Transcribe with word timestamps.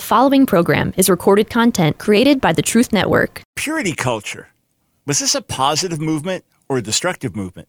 The 0.00 0.06
following 0.06 0.46
program 0.46 0.94
is 0.96 1.10
recorded 1.10 1.50
content 1.50 1.98
created 1.98 2.40
by 2.40 2.54
the 2.54 2.62
Truth 2.62 2.90
Network. 2.90 3.42
Purity 3.54 3.92
culture. 3.92 4.48
Was 5.04 5.18
this 5.18 5.34
a 5.34 5.42
positive 5.42 6.00
movement 6.00 6.46
or 6.70 6.78
a 6.78 6.82
destructive 6.82 7.36
movement? 7.36 7.68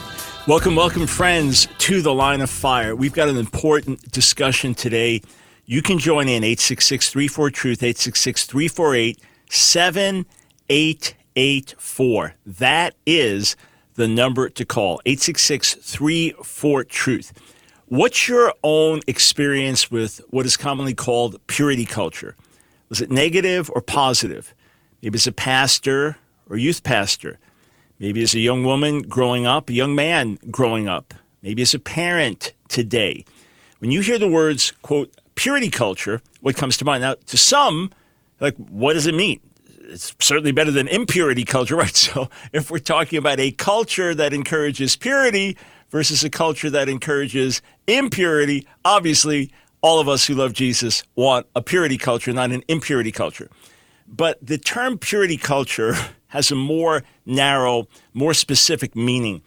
Welcome, 0.47 0.75
welcome, 0.75 1.05
friends, 1.05 1.67
to 1.77 2.01
the 2.01 2.15
line 2.15 2.41
of 2.41 2.49
fire. 2.49 2.95
We've 2.95 3.13
got 3.13 3.29
an 3.29 3.37
important 3.37 4.11
discussion 4.11 4.73
today. 4.73 5.21
You 5.67 5.83
can 5.83 5.99
join 5.99 6.27
in 6.27 6.43
866 6.43 7.11
34 7.11 7.51
Truth, 7.51 7.83
866 7.83 8.47
348 8.47 9.19
7884. 9.51 12.33
That 12.47 12.95
is 13.05 13.55
the 13.93 14.07
number 14.07 14.49
to 14.49 14.65
call 14.65 14.99
866 15.05 15.75
34 15.75 16.85
Truth. 16.85 17.33
What's 17.85 18.27
your 18.27 18.51
own 18.63 19.01
experience 19.05 19.91
with 19.91 20.21
what 20.31 20.47
is 20.47 20.57
commonly 20.57 20.95
called 20.95 21.39
purity 21.45 21.85
culture? 21.85 22.35
Was 22.89 22.99
it 22.99 23.11
negative 23.11 23.69
or 23.75 23.81
positive? 23.81 24.55
Maybe 25.03 25.17
as 25.17 25.27
a 25.27 25.31
pastor 25.31 26.17
or 26.49 26.57
youth 26.57 26.81
pastor 26.81 27.37
maybe 28.01 28.23
as 28.23 28.33
a 28.33 28.39
young 28.39 28.63
woman 28.65 29.03
growing 29.03 29.45
up, 29.45 29.69
a 29.69 29.73
young 29.73 29.93
man 29.93 30.39
growing 30.49 30.89
up, 30.89 31.13
maybe 31.43 31.61
as 31.61 31.73
a 31.75 31.79
parent 31.79 32.51
today. 32.67 33.23
When 33.77 33.91
you 33.91 34.01
hear 34.01 34.17
the 34.17 34.27
words, 34.27 34.73
quote, 34.81 35.13
purity 35.35 35.69
culture, 35.69 36.21
what 36.41 36.55
comes 36.55 36.77
to 36.77 36.85
mind? 36.85 37.03
Now, 37.03 37.15
to 37.27 37.37
some, 37.37 37.91
like, 38.39 38.55
what 38.57 38.93
does 38.93 39.05
it 39.05 39.13
mean? 39.13 39.39
It's 39.83 40.15
certainly 40.19 40.51
better 40.51 40.71
than 40.71 40.87
impurity 40.87 41.45
culture, 41.45 41.75
right? 41.83 41.95
So 41.95 42.29
if 42.51 42.71
we're 42.71 42.79
talking 42.79 43.19
about 43.19 43.39
a 43.39 43.51
culture 43.51 44.15
that 44.15 44.33
encourages 44.33 44.95
purity 44.95 45.55
versus 45.91 46.23
a 46.23 46.29
culture 46.29 46.71
that 46.71 46.89
encourages 46.89 47.61
impurity, 47.85 48.67
obviously, 48.83 49.51
all 49.81 49.99
of 49.99 50.09
us 50.09 50.25
who 50.25 50.33
love 50.33 50.53
Jesus 50.53 51.03
want 51.15 51.45
a 51.55 51.61
purity 51.61 51.99
culture, 51.99 52.33
not 52.33 52.51
an 52.51 52.63
impurity 52.67 53.11
culture. 53.11 53.49
But 54.07 54.43
the 54.45 54.57
term 54.57 54.97
purity 54.97 55.37
culture 55.37 55.95
has 56.31 56.51
a 56.51 56.55
more 56.55 57.03
narrow, 57.25 57.87
more 58.13 58.33
specific 58.33 58.95
meaning. 58.95 59.41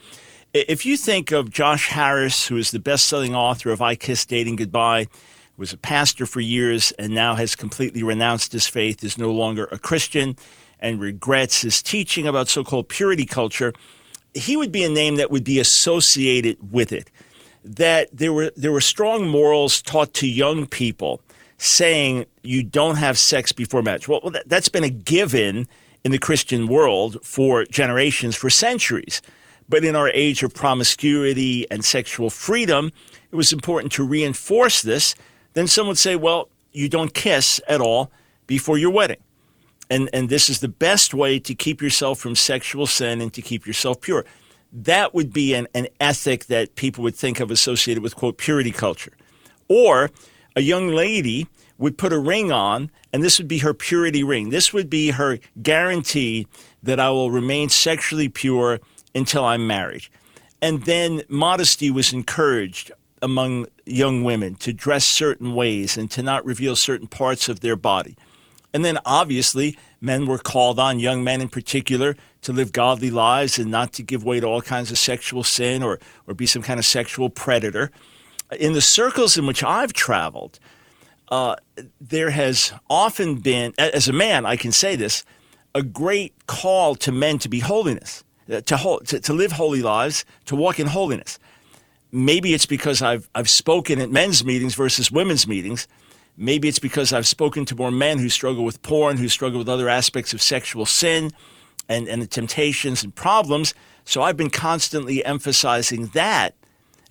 If 0.52 0.86
you 0.86 0.96
think 0.96 1.32
of 1.32 1.50
Josh 1.50 1.88
Harris, 1.88 2.46
who 2.46 2.56
is 2.56 2.70
the 2.70 2.78
best 2.78 3.06
selling 3.06 3.34
author 3.34 3.70
of 3.70 3.82
I 3.82 3.96
Kissed 3.96 4.28
Dating 4.28 4.56
Goodbye, 4.56 5.08
was 5.56 5.72
a 5.72 5.78
pastor 5.78 6.26
for 6.26 6.40
years 6.40 6.92
and 6.92 7.14
now 7.14 7.34
has 7.34 7.56
completely 7.56 8.02
renounced 8.02 8.52
his 8.52 8.66
faith, 8.66 9.02
is 9.02 9.18
no 9.18 9.30
longer 9.30 9.68
a 9.72 9.78
Christian, 9.78 10.36
and 10.78 11.00
regrets 11.00 11.62
his 11.62 11.82
teaching 11.82 12.26
about 12.26 12.48
so 12.48 12.62
called 12.62 12.88
purity 12.88 13.24
culture, 13.24 13.72
he 14.34 14.56
would 14.56 14.70
be 14.70 14.84
a 14.84 14.88
name 14.88 15.16
that 15.16 15.30
would 15.30 15.44
be 15.44 15.58
associated 15.58 16.72
with 16.72 16.92
it. 16.92 17.10
That 17.64 18.08
there 18.12 18.32
were, 18.32 18.52
there 18.56 18.72
were 18.72 18.80
strong 18.80 19.26
morals 19.26 19.80
taught 19.80 20.12
to 20.14 20.28
young 20.28 20.66
people 20.66 21.22
saying 21.56 22.26
you 22.42 22.62
don't 22.62 22.96
have 22.96 23.16
sex 23.18 23.52
before 23.52 23.80
marriage. 23.80 24.06
Well, 24.06 24.20
that, 24.30 24.50
has 24.50 24.68
been 24.68 24.84
a 24.84 24.90
given 24.90 25.66
in 26.04 26.12
the 26.12 26.18
Christian 26.18 26.68
world 26.68 27.18
for 27.22 27.64
generations, 27.64 28.36
for 28.36 28.50
centuries. 28.50 29.22
But 29.68 29.84
in 29.84 29.96
our 29.96 30.10
age 30.10 30.42
of 30.42 30.54
promiscuity 30.54 31.68
and 31.70 31.84
sexual 31.84 32.30
freedom, 32.30 32.92
it 33.32 33.36
was 33.36 33.52
important 33.52 33.92
to 33.92 34.06
reinforce 34.06 34.82
this. 34.82 35.14
Then 35.54 35.66
some 35.66 35.86
would 35.86 35.98
say, 35.98 36.16
well, 36.16 36.50
you 36.72 36.88
don't 36.88 37.14
kiss 37.14 37.60
at 37.66 37.80
all 37.80 38.10
before 38.46 38.76
your 38.76 38.90
wedding. 38.90 39.22
And, 39.90 40.10
and 40.12 40.28
this 40.28 40.48
is 40.48 40.60
the 40.60 40.68
best 40.68 41.14
way 41.14 41.38
to 41.38 41.54
keep 41.54 41.80
yourself 41.80 42.18
from 42.18 42.34
sexual 42.34 42.86
sin 42.86 43.20
and 43.20 43.32
to 43.32 43.42
keep 43.42 43.66
yourself 43.66 44.00
pure. 44.00 44.24
That 44.72 45.14
would 45.14 45.32
be 45.32 45.54
an, 45.54 45.68
an 45.74 45.88
ethic 46.00 46.46
that 46.46 46.74
people 46.74 47.04
would 47.04 47.14
think 47.14 47.40
of 47.40 47.50
associated 47.50 48.02
with, 48.02 48.16
quote, 48.16 48.38
purity 48.38 48.72
culture. 48.72 49.12
Or 49.68 50.10
a 50.56 50.60
young 50.60 50.88
lady 50.88 51.46
would 51.78 51.98
put 51.98 52.12
a 52.12 52.18
ring 52.18 52.52
on, 52.52 52.90
and 53.12 53.22
this 53.22 53.38
would 53.38 53.48
be 53.48 53.58
her 53.58 53.74
purity 53.74 54.22
ring. 54.22 54.50
This 54.50 54.72
would 54.72 54.88
be 54.88 55.10
her 55.10 55.38
guarantee 55.62 56.46
that 56.82 57.00
I 57.00 57.10
will 57.10 57.30
remain 57.30 57.68
sexually 57.68 58.28
pure 58.28 58.80
until 59.14 59.44
I'm 59.44 59.66
married. 59.66 60.06
And 60.62 60.84
then 60.84 61.22
modesty 61.28 61.90
was 61.90 62.12
encouraged 62.12 62.92
among 63.20 63.66
young 63.86 64.24
women 64.24 64.54
to 64.56 64.72
dress 64.72 65.04
certain 65.04 65.54
ways 65.54 65.96
and 65.96 66.10
to 66.10 66.22
not 66.22 66.44
reveal 66.44 66.76
certain 66.76 67.06
parts 67.06 67.48
of 67.48 67.60
their 67.60 67.76
body. 67.76 68.16
And 68.72 68.84
then 68.84 68.98
obviously, 69.06 69.78
men 70.00 70.26
were 70.26 70.38
called 70.38 70.78
on, 70.78 70.98
young 70.98 71.22
men 71.22 71.40
in 71.40 71.48
particular, 71.48 72.16
to 72.42 72.52
live 72.52 72.72
godly 72.72 73.10
lives 73.10 73.58
and 73.58 73.70
not 73.70 73.92
to 73.94 74.02
give 74.02 74.24
way 74.24 74.40
to 74.40 74.46
all 74.46 74.60
kinds 74.60 74.90
of 74.90 74.98
sexual 74.98 75.44
sin 75.44 75.82
or, 75.82 76.00
or 76.26 76.34
be 76.34 76.46
some 76.46 76.62
kind 76.62 76.78
of 76.78 76.84
sexual 76.84 77.30
predator. 77.30 77.90
In 78.58 78.74
the 78.74 78.80
circles 78.80 79.38
in 79.38 79.46
which 79.46 79.62
I've 79.62 79.92
traveled, 79.92 80.58
uh, 81.28 81.56
there 82.00 82.30
has 82.30 82.72
often 82.88 83.36
been, 83.36 83.72
as 83.78 84.08
a 84.08 84.12
man, 84.12 84.46
I 84.46 84.56
can 84.56 84.72
say 84.72 84.96
this, 84.96 85.24
a 85.74 85.82
great 85.82 86.32
call 86.46 86.94
to 86.96 87.12
men 87.12 87.38
to 87.40 87.48
be 87.48 87.60
holiness, 87.60 88.24
uh, 88.50 88.60
to, 88.60 89.00
to, 89.06 89.20
to 89.20 89.32
live 89.32 89.52
holy 89.52 89.82
lives, 89.82 90.24
to 90.46 90.56
walk 90.56 90.78
in 90.78 90.86
holiness. 90.86 91.38
Maybe 92.12 92.54
it's 92.54 92.66
because 92.66 93.02
I've, 93.02 93.28
I've 93.34 93.50
spoken 93.50 94.00
at 94.00 94.10
men's 94.10 94.44
meetings 94.44 94.74
versus 94.74 95.10
women's 95.10 95.48
meetings. 95.48 95.88
Maybe 96.36 96.68
it's 96.68 96.78
because 96.78 97.12
I've 97.12 97.26
spoken 97.26 97.64
to 97.66 97.76
more 97.76 97.90
men 97.90 98.18
who 98.18 98.28
struggle 98.28 98.64
with 98.64 98.82
porn, 98.82 99.16
who 99.16 99.28
struggle 99.28 99.58
with 99.58 99.68
other 99.68 99.88
aspects 99.88 100.32
of 100.32 100.42
sexual 100.42 100.86
sin 100.86 101.32
and, 101.88 102.08
and 102.08 102.22
the 102.22 102.26
temptations 102.26 103.02
and 103.02 103.14
problems. 103.14 103.74
So 104.04 104.22
I've 104.22 104.36
been 104.36 104.50
constantly 104.50 105.24
emphasizing 105.24 106.08
that. 106.08 106.54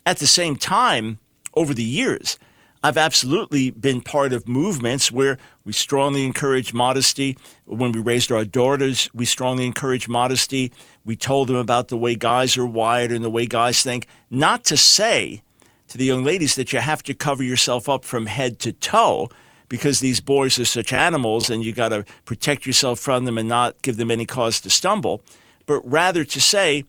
At 0.05 0.17
the 0.17 0.27
same 0.27 0.57
time, 0.57 1.19
over 1.53 1.73
the 1.73 1.83
years, 1.83 2.37
I've 2.85 2.97
absolutely 2.97 3.71
been 3.71 4.01
part 4.01 4.33
of 4.33 4.45
movements 4.45 5.09
where 5.09 5.37
we 5.63 5.71
strongly 5.71 6.25
encourage 6.25 6.73
modesty. 6.73 7.37
When 7.63 7.93
we 7.93 8.01
raised 8.01 8.29
our 8.29 8.43
daughters, 8.43 9.09
we 9.13 9.23
strongly 9.23 9.65
encourage 9.65 10.09
modesty. 10.09 10.73
We 11.05 11.15
told 11.15 11.47
them 11.47 11.55
about 11.55 11.87
the 11.87 11.95
way 11.95 12.15
guys 12.15 12.57
are 12.57 12.65
wired 12.65 13.13
and 13.13 13.23
the 13.23 13.29
way 13.29 13.45
guys 13.45 13.81
think. 13.81 14.07
Not 14.29 14.65
to 14.65 14.75
say 14.75 15.43
to 15.87 15.97
the 15.97 16.03
young 16.03 16.25
ladies 16.25 16.55
that 16.55 16.73
you 16.73 16.79
have 16.79 17.01
to 17.03 17.13
cover 17.13 17.41
yourself 17.41 17.87
up 17.87 18.03
from 18.03 18.25
head 18.25 18.59
to 18.59 18.73
toe 18.73 19.29
because 19.69 20.01
these 20.01 20.19
boys 20.19 20.59
are 20.59 20.65
such 20.65 20.91
animals 20.91 21.49
and 21.49 21.63
you 21.63 21.71
got 21.71 21.89
to 21.89 22.03
protect 22.25 22.65
yourself 22.65 22.99
from 22.99 23.23
them 23.23 23.37
and 23.37 23.47
not 23.47 23.81
give 23.81 23.95
them 23.95 24.11
any 24.11 24.25
cause 24.25 24.59
to 24.59 24.69
stumble, 24.69 25.23
but 25.65 25.79
rather 25.89 26.25
to 26.25 26.41
say, 26.41 26.83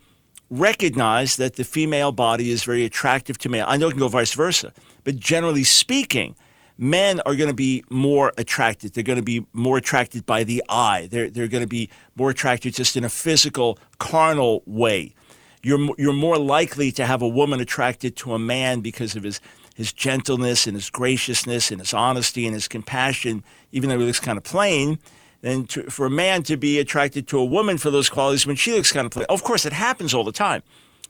recognize 0.50 1.36
that 1.36 1.54
the 1.54 1.64
female 1.64 2.10
body 2.12 2.50
is 2.50 2.64
very 2.64 2.84
attractive 2.84 3.38
to 3.38 3.48
male. 3.48 3.64
I 3.68 3.76
know 3.76 3.86
it 3.86 3.92
can 3.92 4.00
go 4.00 4.08
vice 4.08 4.34
versa, 4.34 4.72
but 5.04 5.16
generally 5.16 5.64
speaking, 5.64 6.34
men 6.76 7.20
are 7.20 7.36
going 7.36 7.48
to 7.48 7.54
be 7.54 7.84
more 7.90 8.32
attracted. 8.36 8.94
They're 8.94 9.04
going 9.04 9.18
to 9.18 9.22
be 9.22 9.46
more 9.52 9.76
attracted 9.76 10.26
by 10.26 10.44
the 10.44 10.62
eye. 10.68 11.08
They're, 11.10 11.30
they're 11.30 11.48
going 11.48 11.62
to 11.62 11.68
be 11.68 11.90
more 12.16 12.30
attracted 12.30 12.74
just 12.74 12.96
in 12.96 13.04
a 13.04 13.08
physical, 13.08 13.78
carnal 13.98 14.62
way. 14.66 15.14
You're, 15.62 15.94
you're 15.96 16.12
more 16.12 16.36
likely 16.36 16.92
to 16.92 17.06
have 17.06 17.22
a 17.22 17.28
woman 17.28 17.60
attracted 17.60 18.16
to 18.16 18.34
a 18.34 18.38
man 18.38 18.80
because 18.80 19.16
of 19.16 19.22
his, 19.22 19.40
his 19.74 19.92
gentleness 19.92 20.66
and 20.66 20.76
his 20.76 20.90
graciousness 20.90 21.70
and 21.70 21.80
his 21.80 21.94
honesty 21.94 22.44
and 22.44 22.54
his 22.54 22.68
compassion, 22.68 23.42
even 23.72 23.88
though 23.88 23.98
he 23.98 24.04
looks 24.04 24.20
kind 24.20 24.36
of 24.36 24.44
plain 24.44 24.98
than 25.40 25.66
to, 25.66 25.84
for 25.90 26.06
a 26.06 26.10
man 26.10 26.42
to 26.42 26.56
be 26.56 26.78
attracted 26.78 27.28
to 27.28 27.38
a 27.38 27.44
woman 27.44 27.78
for 27.78 27.90
those 27.90 28.08
qualities 28.08 28.46
when 28.46 28.56
she 28.56 28.72
looks 28.72 28.92
kind 28.92 29.06
of 29.06 29.12
plain. 29.12 29.26
Of 29.28 29.42
course, 29.42 29.64
it 29.64 29.72
happens 29.72 30.12
all 30.12 30.24
the 30.24 30.32
time. 30.32 30.62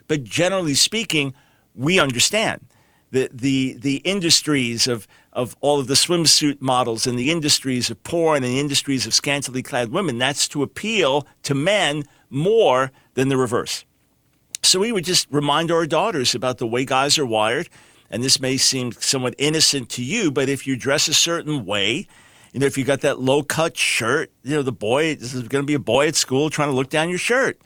But 0.07 0.25
generally 0.25 0.75
speaking, 0.75 1.35
we 1.75 1.99
understand 1.99 2.61
the, 3.15 3.31
the, 3.33 3.77
the 3.79 3.97
industries 3.99 4.89
of, 4.89 5.07
of 5.33 5.57
all 5.61 5.79
of 5.79 5.87
the 5.87 5.95
swimsuit 5.95 6.61
models 6.61 7.07
and 7.07 7.17
the 7.17 7.31
industries 7.31 7.89
of 7.89 8.03
porn 8.03 8.43
and 8.43 8.53
the 8.53 8.59
industries 8.59 9.07
of 9.07 9.15
scantily 9.15 9.63
clad 9.63 9.91
women. 9.91 10.19
That's 10.19 10.49
to 10.49 10.65
appeal 10.65 11.27
to 11.45 11.55
men 11.55 12.03
more 12.29 12.91
than 13.15 13.29
the 13.29 13.37
reverse. 13.37 13.85
So 14.63 14.81
we 14.81 14.91
would 14.91 15.05
just 15.05 15.29
remind 15.31 15.71
our 15.71 15.87
daughters 15.87 16.35
about 16.35 16.59
the 16.59 16.67
way 16.67 16.85
guys 16.85 17.17
are 17.17 17.27
wired. 17.27 17.69
And 18.11 18.23
this 18.23 18.41
may 18.41 18.57
seem 18.57 18.91
somewhat 18.93 19.35
innocent 19.39 19.89
to 19.91 20.03
you, 20.03 20.33
but 20.33 20.49
if 20.49 20.67
you 20.67 20.77
dress 20.77 21.07
a 21.07 21.15
certain 21.15 21.65
way, 21.65 22.09
you 22.53 22.61
know, 22.61 22.67
if 22.67 22.77
you 22.77 22.85
got 22.85 23.01
that 23.03 23.21
low 23.21 23.43
cut 23.43 23.77
shirt, 23.77 24.33
you 24.43 24.57
know, 24.57 24.63
the 24.63 24.73
boy, 24.73 25.15
this 25.15 25.35
is 25.35 25.47
going 25.49 25.63
to 25.63 25.67
be 25.67 25.75
a 25.75 25.79
boy 25.79 26.09
at 26.09 26.17
school 26.17 26.51
trying 26.51 26.69
to 26.69 26.75
look 26.75 26.91
down 26.91 27.09
your 27.09 27.19
shirt. 27.19 27.61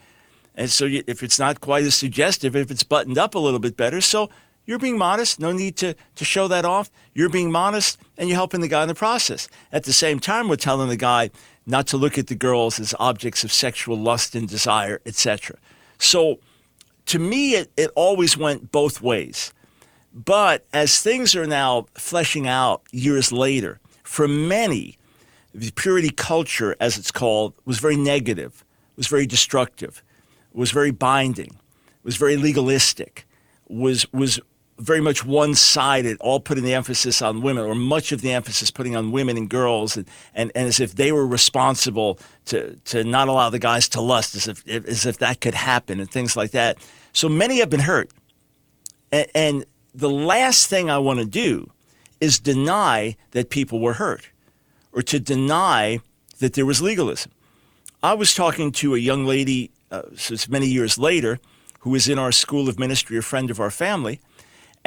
And 0.55 0.71
so 0.71 0.85
you, 0.85 1.03
if 1.07 1.23
it's 1.23 1.39
not 1.39 1.61
quite 1.61 1.85
as 1.85 1.95
suggestive, 1.95 2.55
if 2.55 2.71
it's 2.71 2.83
buttoned 2.83 3.17
up 3.17 3.35
a 3.35 3.39
little 3.39 3.61
bit 3.61 3.77
better, 3.77 4.01
so 4.01 4.29
You're 4.69 4.79
being 4.79 4.99
modest. 4.99 5.41
No 5.41 5.51
need 5.51 5.77
to, 5.79 5.95
to 6.17 6.25
show 6.27 6.47
that 6.49 6.67
off. 6.67 6.91
You're 7.15 7.31
being 7.31 7.51
modest 7.51 7.99
and 8.19 8.29
you're 8.29 8.37
helping 8.37 8.61
the 8.61 8.69
guy 8.69 8.83
in 8.83 8.89
the 8.89 8.95
process. 8.95 9.49
At 9.73 9.85
the 9.85 9.95
same 9.95 10.21
time, 10.21 10.47
we're 10.47 10.57
telling 10.57 10.91
the 10.91 10.97
guy 10.97 11.31
not 11.65 11.87
to 11.87 11.97
look 11.97 12.19
at 12.19 12.27
the 12.27 12.35
girls 12.35 12.79
as 12.79 12.95
objects 13.01 13.43
of 13.45 13.51
sexual 13.51 13.97
lust 13.97 14.35
and 14.35 14.47
desire, 14.47 15.01
etc. 15.07 15.57
So 15.97 16.41
to 17.07 17.19
me, 17.19 17.55
it, 17.55 17.71
it 17.79 17.91
always 17.95 18.37
went 18.37 18.71
both 18.71 19.01
ways. 19.01 19.55
But 20.13 20.67
as 20.75 21.01
things 21.01 21.35
are 21.35 21.47
now 21.47 21.87
fleshing 21.95 22.47
out 22.47 22.83
years 22.93 23.33
later, 23.33 23.81
for 24.03 24.29
many, 24.29 24.99
the 25.55 25.71
purity 25.71 26.11
culture, 26.11 26.77
as 26.79 26.99
it's 26.99 27.11
called, 27.11 27.55
was 27.65 27.79
very 27.79 27.97
negative, 27.97 28.67
was 28.97 29.07
very 29.07 29.27
destructive, 29.27 30.03
was 30.53 30.73
very 30.73 30.91
binding, 30.91 31.57
was 32.03 32.19
very 32.19 32.37
legalistic, 32.37 33.27
was 33.67 34.11
was 34.13 34.41
very 34.79 35.01
much 35.01 35.25
one 35.25 35.55
sided, 35.55 36.17
all 36.21 36.41
putting 36.41 36.65
the 36.65 36.75
emphasis 36.75 37.21
on 37.21 37.43
women, 37.43 37.65
or 37.65 37.75
much 37.75 38.13
of 38.13 38.21
the 38.21 38.33
emphasis 38.33 38.71
putting 38.71 38.95
on 38.97 39.11
women 39.11 39.37
and 39.37 39.51
girls, 39.51 39.97
and, 39.97 40.09
and, 40.35 40.53
and 40.55 40.69
as 40.69 40.81
if 40.81 40.95
they 40.95 41.13
were 41.13 41.27
responsible 41.27 42.19
to, 42.47 42.77
to 42.85 43.05
not 43.05 43.29
allow 43.29 43.51
the 43.51 43.59
guys 43.59 43.89
to 43.91 44.01
lust, 44.01 44.35
as 44.35 44.47
if, 44.47 44.67
as 44.69 45.05
if 45.05 45.19
that 45.19 45.41
could 45.41 45.55
happen, 45.55 46.01
and 46.01 46.11
things 46.11 46.37
like 46.37 46.53
that. 46.53 46.79
So 47.13 47.29
many 47.29 47.59
have 47.59 47.71
been 47.71 47.81
hurt. 47.81 48.11
And, 49.11 49.27
and 49.35 49.65
the 49.95 50.11
last 50.11 50.69
thing 50.69 50.91
I 50.91 50.99
want 50.99 51.19
to 51.19 51.27
do 51.27 51.71
is 52.21 52.39
deny 52.39 53.17
that 53.33 53.51
people 53.51 53.81
were 53.81 53.95
hurt 53.95 54.29
or 54.93 55.03
to 55.03 55.21
deny 55.21 56.01
that 56.39 56.55
there 56.55 56.67
was 56.67 56.81
legalism. 56.81 57.33
I 58.03 58.15
was 58.15 58.35
talking 58.35 58.71
to 58.73 58.95
a 58.95 58.99
young 58.99 59.25
lady 59.27 59.71
uh, 59.91 60.03
many 60.49 60.67
years 60.67 60.99
later 60.99 61.41
who 61.81 61.91
was 61.91 62.09
in 62.09 62.19
our 62.19 62.33
school 62.33 62.69
of 62.69 62.79
ministry, 62.79 63.17
a 63.17 63.23
friend 63.23 63.51
of 63.51 63.61
our 63.61 63.71
family, 63.71 64.21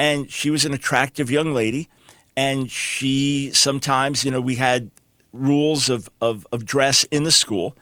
and 0.02 0.28
she 0.32 0.50
was 0.50 0.64
an 0.64 0.74
attractive 0.74 1.30
young 1.30 1.54
lady. 1.54 1.88
And 2.36 2.68
she 2.68 3.52
sometimes, 3.52 4.24
you 4.24 4.32
know, 4.32 4.40
we 4.40 4.56
had 4.56 4.90
rules 5.32 5.88
of, 5.88 6.10
of, 6.20 6.44
of 6.50 6.64
dress 6.64 7.04
in 7.04 7.22
the 7.22 7.30
school, 7.30 7.76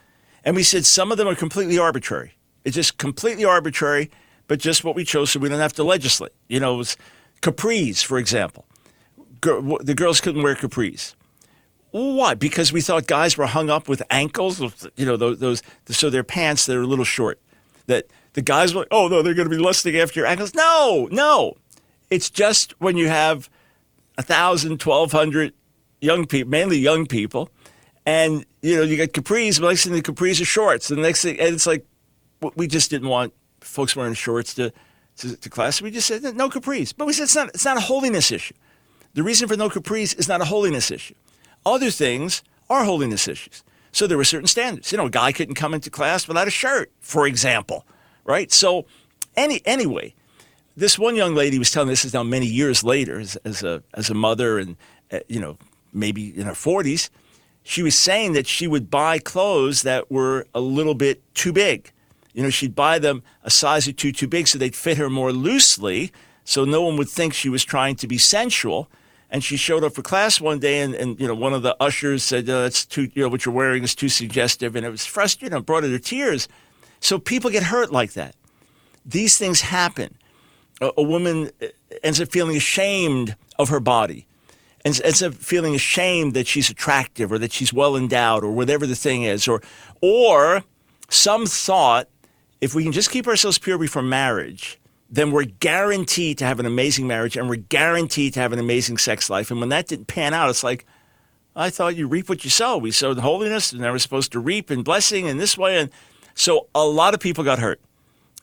and 0.44 0.54
we 0.54 0.62
said 0.62 0.84
some 0.84 1.10
of 1.10 1.16
them 1.16 1.26
are 1.26 1.34
completely 1.34 1.78
arbitrary. 1.78 2.34
It's 2.62 2.74
just 2.74 2.98
completely 2.98 3.46
arbitrary, 3.46 4.10
but 4.48 4.58
just 4.58 4.84
what 4.84 4.94
we 4.94 5.02
chose 5.02 5.30
so 5.30 5.40
we 5.40 5.48
don't 5.48 5.60
have 5.60 5.72
to 5.74 5.82
legislate. 5.82 6.32
You 6.46 6.60
know, 6.60 6.74
it 6.74 6.78
was 6.78 6.96
capris, 7.40 8.04
for 8.04 8.18
example. 8.18 8.66
the 9.40 9.94
girls 9.96 10.20
couldn't 10.20 10.42
wear 10.42 10.54
capris. 10.54 11.14
Why? 11.92 12.34
Because 12.34 12.70
we 12.70 12.82
thought 12.82 13.06
guys 13.06 13.38
were 13.38 13.46
hung 13.46 13.70
up 13.70 13.88
with 13.88 14.02
ankles, 14.10 14.60
you 14.94 15.06
know, 15.06 15.16
those, 15.16 15.38
those 15.38 15.62
so 15.88 16.10
their 16.10 16.22
pants 16.22 16.66
that 16.66 16.76
are 16.76 16.82
a 16.82 16.86
little 16.86 17.06
short. 17.06 17.40
That 17.86 18.08
the 18.34 18.42
guys 18.42 18.74
were 18.74 18.80
like, 18.82 18.88
oh 18.90 19.08
no, 19.08 19.22
they're 19.22 19.34
going 19.34 19.48
to 19.48 19.56
be 19.56 19.62
lusting 19.62 19.96
after 19.96 20.20
your 20.20 20.26
ankles. 20.26 20.54
No, 20.54 21.08
no. 21.10 21.56
It's 22.10 22.28
just 22.30 22.74
when 22.80 22.96
you 22.96 23.08
have 23.08 23.48
a 24.18 24.22
thousand, 24.22 24.80
twelve 24.80 25.12
hundred 25.12 25.54
young 26.00 26.26
people, 26.26 26.50
mainly 26.50 26.78
young 26.78 27.06
people, 27.06 27.50
and 28.04 28.44
you 28.62 28.76
know 28.76 28.82
you 28.82 28.96
get 28.96 29.12
capris. 29.12 29.60
But 29.60 29.68
next 29.68 29.84
thing 29.84 29.92
the 29.92 30.02
capris 30.02 30.40
are 30.40 30.44
shorts. 30.44 30.88
The 30.88 30.96
next 30.96 31.22
thing, 31.22 31.38
and 31.40 31.54
it's 31.54 31.66
like 31.66 31.86
we 32.56 32.66
just 32.66 32.90
didn't 32.90 33.08
want 33.08 33.32
folks 33.60 33.94
wearing 33.94 34.14
shorts 34.14 34.54
to, 34.54 34.72
to, 35.18 35.36
to 35.36 35.50
class. 35.50 35.80
We 35.82 35.90
just 35.90 36.08
said 36.08 36.22
no 36.36 36.48
capris. 36.48 36.94
But 36.96 37.06
we 37.06 37.12
said 37.12 37.24
it's 37.24 37.36
not 37.36 37.48
it's 37.48 37.64
not 37.64 37.76
a 37.76 37.80
holiness 37.80 38.32
issue. 38.32 38.54
The 39.14 39.22
reason 39.22 39.48
for 39.48 39.56
no 39.56 39.68
capris 39.68 40.18
is 40.18 40.28
not 40.28 40.40
a 40.40 40.44
holiness 40.44 40.90
issue. 40.90 41.14
Other 41.66 41.90
things 41.90 42.42
are 42.68 42.84
holiness 42.84 43.28
issues. 43.28 43.62
So 43.92 44.06
there 44.06 44.16
were 44.16 44.24
certain 44.24 44.46
standards. 44.46 44.92
You 44.92 44.98
know, 44.98 45.06
a 45.06 45.10
guy 45.10 45.32
couldn't 45.32 45.56
come 45.56 45.74
into 45.74 45.90
class 45.90 46.28
without 46.28 46.46
a 46.46 46.50
shirt, 46.50 46.92
for 47.00 47.26
example, 47.26 47.84
right? 48.24 48.50
So 48.52 48.86
any 49.36 49.62
anyway, 49.64 50.14
this 50.80 50.98
one 50.98 51.14
young 51.14 51.34
lady 51.34 51.58
was 51.58 51.70
telling 51.70 51.88
this 51.88 52.04
is 52.04 52.14
now 52.14 52.22
many 52.22 52.46
years 52.46 52.82
later 52.82 53.20
as, 53.20 53.36
as 53.44 53.62
a 53.62 53.82
as 53.94 54.10
a 54.10 54.14
mother 54.14 54.58
and 54.58 54.76
uh, 55.12 55.20
you 55.28 55.38
know 55.38 55.58
maybe 55.92 56.36
in 56.36 56.46
her 56.46 56.52
40s 56.52 57.10
she 57.62 57.82
was 57.82 57.96
saying 57.96 58.32
that 58.32 58.46
she 58.46 58.66
would 58.66 58.90
buy 58.90 59.18
clothes 59.18 59.82
that 59.82 60.10
were 60.10 60.46
a 60.54 60.60
little 60.60 60.94
bit 60.94 61.22
too 61.34 61.52
big 61.52 61.92
you 62.32 62.42
know 62.42 62.50
she'd 62.50 62.74
buy 62.74 62.98
them 62.98 63.22
a 63.44 63.50
size 63.50 63.86
or 63.86 63.92
two 63.92 64.10
too 64.10 64.26
big 64.26 64.48
so 64.48 64.58
they'd 64.58 64.74
fit 64.74 64.96
her 64.96 65.10
more 65.10 65.32
loosely 65.32 66.10
so 66.44 66.64
no 66.64 66.82
one 66.82 66.96
would 66.96 67.08
think 67.08 67.34
she 67.34 67.50
was 67.50 67.62
trying 67.62 67.94
to 67.96 68.06
be 68.06 68.18
sensual 68.18 68.88
and 69.30 69.44
she 69.44 69.56
showed 69.56 69.84
up 69.84 69.94
for 69.94 70.02
class 70.02 70.40
one 70.40 70.58
day, 70.58 70.80
and, 70.80 70.92
and 70.92 71.20
you 71.20 71.28
know, 71.28 71.36
one 71.36 71.52
of 71.52 71.62
the 71.62 71.76
ushers 71.78 72.24
said, 72.24 72.50
uh, 72.50 72.62
"That's 72.62 72.84
too, 72.84 73.08
you 73.14 73.22
know, 73.22 73.28
what 73.28 73.46
you're 73.46 73.54
wearing 73.54 73.84
is 73.84 73.94
too 73.94 74.08
suggestive," 74.08 74.74
and 74.74 74.84
it 74.84 74.90
was 74.90 75.06
frustrating. 75.06 75.56
It 75.56 75.66
brought 75.66 75.84
her 75.84 75.88
to 75.88 76.00
tears. 76.00 76.48
So 76.98 77.16
people 77.16 77.48
get 77.48 77.62
hurt 77.62 77.92
like 77.92 78.14
that. 78.14 78.34
These 79.06 79.38
things 79.38 79.60
happen. 79.60 80.16
A, 80.80 81.02
woman 81.02 81.50
ends 82.02 82.20
up 82.20 82.30
feeling 82.30 82.56
ashamed 82.56 83.36
of 83.58 83.68
her 83.68 83.80
body, 83.80 84.26
and 84.84 84.98
ends 85.04 85.22
up 85.22 85.34
feeling 85.34 85.74
ashamed 85.74 86.34
that 86.34 86.46
she's 86.46 86.70
attractive 86.70 87.30
or 87.30 87.38
that 87.38 87.52
she's 87.52 87.72
well 87.72 87.96
endowed 87.96 88.44
or 88.44 88.52
whatever 88.52 88.86
the 88.86 88.96
thing 88.96 89.24
is, 89.24 89.46
or 89.46 89.62
or 90.00 90.64
some 91.08 91.46
thought 91.46 92.08
if 92.60 92.74
we 92.74 92.82
can 92.82 92.92
just 92.92 93.10
keep 93.10 93.26
ourselves 93.26 93.58
pure 93.58 93.78
before 93.78 94.02
marriage 94.02 94.80
then 95.10 95.32
we're 95.32 95.44
guaranteed 95.44 96.38
to 96.38 96.44
have 96.44 96.60
an 96.60 96.66
amazing 96.66 97.06
marriage 97.06 97.36
and 97.36 97.48
we're 97.48 97.56
guaranteed 97.56 98.32
to 98.34 98.40
have 98.40 98.52
an 98.52 98.60
amazing 98.60 98.96
sex 98.96 99.28
life. 99.28 99.50
And 99.50 99.58
when 99.58 99.70
that 99.70 99.88
didn't 99.88 100.06
pan 100.06 100.32
out, 100.32 100.48
it's 100.48 100.62
like, 100.62 100.86
I 101.56 101.68
thought 101.68 101.96
you 101.96 102.06
reap 102.06 102.28
what 102.28 102.44
you 102.44 102.50
sow. 102.50 102.78
We 102.78 102.92
sowed 102.92 103.18
holiness 103.18 103.72
and 103.72 103.84
I 103.84 103.90
was 103.90 104.04
supposed 104.04 104.30
to 104.32 104.38
reap 104.38 104.70
in 104.70 104.82
blessing 104.82 105.26
in 105.26 105.38
this 105.38 105.58
way. 105.58 105.78
And 105.78 105.90
so 106.34 106.68
a 106.76 106.84
lot 106.84 107.12
of 107.12 107.18
people 107.18 107.42
got 107.42 107.58
hurt. 107.58 107.80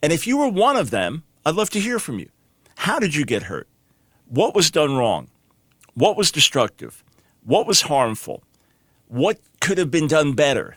And 0.03 0.11
if 0.11 0.27
you 0.27 0.37
were 0.37 0.49
one 0.49 0.75
of 0.75 0.89
them, 0.89 1.23
I'd 1.47 1.55
love 1.55 1.69
to 1.69 1.79
hear 1.79 1.97
from 1.97 2.19
you. 2.19 2.27
How 2.75 2.99
did 2.99 3.15
you 3.15 3.23
get 3.23 3.43
hurt? 3.43 3.69
What 4.25 4.53
was 4.53 4.69
done 4.69 4.97
wrong? 4.97 5.29
What 5.93 6.17
was 6.17 6.29
destructive? 6.29 7.05
What 7.45 7.65
was 7.65 7.83
harmful? 7.83 8.43
What 9.07 9.39
could 9.61 9.77
have 9.77 9.89
been 9.89 10.07
done 10.07 10.33
better? 10.33 10.75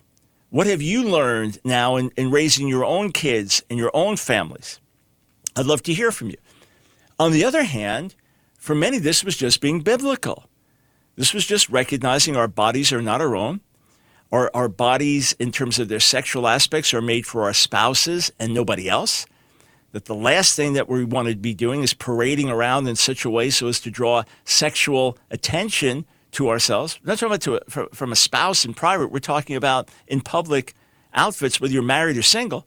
What 0.51 0.69
have 0.69 0.81
you 0.81 1.03
learned 1.03 1.59
now 1.65 1.97
in, 1.97 2.13
in 2.17 2.31
raising 2.31 2.69
your 2.69 2.85
own 2.85 3.11
kids 3.11 3.65
and 3.69 3.81
your 3.81 3.91
own 3.95 4.17
families? 4.17 4.79
I'd 5.57 5.67
love 5.67 5.83
to 5.83 5.93
hear 5.93 6.13
from 6.13 6.31
you. 6.31 6.37
On 7.19 7.33
the 7.33 7.45
other 7.45 7.65
hand, 7.65 8.15
for 8.57 8.77
many, 8.77 9.01
this 9.01 9.25
was 9.25 9.37
just 9.37 9.61
being 9.61 9.81
biblical. 9.81 10.45
This 11.17 11.35
was 11.35 11.47
just 11.47 11.69
recognizing 11.69 12.37
our 12.37 12.47
bodies 12.47 12.93
are 12.93 13.03
not 13.03 13.21
our 13.21 13.35
own. 13.35 13.61
Our, 14.31 14.53
our 14.55 14.69
bodies, 14.69 15.35
in 15.41 15.51
terms 15.51 15.81
of 15.81 15.89
their 15.89 15.99
sexual 15.99 16.47
aspects, 16.47 16.95
are 16.95 17.03
made 17.03 17.27
for 17.27 17.43
our 17.43 17.55
spouses 17.55 18.31
and 18.39 18.55
nobody 18.55 18.89
else. 18.89 19.27
That 19.93 20.05
the 20.05 20.15
last 20.15 20.55
thing 20.55 20.75
that 20.75 20.89
we 20.89 21.05
want 21.05 21.29
to 21.29 21.37
be 21.37 21.53
doing 21.55 21.83
is 21.83 21.95
parading 21.95 22.49
around 22.49 22.87
in 22.87 22.97
such 22.97 23.25
a 23.25 23.31
way 23.31 23.51
so 23.51 23.67
as 23.67 23.81
to 23.81 23.91
draw 23.91 24.23
sexual 24.45 25.19
attention 25.31 26.05
to 26.33 26.49
ourselves. 26.49 27.01
We're 27.03 27.11
not 27.11 27.19
talking 27.19 27.35
about 27.35 27.65
to 27.67 27.83
a, 27.83 27.89
from 27.95 28.13
a 28.13 28.17
spouse 28.17 28.65
in 28.65 28.75
private. 28.75 29.11
We're 29.11 29.19
talking 29.19 29.57
about 29.57 29.89
in 30.07 30.21
public 30.21 30.75
outfits, 31.13 31.61
whether 31.61 31.73
you're 31.73 31.83
married 31.83 32.17
or 32.17 32.23
single. 32.23 32.67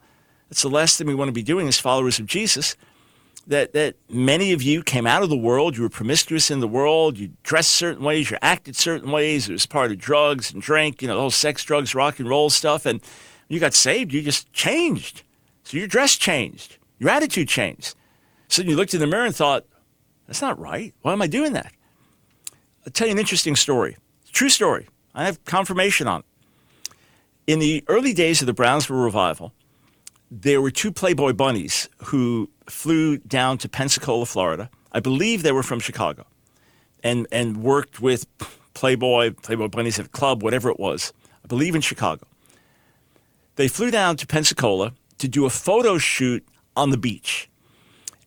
That's 0.50 0.62
the 0.62 0.70
last 0.70 0.98
thing 0.98 1.08
we 1.08 1.16
want 1.16 1.30
to 1.30 1.34
be 1.34 1.44
doing 1.44 1.68
as 1.68 1.80
followers 1.80 2.20
of 2.20 2.26
Jesus. 2.26 2.76
That, 3.48 3.74
that 3.74 3.96
many 4.10 4.54
of 4.54 4.62
you 4.62 4.84
came 4.84 5.06
out 5.06 5.24
of 5.24 5.30
the 5.30 5.38
world, 5.38 5.76
you 5.76 5.84
were 5.84 5.90
promiscuous 5.90 6.50
in 6.50 6.62
the 6.62 6.68
world, 6.68 7.18
you 7.18 7.32
dressed 7.44 7.72
certain 7.72 8.04
ways, 8.04 8.32
you 8.32 8.38
acted 8.42 8.76
certain 8.76 9.12
ways, 9.12 9.50
it 9.50 9.52
was 9.52 9.66
part 9.66 9.92
of 9.92 9.98
drugs 9.98 10.54
and 10.54 10.62
drink, 10.62 11.02
you 11.02 11.10
know, 11.10 11.16
the 11.16 11.20
whole 11.22 11.30
sex, 11.30 11.64
drugs, 11.64 11.94
rock 11.94 12.20
and 12.20 12.30
roll 12.30 12.50
stuff. 12.50 12.86
And 12.86 13.02
you 13.50 13.60
got 13.60 13.74
saved, 13.74 14.14
you 14.14 14.22
just 14.22 14.52
changed. 14.54 15.24
So 15.64 15.78
your 15.78 15.88
dress 15.88 16.16
changed, 16.16 16.78
your 17.04 17.12
attitude 17.12 17.50
changed. 17.50 17.96
So 18.48 18.62
you 18.62 18.78
looked 18.78 18.94
in 18.94 19.02
the 19.02 19.08
mirror 19.08 19.26
and 19.26 19.36
thought, 19.36 19.66
that's 20.26 20.42
not 20.42 20.58
right. 20.58 20.94
Why 21.02 21.12
am 21.12 21.22
I 21.22 21.28
doing 21.28 21.52
that? 21.52 21.74
I'll 22.86 22.94
tell 22.94 23.08
you 23.08 23.14
an 23.14 23.20
interesting 23.20 23.58
story. 23.58 23.98
True 24.32 24.50
story. 24.50 24.88
I 25.14 25.26
have 25.26 25.44
confirmation 25.44 26.08
on 26.08 26.22
it. 26.22 26.26
In 27.46 27.60
the 27.60 27.84
early 27.88 28.14
days 28.14 28.42
of 28.42 28.46
the 28.46 28.54
Brownsville 28.54 28.96
revival, 28.96 29.54
there 30.32 30.62
were 30.62 30.72
two 30.72 30.94
Playboy 30.94 31.34
bunnies 31.34 31.90
who 32.06 32.50
flew 32.68 33.18
down 33.18 33.58
to 33.60 33.70
Pensacola, 33.70 34.26
Florida. 34.26 34.70
I 34.94 35.02
believe 35.02 35.44
they 35.44 35.52
were 35.52 35.62
from 35.62 35.82
Chicago, 35.82 36.26
and 37.04 37.28
and 37.32 37.58
worked 37.58 38.00
with 38.02 38.26
Playboy, 38.74 39.32
Playboy 39.32 39.68
bunnies 39.68 40.00
at 40.00 40.06
a 40.06 40.10
club, 40.10 40.42
whatever 40.42 40.70
it 40.70 40.80
was. 40.80 41.12
I 41.44 41.48
believe 41.48 41.76
in 41.76 41.82
Chicago. 41.82 42.26
They 43.58 43.68
flew 43.68 43.92
down 43.92 44.16
to 44.18 44.26
Pensacola 44.26 44.94
to 45.18 45.28
do 45.28 45.46
a 45.46 45.50
photo 45.50 45.98
shoot 45.98 46.48
on 46.76 46.90
the 46.90 46.98
beach, 46.98 47.50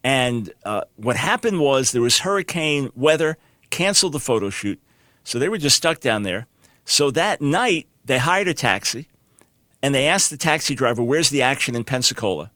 and 0.07 0.53
uh, 0.65 0.83
what 0.95 1.17
happened 1.17 1.59
was 1.61 1.91
there 1.91 2.00
was 2.00 2.21
hurricane 2.21 2.91
weather, 2.95 3.38
canceled 3.71 4.12
the 4.12 4.21
photo 4.21 4.50
shoot, 4.50 4.81
so 5.25 5.41
they 5.41 5.49
were 5.49 5.59
just 5.59 5.76
stuck 5.76 5.99
down 5.99 6.23
there. 6.23 6.47
So 6.85 7.11
that 7.11 7.41
night 7.41 7.88
they 8.05 8.19
hired 8.19 8.47
a 8.47 8.55
taxi 8.55 9.09
and 9.83 9.93
they 9.93 10.07
asked 10.07 10.31
the 10.31 10.37
taxi 10.37 10.76
driver, 10.76 11.03
Where's 11.03 11.31
the 11.31 11.43
action 11.43 11.75
in 11.75 11.83
Pensacola? 11.83 12.53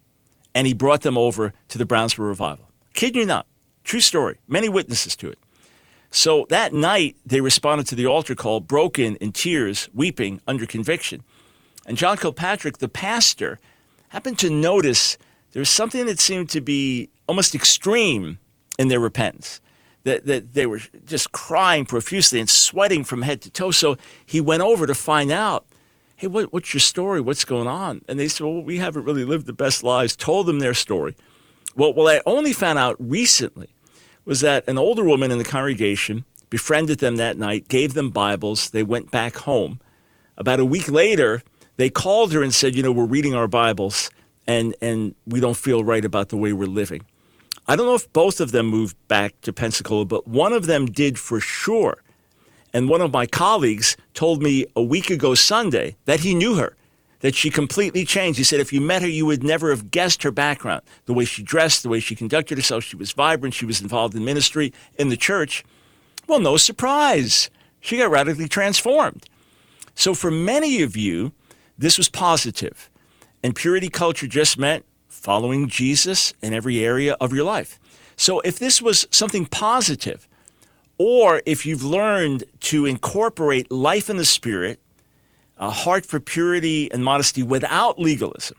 And 0.54 0.68
he 0.68 0.74
brought 0.74 1.00
them 1.00 1.18
over 1.18 1.52
to 1.68 1.78
the 1.78 1.84
Brownsville 1.84 2.24
Revival. 2.24 2.68
Kid 2.94 3.16
you 3.16 3.26
not. 3.26 3.46
True 3.82 4.00
story. 4.00 4.38
Many 4.46 4.68
witnesses 4.68 5.16
to 5.16 5.28
it. 5.28 5.38
So 6.12 6.46
that 6.50 6.72
night, 6.72 7.16
they 7.26 7.40
responded 7.40 7.88
to 7.88 7.96
the 7.96 8.06
altar 8.06 8.36
call, 8.36 8.60
broken 8.60 9.16
in 9.16 9.32
tears, 9.32 9.88
weeping 9.92 10.40
under 10.46 10.66
conviction. 10.66 11.22
And 11.86 11.96
John 11.96 12.16
Kilpatrick, 12.16 12.78
the 12.78 12.88
pastor, 12.88 13.58
happened 14.08 14.38
to 14.40 14.50
notice 14.50 15.18
there 15.52 15.60
was 15.60 15.70
something 15.70 16.06
that 16.06 16.20
seemed 16.20 16.48
to 16.50 16.60
be 16.60 17.10
almost 17.26 17.54
extreme 17.54 18.38
in 18.78 18.88
their 18.88 19.00
repentance. 19.00 19.60
That, 20.04 20.24
that 20.24 20.54
they 20.54 20.64
were 20.64 20.80
just 21.04 21.30
crying 21.32 21.84
profusely 21.84 22.40
and 22.40 22.48
sweating 22.48 23.04
from 23.04 23.20
head 23.20 23.42
to 23.42 23.50
toe. 23.50 23.70
So 23.70 23.98
he 24.24 24.40
went 24.40 24.62
over 24.62 24.86
to 24.86 24.94
find 24.94 25.30
out, 25.30 25.66
hey, 26.16 26.26
what, 26.26 26.54
what's 26.54 26.72
your 26.72 26.80
story? 26.80 27.20
What's 27.20 27.44
going 27.44 27.66
on? 27.66 28.00
And 28.08 28.18
they 28.18 28.26
said, 28.26 28.46
well, 28.46 28.62
we 28.62 28.78
haven't 28.78 29.04
really 29.04 29.26
lived 29.26 29.44
the 29.44 29.52
best 29.52 29.84
lives. 29.84 30.16
Told 30.16 30.46
them 30.46 30.58
their 30.58 30.72
story. 30.72 31.16
Well, 31.76 31.92
what 31.92 32.16
I 32.16 32.22
only 32.24 32.54
found 32.54 32.78
out 32.78 32.96
recently 32.98 33.74
was 34.24 34.40
that 34.40 34.66
an 34.68 34.78
older 34.78 35.04
woman 35.04 35.30
in 35.30 35.36
the 35.36 35.44
congregation 35.44 36.24
befriended 36.48 36.98
them 36.98 37.16
that 37.16 37.36
night, 37.36 37.68
gave 37.68 37.92
them 37.92 38.08
Bibles. 38.08 38.70
They 38.70 38.82
went 38.82 39.10
back 39.10 39.36
home. 39.36 39.80
About 40.38 40.60
a 40.60 40.64
week 40.64 40.90
later, 40.90 41.42
they 41.76 41.90
called 41.90 42.32
her 42.32 42.42
and 42.42 42.54
said, 42.54 42.74
you 42.74 42.82
know, 42.82 42.92
we're 42.92 43.04
reading 43.04 43.34
our 43.34 43.48
Bibles 43.48 44.10
and, 44.50 44.74
and 44.80 45.14
we 45.26 45.38
don't 45.38 45.56
feel 45.56 45.84
right 45.84 46.04
about 46.04 46.30
the 46.30 46.36
way 46.36 46.52
we're 46.52 46.66
living. 46.66 47.02
I 47.68 47.76
don't 47.76 47.86
know 47.86 47.94
if 47.94 48.12
both 48.12 48.40
of 48.40 48.50
them 48.50 48.66
moved 48.66 48.96
back 49.06 49.40
to 49.42 49.52
Pensacola, 49.52 50.04
but 50.04 50.26
one 50.26 50.52
of 50.52 50.66
them 50.66 50.86
did 50.86 51.20
for 51.20 51.38
sure. 51.38 52.02
And 52.74 52.88
one 52.88 53.00
of 53.00 53.12
my 53.12 53.26
colleagues 53.26 53.96
told 54.12 54.42
me 54.42 54.66
a 54.74 54.82
week 54.82 55.08
ago 55.08 55.36
Sunday 55.36 55.94
that 56.06 56.20
he 56.20 56.34
knew 56.34 56.56
her, 56.56 56.76
that 57.20 57.36
she 57.36 57.48
completely 57.48 58.04
changed. 58.04 58.38
He 58.38 58.44
said, 58.44 58.58
if 58.58 58.72
you 58.72 58.80
met 58.80 59.02
her, 59.02 59.08
you 59.08 59.24
would 59.24 59.44
never 59.44 59.70
have 59.70 59.92
guessed 59.92 60.24
her 60.24 60.32
background. 60.32 60.82
The 61.06 61.14
way 61.14 61.24
she 61.24 61.44
dressed, 61.44 61.84
the 61.84 61.88
way 61.88 62.00
she 62.00 62.16
conducted 62.16 62.58
herself, 62.58 62.82
she 62.82 62.96
was 62.96 63.12
vibrant, 63.12 63.54
she 63.54 63.66
was 63.66 63.80
involved 63.80 64.16
in 64.16 64.24
ministry 64.24 64.72
in 64.98 65.10
the 65.10 65.16
church. 65.16 65.64
Well, 66.26 66.40
no 66.40 66.56
surprise. 66.56 67.50
She 67.78 67.98
got 67.98 68.10
radically 68.10 68.48
transformed. 68.48 69.26
So 69.94 70.12
for 70.12 70.32
many 70.32 70.82
of 70.82 70.96
you, 70.96 71.32
this 71.78 71.96
was 71.96 72.08
positive. 72.08 72.89
And 73.42 73.54
purity 73.54 73.88
culture 73.88 74.26
just 74.26 74.58
meant 74.58 74.84
following 75.08 75.68
Jesus 75.68 76.34
in 76.42 76.54
every 76.54 76.84
area 76.84 77.16
of 77.20 77.32
your 77.32 77.44
life. 77.44 77.78
So 78.16 78.40
if 78.40 78.58
this 78.58 78.82
was 78.82 79.06
something 79.10 79.46
positive, 79.46 80.28
or 80.98 81.40
if 81.46 81.64
you've 81.64 81.82
learned 81.82 82.44
to 82.60 82.84
incorporate 82.84 83.70
life 83.72 84.10
in 84.10 84.18
the 84.18 84.24
spirit, 84.24 84.78
a 85.56 85.70
heart 85.70 86.04
for 86.04 86.20
purity 86.20 86.92
and 86.92 87.02
modesty 87.02 87.42
without 87.42 87.98
legalism, 87.98 88.58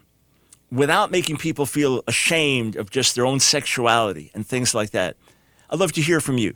without 0.71 1.11
making 1.11 1.37
people 1.37 1.65
feel 1.65 2.03
ashamed 2.07 2.75
of 2.75 2.89
just 2.89 3.13
their 3.15 3.25
own 3.25 3.39
sexuality 3.39 4.31
and 4.33 4.47
things 4.47 4.73
like 4.73 4.91
that, 4.91 5.15
I'd 5.69 5.79
love 5.79 5.91
to 5.93 6.01
hear 6.01 6.19
from 6.19 6.37
you. 6.37 6.55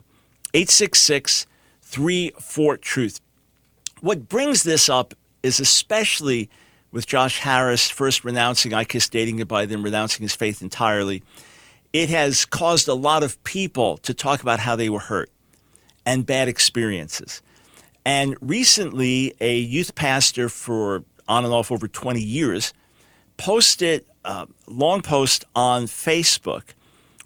866 0.54 1.46
34 1.82 2.76
Truth. 2.78 3.20
What 4.00 4.28
brings 4.28 4.64
this 4.64 4.88
up 4.88 5.14
is 5.42 5.60
especially 5.60 6.50
with 6.96 7.06
Josh 7.06 7.40
Harris 7.40 7.90
first 7.90 8.24
renouncing 8.24 8.72
I 8.72 8.84
Kissed 8.84 9.12
Dating 9.12 9.36
Goodbye, 9.36 9.66
then 9.66 9.82
renouncing 9.82 10.22
his 10.22 10.34
faith 10.34 10.62
entirely, 10.62 11.22
it 11.92 12.08
has 12.08 12.46
caused 12.46 12.88
a 12.88 12.94
lot 12.94 13.22
of 13.22 13.44
people 13.44 13.98
to 13.98 14.14
talk 14.14 14.40
about 14.40 14.60
how 14.60 14.76
they 14.76 14.88
were 14.88 15.00
hurt 15.00 15.28
and 16.06 16.24
bad 16.24 16.48
experiences. 16.48 17.42
And 18.06 18.34
recently, 18.40 19.34
a 19.42 19.58
youth 19.58 19.94
pastor 19.94 20.48
for 20.48 21.04
on 21.28 21.44
and 21.44 21.52
off 21.52 21.70
over 21.70 21.86
20 21.86 22.18
years 22.18 22.72
posted 23.36 24.06
a 24.24 24.48
long 24.66 25.02
post 25.02 25.44
on 25.54 25.84
Facebook 25.84 26.62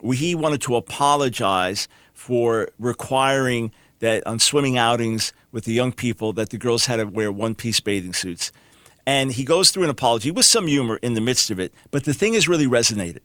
where 0.01 0.17
he 0.17 0.35
wanted 0.35 0.63
to 0.63 0.75
apologize 0.75 1.87
for 2.13 2.71
requiring 2.81 3.71
that 4.01 4.27
on 4.27 4.41
swimming 4.41 4.79
outings 4.79 5.33
with 5.53 5.65
the 5.65 5.73
young 5.73 5.93
people 5.93 6.33
that 6.33 6.51
the 6.51 6.59
girls 6.59 6.87
had 6.87 6.97
to 6.97 7.05
wear 7.05 7.31
one 7.31 7.55
piece 7.55 7.79
bathing 7.79 8.15
suits. 8.15 8.51
And 9.11 9.33
he 9.33 9.43
goes 9.43 9.73
through 9.73 9.83
an 9.83 9.91
apology 9.91 10.31
with 10.31 10.47
some 10.47 10.69
humor 10.69 11.01
in 11.03 11.15
the 11.15 11.21
midst 11.21 11.51
of 11.51 11.59
it. 11.59 11.75
But 11.91 12.05
the 12.05 12.15
thing 12.15 12.35
has 12.35 12.47
really 12.47 12.69
resonated. 12.69 13.19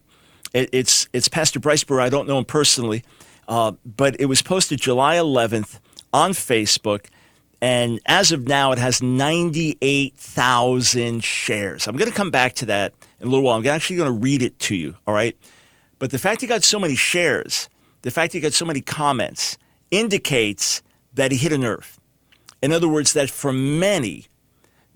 It, 0.52 0.68
it's, 0.72 1.08
it's 1.12 1.28
Pastor 1.28 1.60
Bryce 1.60 1.84
Burr. 1.84 2.00
I 2.00 2.08
don't 2.08 2.26
know 2.26 2.38
him 2.38 2.44
personally, 2.44 3.04
uh, 3.46 3.70
but 3.84 4.20
it 4.20 4.26
was 4.26 4.42
posted 4.42 4.80
July 4.80 5.14
11th 5.14 5.78
on 6.12 6.32
Facebook. 6.32 7.06
And 7.60 8.00
as 8.04 8.32
of 8.32 8.48
now, 8.48 8.72
it 8.72 8.78
has 8.78 9.00
98,000 9.00 11.22
shares. 11.22 11.86
I'm 11.86 11.96
going 11.96 12.10
to 12.10 12.16
come 12.16 12.32
back 12.32 12.54
to 12.54 12.66
that 12.66 12.92
in 13.20 13.28
a 13.28 13.30
little 13.30 13.44
while. 13.44 13.56
I'm 13.56 13.64
actually 13.68 13.98
going 13.98 14.12
to 14.12 14.18
read 14.18 14.42
it 14.42 14.58
to 14.58 14.74
you, 14.74 14.96
all 15.06 15.14
right? 15.14 15.36
But 16.00 16.10
the 16.10 16.18
fact 16.18 16.40
he 16.40 16.48
got 16.48 16.64
so 16.64 16.80
many 16.80 16.96
shares, 16.96 17.68
the 18.02 18.10
fact 18.10 18.32
he 18.32 18.40
got 18.40 18.54
so 18.54 18.64
many 18.64 18.80
comments, 18.80 19.56
indicates 19.92 20.82
that 21.14 21.30
he 21.30 21.38
hit 21.38 21.52
a 21.52 21.58
nerve. 21.58 22.00
In 22.60 22.72
other 22.72 22.88
words, 22.88 23.12
that 23.12 23.30
for 23.30 23.52
many, 23.52 24.26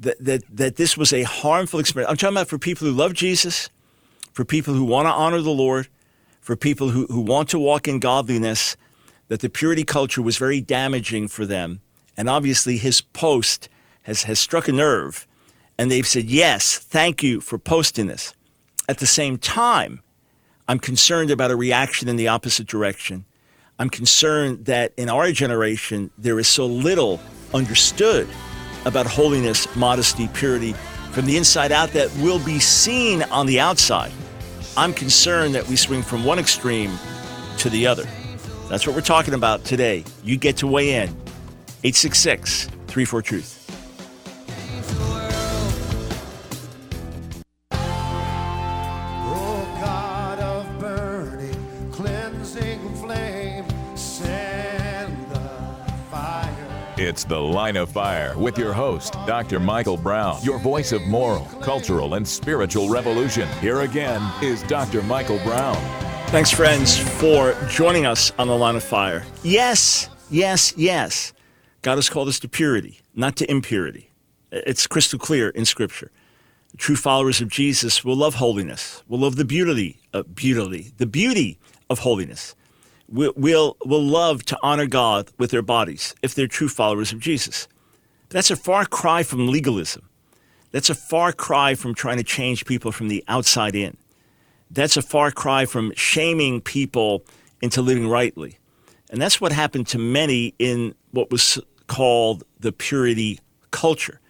that, 0.00 0.22
that, 0.24 0.42
that 0.56 0.76
this 0.76 0.96
was 0.96 1.12
a 1.12 1.22
harmful 1.22 1.78
experience. 1.78 2.10
I'm 2.10 2.16
talking 2.16 2.36
about 2.36 2.48
for 2.48 2.58
people 2.58 2.86
who 2.86 2.92
love 2.92 3.12
Jesus, 3.12 3.70
for 4.32 4.44
people 4.44 4.74
who 4.74 4.84
want 4.84 5.06
to 5.06 5.12
honor 5.12 5.40
the 5.40 5.50
Lord, 5.50 5.88
for 6.40 6.56
people 6.56 6.90
who, 6.90 7.06
who 7.06 7.20
want 7.20 7.48
to 7.50 7.58
walk 7.58 7.86
in 7.86 8.00
godliness, 8.00 8.76
that 9.28 9.40
the 9.40 9.50
purity 9.50 9.84
culture 9.84 10.22
was 10.22 10.38
very 10.38 10.60
damaging 10.60 11.28
for 11.28 11.46
them. 11.46 11.80
And 12.16 12.28
obviously, 12.28 12.78
his 12.78 13.00
post 13.00 13.68
has, 14.02 14.24
has 14.24 14.40
struck 14.40 14.68
a 14.68 14.72
nerve. 14.72 15.26
And 15.78 15.90
they've 15.90 16.06
said, 16.06 16.24
Yes, 16.24 16.78
thank 16.78 17.22
you 17.22 17.40
for 17.40 17.58
posting 17.58 18.06
this. 18.06 18.34
At 18.88 18.98
the 18.98 19.06
same 19.06 19.38
time, 19.38 20.02
I'm 20.66 20.78
concerned 20.78 21.30
about 21.30 21.50
a 21.50 21.56
reaction 21.56 22.08
in 22.08 22.16
the 22.16 22.28
opposite 22.28 22.66
direction. 22.66 23.24
I'm 23.78 23.90
concerned 23.90 24.66
that 24.66 24.92
in 24.96 25.08
our 25.08 25.30
generation, 25.32 26.10
there 26.18 26.38
is 26.38 26.48
so 26.48 26.66
little 26.66 27.20
understood 27.54 28.28
about 28.84 29.06
holiness, 29.06 29.74
modesty, 29.76 30.28
purity 30.28 30.72
from 31.12 31.26
the 31.26 31.36
inside 31.36 31.72
out 31.72 31.90
that 31.90 32.14
will 32.16 32.38
be 32.44 32.58
seen 32.58 33.22
on 33.24 33.46
the 33.46 33.60
outside. 33.60 34.12
I'm 34.76 34.94
concerned 34.94 35.54
that 35.54 35.66
we 35.68 35.76
swing 35.76 36.02
from 36.02 36.24
one 36.24 36.38
extreme 36.38 36.96
to 37.58 37.70
the 37.70 37.86
other. 37.86 38.04
That's 38.68 38.86
what 38.86 38.94
we're 38.94 39.02
talking 39.02 39.34
about 39.34 39.64
today. 39.64 40.04
You 40.22 40.36
get 40.36 40.56
to 40.58 40.66
weigh 40.66 40.94
in. 40.94 41.08
866 41.82 42.66
34 42.86 43.22
Truth. 43.22 43.59
It's 57.10 57.24
The 57.24 57.40
Line 57.40 57.76
of 57.76 57.90
Fire 57.90 58.38
with 58.38 58.56
your 58.56 58.72
host, 58.72 59.14
Dr. 59.26 59.58
Michael 59.58 59.96
Brown, 59.96 60.40
your 60.44 60.60
voice 60.60 60.92
of 60.92 61.02
moral, 61.08 61.44
cultural, 61.60 62.14
and 62.14 62.26
spiritual 62.26 62.88
revolution. 62.88 63.48
Here 63.58 63.80
again 63.80 64.22
is 64.40 64.62
Dr. 64.62 65.02
Michael 65.02 65.40
Brown. 65.40 65.74
Thanks, 66.28 66.52
friends, 66.52 66.96
for 67.18 67.56
joining 67.68 68.06
us 68.06 68.30
on 68.38 68.46
The 68.46 68.56
Line 68.56 68.76
of 68.76 68.84
Fire. 68.84 69.26
Yes, 69.42 70.08
yes, 70.30 70.72
yes. 70.76 71.32
God 71.82 71.96
has 71.96 72.08
called 72.08 72.28
us 72.28 72.38
to 72.38 72.48
purity, 72.48 73.00
not 73.16 73.34
to 73.38 73.50
impurity. 73.50 74.12
It's 74.52 74.86
crystal 74.86 75.18
clear 75.18 75.48
in 75.48 75.64
Scripture. 75.64 76.12
True 76.76 76.94
followers 76.94 77.40
of 77.40 77.48
Jesus 77.48 78.04
will 78.04 78.14
love 78.14 78.36
holiness, 78.36 79.02
will 79.08 79.18
love 79.18 79.34
the 79.34 79.44
beauty, 79.44 79.98
of 80.12 80.36
beauty, 80.36 80.92
the 80.98 81.06
beauty 81.06 81.58
of 81.90 81.98
holiness 81.98 82.54
will, 83.10 83.32
will, 83.36 83.76
will 83.84 84.02
love 84.02 84.44
to 84.46 84.58
honor 84.62 84.86
God 84.86 85.30
with 85.38 85.50
their 85.50 85.62
bodies 85.62 86.14
if 86.22 86.34
they're 86.34 86.46
true 86.46 86.68
followers 86.68 87.12
of 87.12 87.20
Jesus. 87.20 87.68
But 88.28 88.34
that's 88.34 88.50
a 88.50 88.56
far 88.56 88.84
cry 88.86 89.22
from 89.22 89.48
legalism. 89.48 90.08
That's 90.70 90.90
a 90.90 90.94
far 90.94 91.32
cry 91.32 91.74
from 91.74 91.94
trying 91.94 92.18
to 92.18 92.22
change 92.22 92.64
people 92.64 92.92
from 92.92 93.08
the 93.08 93.24
outside 93.26 93.74
in. 93.74 93.96
That's 94.70 94.96
a 94.96 95.02
far 95.02 95.32
cry 95.32 95.64
from 95.64 95.92
shaming 95.96 96.60
people 96.60 97.24
into 97.60 97.82
living 97.82 98.08
rightly. 98.08 98.58
And 99.10 99.20
that's 99.20 99.40
what 99.40 99.50
happened 99.50 99.88
to 99.88 99.98
many 99.98 100.54
in 100.58 100.94
what 101.10 101.32
was 101.32 101.58
called 101.88 102.44
the 102.60 102.70
purity 102.70 103.40
culture. 103.72 104.20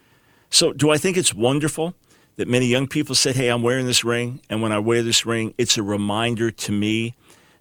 So, 0.49 0.73
do 0.73 0.89
I 0.89 0.97
think 0.97 1.15
it's 1.15 1.33
wonderful 1.33 1.93
that 2.37 2.47
many 2.47 2.65
young 2.65 2.87
people 2.87 3.13
said, 3.13 3.35
Hey, 3.35 3.49
I'm 3.49 3.61
wearing 3.61 3.85
this 3.85 4.03
ring, 4.03 4.41
and 4.49 4.61
when 4.63 4.71
I 4.71 4.79
wear 4.79 5.03
this 5.03 5.25
ring, 5.25 5.53
it's 5.59 5.77
a 5.77 5.83
reminder 5.83 6.49
to 6.49 6.71
me 6.71 7.13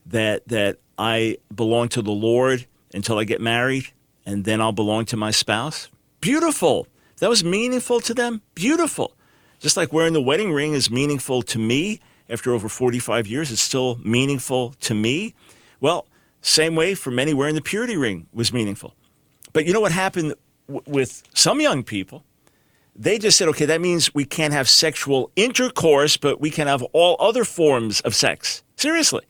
that, 0.06 0.48
that 0.48 0.78
I 1.00 1.38
belong 1.54 1.88
to 1.90 2.02
the 2.02 2.10
Lord 2.10 2.66
until 2.92 3.16
I 3.16 3.24
get 3.24 3.40
married, 3.40 3.86
and 4.26 4.44
then 4.44 4.60
I'll 4.60 4.70
belong 4.70 5.06
to 5.06 5.16
my 5.16 5.30
spouse. 5.30 5.88
Beautiful. 6.20 6.86
That 7.20 7.30
was 7.30 7.42
meaningful 7.42 8.00
to 8.00 8.12
them. 8.12 8.42
Beautiful. 8.54 9.14
Just 9.60 9.78
like 9.78 9.94
wearing 9.94 10.12
the 10.12 10.20
wedding 10.20 10.52
ring 10.52 10.74
is 10.74 10.90
meaningful 10.90 11.40
to 11.42 11.58
me 11.58 12.00
after 12.28 12.52
over 12.52 12.68
45 12.68 13.26
years, 13.26 13.50
it's 13.50 13.62
still 13.62 13.98
meaningful 14.04 14.74
to 14.80 14.94
me. 14.94 15.34
Well, 15.80 16.06
same 16.42 16.76
way 16.76 16.94
for 16.94 17.10
many 17.10 17.32
wearing 17.32 17.54
the 17.54 17.62
purity 17.62 17.96
ring 17.96 18.26
was 18.34 18.52
meaningful. 18.52 18.94
But 19.54 19.64
you 19.64 19.72
know 19.72 19.80
what 19.80 19.92
happened 19.92 20.34
w- 20.68 20.84
with 20.86 21.22
some 21.34 21.62
young 21.62 21.82
people? 21.82 22.24
They 22.94 23.18
just 23.18 23.38
said, 23.38 23.48
okay, 23.48 23.64
that 23.64 23.80
means 23.80 24.14
we 24.14 24.26
can't 24.26 24.52
have 24.52 24.68
sexual 24.68 25.30
intercourse, 25.34 26.18
but 26.18 26.42
we 26.42 26.50
can 26.50 26.66
have 26.66 26.82
all 26.92 27.16
other 27.18 27.44
forms 27.44 28.02
of 28.02 28.14
sex. 28.14 28.62
Seriously. 28.76 29.22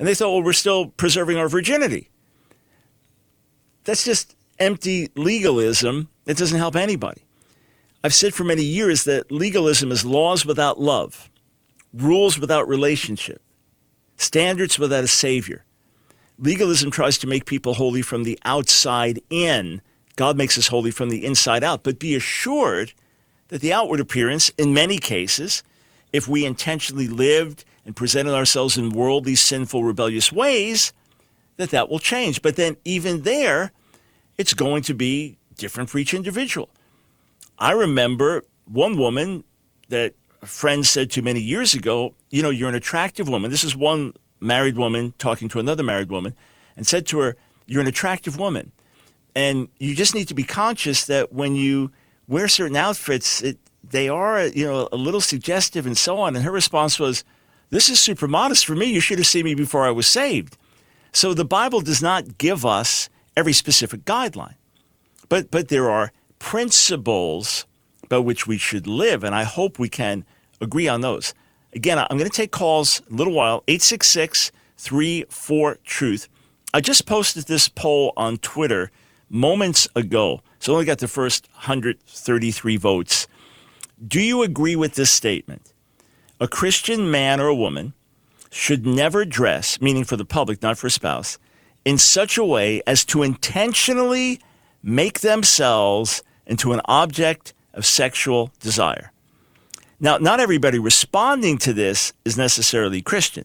And 0.00 0.08
they 0.08 0.14
thought, 0.14 0.32
well, 0.32 0.42
we're 0.42 0.54
still 0.54 0.86
preserving 0.86 1.36
our 1.36 1.46
virginity. 1.46 2.08
That's 3.84 4.02
just 4.02 4.34
empty 4.58 5.10
legalism. 5.14 6.08
It 6.24 6.38
doesn't 6.38 6.58
help 6.58 6.74
anybody. 6.74 7.22
I've 8.02 8.14
said 8.14 8.32
for 8.32 8.44
many 8.44 8.62
years 8.62 9.04
that 9.04 9.30
legalism 9.30 9.92
is 9.92 10.06
laws 10.06 10.46
without 10.46 10.80
love, 10.80 11.28
rules 11.92 12.38
without 12.38 12.66
relationship, 12.66 13.42
standards 14.16 14.78
without 14.78 15.04
a 15.04 15.08
savior. 15.08 15.66
Legalism 16.38 16.90
tries 16.90 17.18
to 17.18 17.26
make 17.26 17.44
people 17.44 17.74
holy 17.74 18.00
from 18.00 18.24
the 18.24 18.38
outside 18.46 19.20
in. 19.28 19.82
God 20.16 20.34
makes 20.34 20.56
us 20.56 20.68
holy 20.68 20.90
from 20.90 21.10
the 21.10 21.26
inside 21.26 21.62
out. 21.62 21.82
But 21.82 21.98
be 21.98 22.14
assured 22.14 22.94
that 23.48 23.60
the 23.60 23.74
outward 23.74 24.00
appearance, 24.00 24.48
in 24.56 24.72
many 24.72 24.96
cases, 24.96 25.62
if 26.10 26.26
we 26.26 26.46
intentionally 26.46 27.06
lived 27.06 27.66
and 27.84 27.96
presented 27.96 28.34
ourselves 28.34 28.76
in 28.76 28.90
worldly, 28.90 29.34
sinful, 29.34 29.84
rebellious 29.84 30.32
ways, 30.32 30.92
that 31.56 31.70
that 31.70 31.88
will 31.88 31.98
change. 31.98 32.42
But 32.42 32.56
then, 32.56 32.76
even 32.84 33.22
there, 33.22 33.72
it's 34.38 34.54
going 34.54 34.82
to 34.84 34.94
be 34.94 35.38
different 35.56 35.90
for 35.90 35.98
each 35.98 36.14
individual. 36.14 36.70
I 37.58 37.72
remember 37.72 38.44
one 38.64 38.96
woman 38.96 39.44
that 39.88 40.14
a 40.42 40.46
friend 40.46 40.86
said 40.86 41.10
to 41.12 41.22
many 41.22 41.40
years 41.40 41.74
ago, 41.74 42.14
You 42.30 42.42
know, 42.42 42.50
you're 42.50 42.68
an 42.68 42.74
attractive 42.74 43.28
woman. 43.28 43.50
This 43.50 43.64
is 43.64 43.76
one 43.76 44.14
married 44.40 44.76
woman 44.76 45.12
talking 45.18 45.48
to 45.50 45.60
another 45.60 45.82
married 45.82 46.10
woman 46.10 46.34
and 46.76 46.86
said 46.86 47.06
to 47.08 47.18
her, 47.20 47.36
You're 47.66 47.82
an 47.82 47.86
attractive 47.86 48.38
woman. 48.38 48.72
And 49.34 49.68
you 49.78 49.94
just 49.94 50.14
need 50.14 50.28
to 50.28 50.34
be 50.34 50.42
conscious 50.42 51.06
that 51.06 51.32
when 51.32 51.54
you 51.54 51.92
wear 52.26 52.48
certain 52.48 52.76
outfits, 52.76 53.42
it, 53.42 53.58
they 53.84 54.08
are, 54.08 54.46
you 54.46 54.66
know, 54.66 54.88
a 54.90 54.96
little 54.96 55.20
suggestive 55.20 55.86
and 55.86 55.96
so 55.96 56.18
on. 56.18 56.34
And 56.34 56.44
her 56.44 56.50
response 56.50 56.98
was, 56.98 57.24
This 57.70 57.88
is 57.88 58.00
super 58.00 58.26
modest 58.26 58.66
for 58.66 58.74
me. 58.74 58.86
You 58.86 59.00
should 59.00 59.18
have 59.18 59.26
seen 59.26 59.44
me 59.44 59.54
before 59.54 59.84
I 59.86 59.90
was 59.90 60.08
saved. 60.08 60.56
So 61.12 61.34
the 61.34 61.44
Bible 61.44 61.80
does 61.80 62.02
not 62.02 62.36
give 62.38 62.66
us 62.66 63.08
every 63.36 63.52
specific 63.52 64.04
guideline, 64.04 64.56
but, 65.28 65.50
but 65.50 65.68
there 65.68 65.90
are 65.90 66.12
principles 66.38 67.66
by 68.08 68.18
which 68.18 68.46
we 68.46 68.58
should 68.58 68.86
live. 68.86 69.22
And 69.22 69.34
I 69.34 69.44
hope 69.44 69.78
we 69.78 69.88
can 69.88 70.24
agree 70.60 70.88
on 70.88 71.00
those. 71.00 71.32
Again, 71.72 71.98
I'm 71.98 72.18
going 72.18 72.28
to 72.28 72.36
take 72.36 72.50
calls 72.50 73.02
a 73.10 73.14
little 73.14 73.32
while 73.32 73.62
866 73.68 74.50
34 74.76 75.78
Truth. 75.84 76.28
I 76.72 76.80
just 76.80 77.06
posted 77.06 77.46
this 77.46 77.68
poll 77.68 78.12
on 78.16 78.38
Twitter 78.38 78.90
moments 79.28 79.88
ago. 79.94 80.42
So 80.58 80.72
I 80.72 80.74
only 80.74 80.86
got 80.86 80.98
the 80.98 81.08
first 81.08 81.48
133 81.52 82.76
votes. 82.76 83.28
Do 84.06 84.20
you 84.20 84.42
agree 84.42 84.76
with 84.76 84.94
this 84.94 85.10
statement? 85.12 85.72
A 86.40 86.48
Christian 86.48 87.10
man 87.10 87.38
or 87.38 87.48
a 87.48 87.54
woman 87.54 87.92
should 88.50 88.86
never 88.86 89.26
dress, 89.26 89.80
meaning 89.80 90.04
for 90.04 90.16
the 90.16 90.24
public, 90.24 90.62
not 90.62 90.78
for 90.78 90.86
a 90.86 90.90
spouse, 90.90 91.38
in 91.84 91.98
such 91.98 92.38
a 92.38 92.44
way 92.44 92.82
as 92.86 93.04
to 93.04 93.22
intentionally 93.22 94.40
make 94.82 95.20
themselves 95.20 96.22
into 96.46 96.72
an 96.72 96.80
object 96.86 97.52
of 97.74 97.84
sexual 97.84 98.50
desire. 98.58 99.12
Now, 100.00 100.16
not 100.16 100.40
everybody 100.40 100.78
responding 100.78 101.58
to 101.58 101.74
this 101.74 102.14
is 102.24 102.38
necessarily 102.38 103.02
Christian, 103.02 103.44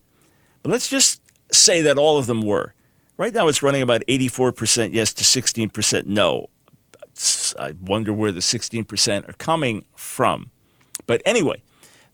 but 0.64 0.72
let's 0.72 0.88
just 0.88 1.22
say 1.52 1.82
that 1.82 1.98
all 1.98 2.18
of 2.18 2.28
them 2.28 2.42
were. 2.42 2.74
Right 3.18 3.34
now, 3.34 3.50
it's 3.50 3.62
running 3.62 3.82
about 3.82 4.04
84% 4.08 4.94
yes 4.94 5.14
to 5.14 5.24
16% 5.24 6.06
no. 6.06 6.50
I 7.60 7.74
wonder 7.82 8.12
where 8.14 8.32
the 8.32 8.40
16% 8.40 9.30
are 9.30 9.34
coming 9.34 9.86
from. 9.96 10.50
But 11.06 11.22
anyway, 11.26 11.62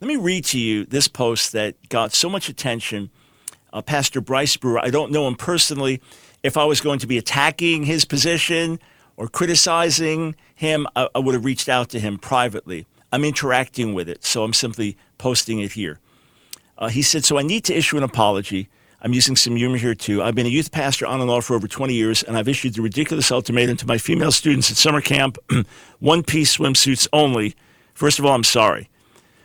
let 0.02 0.08
me 0.08 0.16
read 0.16 0.44
to 0.46 0.60
you 0.60 0.84
this 0.86 1.08
post 1.08 1.52
that 1.52 1.76
got 1.90 2.12
so 2.12 2.28
much 2.28 2.50
attention. 2.50 3.12
Uh, 3.72 3.84
Pastor 3.84 4.20
Bryce 4.20 4.58
Brewer, 4.58 4.80
I 4.80 4.90
don't 4.90 5.12
know 5.12 5.28
him 5.28 5.36
personally. 5.36 6.02
If 6.42 6.58
I 6.58 6.66
was 6.66 6.82
going 6.82 6.98
to 7.00 7.08
be 7.08 7.20
attacking 7.20 7.84
his 7.84 8.04
position 8.04 8.80
or 9.16 9.28
criticizing 9.28 10.36
him, 10.56 10.88
I, 10.96 11.08
I 11.14 11.20
would 11.20 11.36
have 11.36 11.46
reached 11.46 11.70
out 11.70 11.90
to 11.90 12.00
him 12.00 12.18
privately. 12.18 12.88
I'm 13.12 13.24
interacting 13.24 13.94
with 13.94 14.10
it, 14.10 14.26
so 14.26 14.44
I'm 14.44 14.54
simply 14.54 14.98
posting 15.20 15.60
it 15.60 15.74
here. 15.74 16.00
Uh, 16.80 16.90
he 16.90 17.04
said, 17.04 17.24
So 17.24 17.38
I 17.38 17.44
need 17.44 17.64
to 17.66 17.78
issue 17.78 17.96
an 17.96 18.04
apology. 18.04 18.70
I'm 19.04 19.14
using 19.14 19.36
some 19.36 19.56
humor 19.56 19.78
here 19.78 19.94
too. 19.94 20.24
I've 20.24 20.36
been 20.36 20.48
a 20.48 20.50
youth 20.50 20.72
pastor 20.72 21.06
on 21.06 21.22
and 21.22 21.30
off 21.30 21.46
for 21.46 21.56
over 21.56 21.68
20 21.68 21.94
years, 21.94 22.24
and 22.24 22.36
I've 22.36 22.48
issued 22.48 22.74
the 22.74 22.82
ridiculous 22.82 23.32
ultimatum 23.32 23.78
to 23.78 23.88
my 23.88 24.00
female 24.00 24.32
students 24.32 24.72
at 24.72 24.78
summer 24.78 25.02
camp 25.02 25.38
one 26.00 26.24
piece 26.24 26.58
swimsuits 26.58 27.08
only. 27.14 27.56
First 27.94 28.18
of 28.18 28.26
all, 28.26 28.34
I'm 28.34 28.44
sorry. 28.44 28.90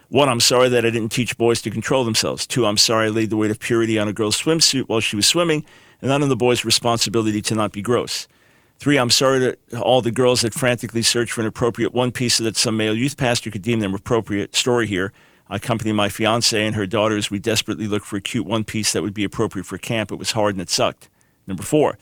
One, 0.08 0.28
I'm 0.28 0.40
sorry 0.40 0.68
that 0.68 0.86
I 0.86 0.90
didn't 0.90 1.10
teach 1.10 1.36
boys 1.36 1.60
to 1.62 1.70
control 1.70 2.04
themselves. 2.04 2.47
Two, 2.47 2.64
I'm 2.64 2.76
sorry 2.76 3.06
I 3.06 3.10
laid 3.10 3.30
the 3.30 3.36
weight 3.36 3.50
of 3.50 3.58
purity 3.58 3.99
on 3.99 4.06
a 4.06 4.12
girl's 4.12 4.40
swimsuit 4.40 4.84
while 4.84 5.00
she 5.00 5.16
was 5.16 5.26
swimming, 5.26 5.64
and 6.00 6.08
not 6.08 6.23
on 6.23 6.28
the 6.28 6.36
boy's 6.36 6.64
responsibility 6.64 7.42
to 7.42 7.54
not 7.56 7.73
be 7.73 7.82
gross. 7.82 8.28
Three, 8.78 8.99
I'm 8.99 9.10
sorry 9.10 9.40
to 9.40 9.80
all 9.80 10.02
the 10.02 10.12
girls 10.12 10.42
that 10.42 10.54
frantically 10.54 11.02
search 11.02 11.32
for 11.32 11.40
an 11.40 11.47
appropriate 11.47 11.92
one 11.92 12.12
piece 12.12 12.36
so 12.36 12.45
that 12.45 12.56
some 12.56 12.76
male 12.76 12.95
youth 12.95 13.16
pastor 13.16 13.50
could 13.50 13.62
deem 13.62 13.80
them 13.80 13.95
appropriate. 13.95 14.54
Story 14.54 14.86
here. 14.86 15.12
I 15.49 15.56
accompanied 15.56 15.95
my 15.95 16.08
fiance 16.08 16.64
and 16.64 16.76
her 16.76 16.86
daughters. 16.86 17.30
We 17.30 17.38
desperately 17.38 17.86
looked 17.88 18.06
for 18.06 18.16
a 18.16 18.21
cute 18.21 18.47
one 18.47 18.64
piece 18.64 18.92
that 18.92 19.02
would 19.02 19.14
be 19.14 19.25
appropriate 19.25 19.64
for 19.64 19.78
camp. 19.78 20.12
It 20.12 20.16
was 20.16 20.32
hard 20.32 20.54
and 20.54 20.62
it 20.62 20.71
sucked. 20.71 21.08
Number 21.47 21.62
four, 21.62 21.99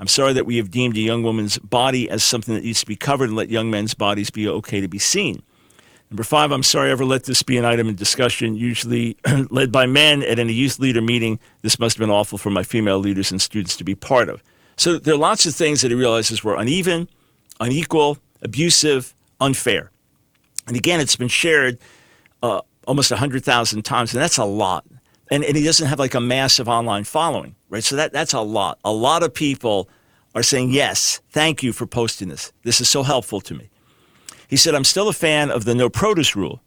I'm 0.00 0.08
sorry 0.08 0.32
that 0.32 0.46
we 0.46 0.56
have 0.56 0.70
deemed 0.70 0.96
a 0.96 1.00
young 1.00 1.22
woman's 1.22 1.58
body 1.58 2.08
as 2.08 2.24
something 2.24 2.54
that 2.54 2.64
needs 2.64 2.80
to 2.80 2.86
be 2.86 2.96
covered 2.96 3.28
and 3.28 3.36
let 3.36 3.50
young 3.50 3.70
men's 3.70 3.94
bodies 3.94 4.30
be 4.30 4.48
okay 4.48 4.80
to 4.80 4.88
be 4.88 4.98
seen. 4.98 5.42
Number 6.14 6.22
five, 6.22 6.52
I'm 6.52 6.62
sorry 6.62 6.90
I 6.90 6.92
ever 6.92 7.04
let 7.04 7.24
this 7.24 7.42
be 7.42 7.58
an 7.58 7.64
item 7.64 7.88
in 7.88 7.96
discussion, 7.96 8.54
usually 8.54 9.16
led 9.50 9.72
by 9.72 9.86
men 9.86 10.22
at 10.22 10.38
any 10.38 10.52
youth 10.52 10.78
leader 10.78 11.02
meeting. 11.02 11.40
This 11.62 11.80
must 11.80 11.96
have 11.96 12.00
been 12.00 12.14
awful 12.14 12.38
for 12.38 12.50
my 12.50 12.62
female 12.62 13.00
leaders 13.00 13.32
and 13.32 13.42
students 13.42 13.76
to 13.78 13.82
be 13.82 13.96
part 13.96 14.28
of. 14.28 14.40
So 14.76 14.96
there 14.96 15.14
are 15.14 15.18
lots 15.18 15.44
of 15.44 15.56
things 15.56 15.80
that 15.80 15.90
he 15.90 15.96
realizes 15.96 16.44
were 16.44 16.54
uneven, 16.54 17.08
unequal, 17.58 18.18
abusive, 18.42 19.12
unfair. 19.40 19.90
And 20.68 20.76
again, 20.76 21.00
it's 21.00 21.16
been 21.16 21.26
shared 21.26 21.78
uh, 22.44 22.60
almost 22.86 23.10
100,000 23.10 23.82
times, 23.82 24.14
and 24.14 24.22
that's 24.22 24.38
a 24.38 24.44
lot. 24.44 24.84
And, 25.32 25.42
and 25.42 25.56
he 25.56 25.64
doesn't 25.64 25.88
have 25.88 25.98
like 25.98 26.14
a 26.14 26.20
massive 26.20 26.68
online 26.68 27.02
following, 27.02 27.56
right? 27.70 27.82
So 27.82 27.96
that, 27.96 28.12
that's 28.12 28.34
a 28.34 28.40
lot. 28.40 28.78
A 28.84 28.92
lot 28.92 29.24
of 29.24 29.34
people 29.34 29.88
are 30.36 30.44
saying, 30.44 30.70
yes, 30.70 31.20
thank 31.30 31.64
you 31.64 31.72
for 31.72 31.88
posting 31.88 32.28
this. 32.28 32.52
This 32.62 32.80
is 32.80 32.88
so 32.88 33.02
helpful 33.02 33.40
to 33.40 33.54
me. 33.54 33.68
He 34.54 34.58
said, 34.58 34.76
I'm 34.76 34.84
still 34.84 35.08
a 35.08 35.12
fan 35.12 35.50
of 35.50 35.64
the 35.64 35.74
no 35.74 35.90
produce 35.90 36.36
rule. 36.36 36.62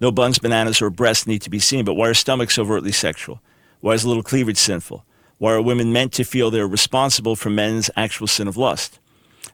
No 0.00 0.12
buns, 0.12 0.38
bananas, 0.38 0.80
or 0.80 0.90
breasts 0.90 1.26
need 1.26 1.42
to 1.42 1.50
be 1.50 1.58
seen, 1.58 1.84
but 1.84 1.94
why 1.94 2.06
are 2.06 2.14
stomachs 2.14 2.56
overtly 2.56 2.92
sexual? 2.92 3.42
Why 3.80 3.94
is 3.94 4.04
a 4.04 4.08
little 4.08 4.22
cleavage 4.22 4.58
sinful? 4.58 5.04
Why 5.38 5.54
are 5.54 5.60
women 5.60 5.92
meant 5.92 6.12
to 6.12 6.22
feel 6.22 6.52
they're 6.52 6.68
responsible 6.68 7.34
for 7.34 7.50
men's 7.50 7.90
actual 7.96 8.28
sin 8.28 8.46
of 8.46 8.56
lust? 8.56 9.00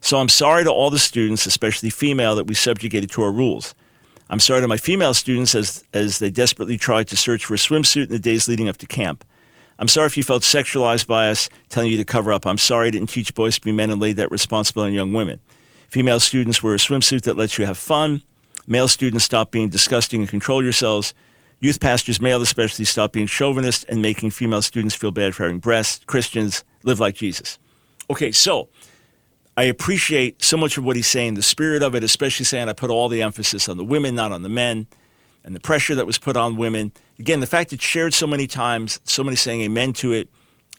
So 0.02 0.18
I'm 0.18 0.28
sorry 0.28 0.64
to 0.64 0.70
all 0.70 0.90
the 0.90 0.98
students, 0.98 1.46
especially 1.46 1.88
female, 1.88 2.36
that 2.36 2.46
we 2.46 2.52
subjugated 2.52 3.10
to 3.12 3.22
our 3.22 3.32
rules. 3.32 3.74
I'm 4.28 4.38
sorry 4.38 4.60
to 4.60 4.68
my 4.68 4.76
female 4.76 5.14
students 5.14 5.54
as, 5.54 5.82
as 5.94 6.18
they 6.18 6.28
desperately 6.28 6.76
tried 6.76 7.08
to 7.08 7.16
search 7.16 7.46
for 7.46 7.54
a 7.54 7.56
swimsuit 7.56 8.08
in 8.08 8.10
the 8.10 8.18
days 8.18 8.46
leading 8.48 8.68
up 8.68 8.76
to 8.76 8.86
camp. 8.86 9.24
I'm 9.78 9.88
sorry 9.88 10.08
if 10.08 10.18
you 10.18 10.24
felt 10.24 10.42
sexualized 10.42 11.06
by 11.06 11.30
us 11.30 11.48
telling 11.70 11.90
you 11.90 11.96
to 11.96 12.04
cover 12.04 12.34
up. 12.34 12.46
I'm 12.46 12.58
sorry 12.58 12.88
I 12.88 12.90
didn't 12.90 13.08
teach 13.08 13.34
boys 13.34 13.54
to 13.54 13.62
be 13.62 13.72
men 13.72 13.88
and 13.88 13.98
laid 13.98 14.16
that 14.16 14.30
responsibility 14.30 14.90
on 14.90 14.94
young 14.94 15.14
women. 15.14 15.40
Female 15.88 16.20
students 16.20 16.62
wear 16.62 16.74
a 16.74 16.78
swimsuit 16.78 17.22
that 17.22 17.36
lets 17.36 17.58
you 17.58 17.64
have 17.66 17.78
fun. 17.78 18.22
Male 18.66 18.88
students 18.88 19.24
stop 19.24 19.50
being 19.50 19.70
disgusting 19.70 20.20
and 20.20 20.28
control 20.28 20.62
yourselves. 20.62 21.14
Youth 21.60 21.80
pastors, 21.80 22.20
male 22.20 22.42
especially, 22.42 22.84
stop 22.84 23.12
being 23.12 23.26
chauvinist 23.26 23.84
and 23.88 24.02
making 24.02 24.30
female 24.30 24.62
students 24.62 24.94
feel 24.94 25.10
bad 25.10 25.34
for 25.34 25.44
having 25.44 25.58
breasts. 25.58 26.04
Christians 26.04 26.62
live 26.82 27.00
like 27.00 27.14
Jesus. 27.14 27.58
Okay, 28.10 28.30
so 28.30 28.68
I 29.56 29.64
appreciate 29.64 30.44
so 30.44 30.56
much 30.56 30.76
of 30.76 30.84
what 30.84 30.94
he's 30.94 31.06
saying, 31.06 31.34
the 31.34 31.42
spirit 31.42 31.82
of 31.82 31.94
it, 31.94 32.04
especially 32.04 32.44
saying 32.44 32.68
I 32.68 32.74
put 32.74 32.90
all 32.90 33.08
the 33.08 33.22
emphasis 33.22 33.68
on 33.68 33.76
the 33.78 33.84
women, 33.84 34.14
not 34.14 34.30
on 34.30 34.42
the 34.42 34.48
men, 34.48 34.86
and 35.42 35.56
the 35.56 35.60
pressure 35.60 35.94
that 35.94 36.06
was 36.06 36.18
put 36.18 36.36
on 36.36 36.56
women. 36.56 36.92
Again, 37.18 37.40
the 37.40 37.46
fact 37.46 37.72
it's 37.72 37.82
shared 37.82 38.12
so 38.12 38.26
many 38.26 38.46
times, 38.46 39.00
so 39.04 39.24
many 39.24 39.36
saying 39.36 39.62
amen 39.62 39.94
to 39.94 40.12
it, 40.12 40.28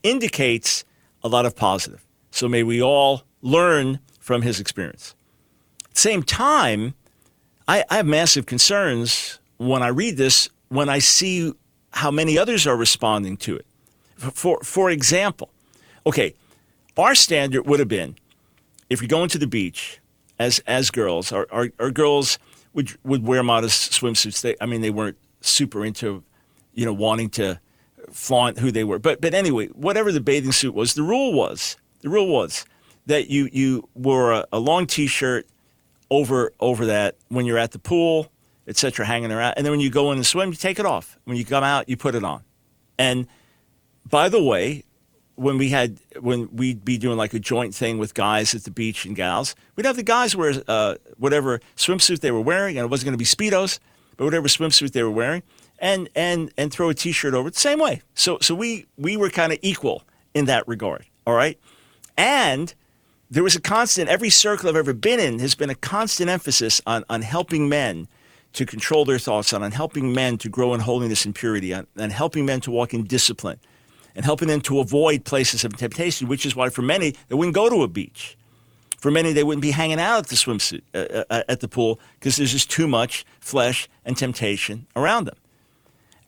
indicates 0.04 0.86
a 1.24 1.28
lot 1.28 1.46
of 1.46 1.56
positive. 1.56 2.06
So 2.32 2.48
may 2.48 2.62
we 2.62 2.82
all 2.82 3.24
learn 3.42 4.00
from 4.30 4.44
his 4.44 4.60
experience. 4.60 5.16
At 5.86 5.96
the 5.96 6.00
same 6.02 6.22
time, 6.22 6.94
I, 7.68 7.84
I 7.90 7.96
have 7.96 8.06
massive 8.06 8.46
concerns 8.46 9.40
when 9.58 9.82
I 9.82 9.88
read 9.88 10.18
this 10.18 10.50
when 10.68 10.88
I 10.88 11.00
see 11.00 11.52
how 11.94 12.12
many 12.12 12.38
others 12.38 12.68
are 12.68 12.78
responding 12.78 13.38
to 13.38 13.56
it. 13.56 13.66
For, 14.18 14.60
for 14.62 14.92
example, 14.92 15.50
okay, 16.06 16.36
our 16.96 17.16
standard 17.16 17.66
would 17.66 17.80
have 17.80 17.88
been 17.88 18.18
if 18.92 19.02
you're 19.02 19.08
going 19.08 19.30
to 19.30 19.40
the 19.40 19.48
beach 19.48 20.00
as, 20.38 20.60
as 20.68 20.92
girls, 20.92 21.32
our, 21.32 21.48
our, 21.50 21.70
our 21.80 21.90
girls 21.90 22.38
would, 22.76 22.96
would 23.04 23.26
wear 23.26 23.42
modest 23.42 23.94
swimsuits. 23.94 24.42
They, 24.42 24.56
I 24.62 24.68
mean, 24.68 24.82
they 24.82 24.92
weren't 24.92 25.18
super 25.42 25.84
into, 25.84 26.24
you 26.76 26.86
know, 26.86 26.94
wanting 26.94 27.32
to 27.32 27.60
flaunt 28.12 28.60
who 28.60 28.70
they 28.70 28.84
were. 28.84 29.00
But, 29.00 29.22
but 29.22 29.34
anyway, 29.34 29.70
whatever 29.70 30.12
the 30.12 30.22
bathing 30.22 30.52
suit 30.52 30.76
was, 30.76 30.94
the 30.94 31.02
rule 31.02 31.34
was, 31.34 31.78
the 32.02 32.10
rule 32.10 32.28
was 32.28 32.64
that 33.10 33.30
you, 33.30 33.50
you 33.52 33.88
wore 33.94 34.32
a, 34.32 34.46
a 34.52 34.60
long 34.60 34.88
t-shirt 34.88 35.48
over, 36.10 36.54
over 36.60 36.86
that 36.88 37.16
when 37.28 37.46
you're 37.46 37.60
at 37.60 37.72
the 37.72 37.80
pool 37.80 38.32
etc., 38.70 39.04
hanging 39.04 39.32
around. 39.32 39.56
And 39.58 39.66
then 39.66 39.72
when 39.72 39.80
you 39.80 39.90
go 39.90 40.12
in 40.12 40.18
and 40.18 40.26
swim, 40.26 40.52
you 40.52 40.56
take 40.56 40.80
it 40.80 40.86
off. 40.86 41.18
When 41.26 41.36
you 41.36 41.44
come 41.44 41.64
out, 41.64 41.90
you 41.90 41.98
put 41.98 42.14
it 42.14 42.24
on. 42.24 42.44
And 42.98 43.28
by 44.08 44.30
the 44.30 44.42
way, 44.42 44.84
when 45.36 45.58
we 45.58 45.70
had 45.70 46.00
when 46.20 46.56
we'd 46.56 46.86
be 46.86 46.98
doing 46.98 47.18
like 47.18 47.34
a 47.34 47.40
joint 47.40 47.74
thing 47.74 47.98
with 47.98 48.14
guys 48.14 48.54
at 48.54 48.66
the 48.66 48.72
beach 48.72 49.06
and 49.06 49.16
gals, 49.16 49.56
we'd 49.76 49.86
have 49.86 49.96
the 49.96 50.04
guys 50.04 50.36
wear 50.36 50.54
uh, 50.68 50.96
whatever 51.18 51.60
swimsuit 51.76 52.20
they 52.20 52.32
were 52.32 52.42
wearing, 52.42 52.78
and 52.78 52.86
it 52.86 52.90
wasn't 52.90 53.06
going 53.06 53.14
to 53.14 53.18
be 53.18 53.26
speedos, 53.26 53.80
but 54.18 54.26
whatever 54.26 54.48
swimsuit 54.48 54.92
they 54.92 55.02
were 55.02 55.10
wearing, 55.10 55.42
and 55.80 56.10
and 56.14 56.52
and 56.58 56.72
throw 56.72 56.90
a 56.90 56.94
t-shirt 56.94 57.34
over 57.34 57.48
it 57.48 57.56
the 57.56 57.60
same 57.60 57.80
way. 57.80 58.02
So 58.14 58.38
so 58.40 58.54
we 58.54 58.86
we 58.98 59.18
were 59.18 59.30
kind 59.30 59.52
of 59.52 59.60
equal 59.62 60.04
in 60.34 60.46
that 60.46 60.68
regard. 60.68 61.06
All 61.26 61.34
right. 61.34 61.58
And 62.18 62.74
there 63.30 63.44
was 63.44 63.56
a 63.56 63.62
constant, 63.62 64.10
every 64.10 64.30
circle 64.30 64.70
I've 64.70 64.76
ever 64.76 64.94
been 64.94 65.20
in 65.20 65.40
has 65.40 65.54
been 65.54 65.70
a 65.70 65.76
constant 65.76 66.30
emphasis 66.30 66.82
on, 66.88 67.04
on 67.10 67.22
helping 67.22 67.70
men 67.70 68.08
to 68.54 68.66
control 68.66 69.06
their 69.06 69.20
thoughts, 69.20 69.54
on, 69.54 69.62
on 69.62 69.72
helping 69.72 70.14
men 70.14 70.38
to 70.40 70.50
grow 70.50 70.74
in 70.74 70.80
holiness 70.80 71.26
and 71.26 71.36
purity, 71.36 71.74
on, 71.74 71.86
on 72.00 72.10
helping 72.10 72.46
men 72.46 72.60
to 72.62 72.72
walk 72.72 72.94
in 72.94 73.04
discipline, 73.04 73.60
and 74.16 74.26
helping 74.26 74.48
them 74.48 74.62
to 74.62 74.80
avoid 74.80 75.24
places 75.24 75.64
of 75.64 75.78
temptation, 75.78 76.28
which 76.28 76.46
is 76.46 76.56
why 76.56 76.70
for 76.70 76.82
many, 76.82 77.14
they 77.28 77.36
wouldn't 77.36 77.54
go 77.54 77.70
to 77.70 77.84
a 77.84 77.88
beach. 77.88 78.36
For 78.98 79.12
many, 79.12 79.32
they 79.32 79.44
wouldn't 79.44 79.62
be 79.62 79.72
hanging 79.72 80.00
out 80.00 80.20
at 80.20 80.28
the 80.28 80.36
swimsuit, 80.36 80.82
uh, 80.94 81.24
uh, 81.30 81.44
at 81.48 81.60
the 81.60 81.68
pool, 81.68 82.00
because 82.16 82.36
there's 82.36 82.52
just 82.52 82.72
too 82.72 82.88
much 82.88 83.26
flesh 83.40 83.88
and 84.04 84.18
temptation 84.18 84.88
around 84.96 85.26
them. 85.26 85.38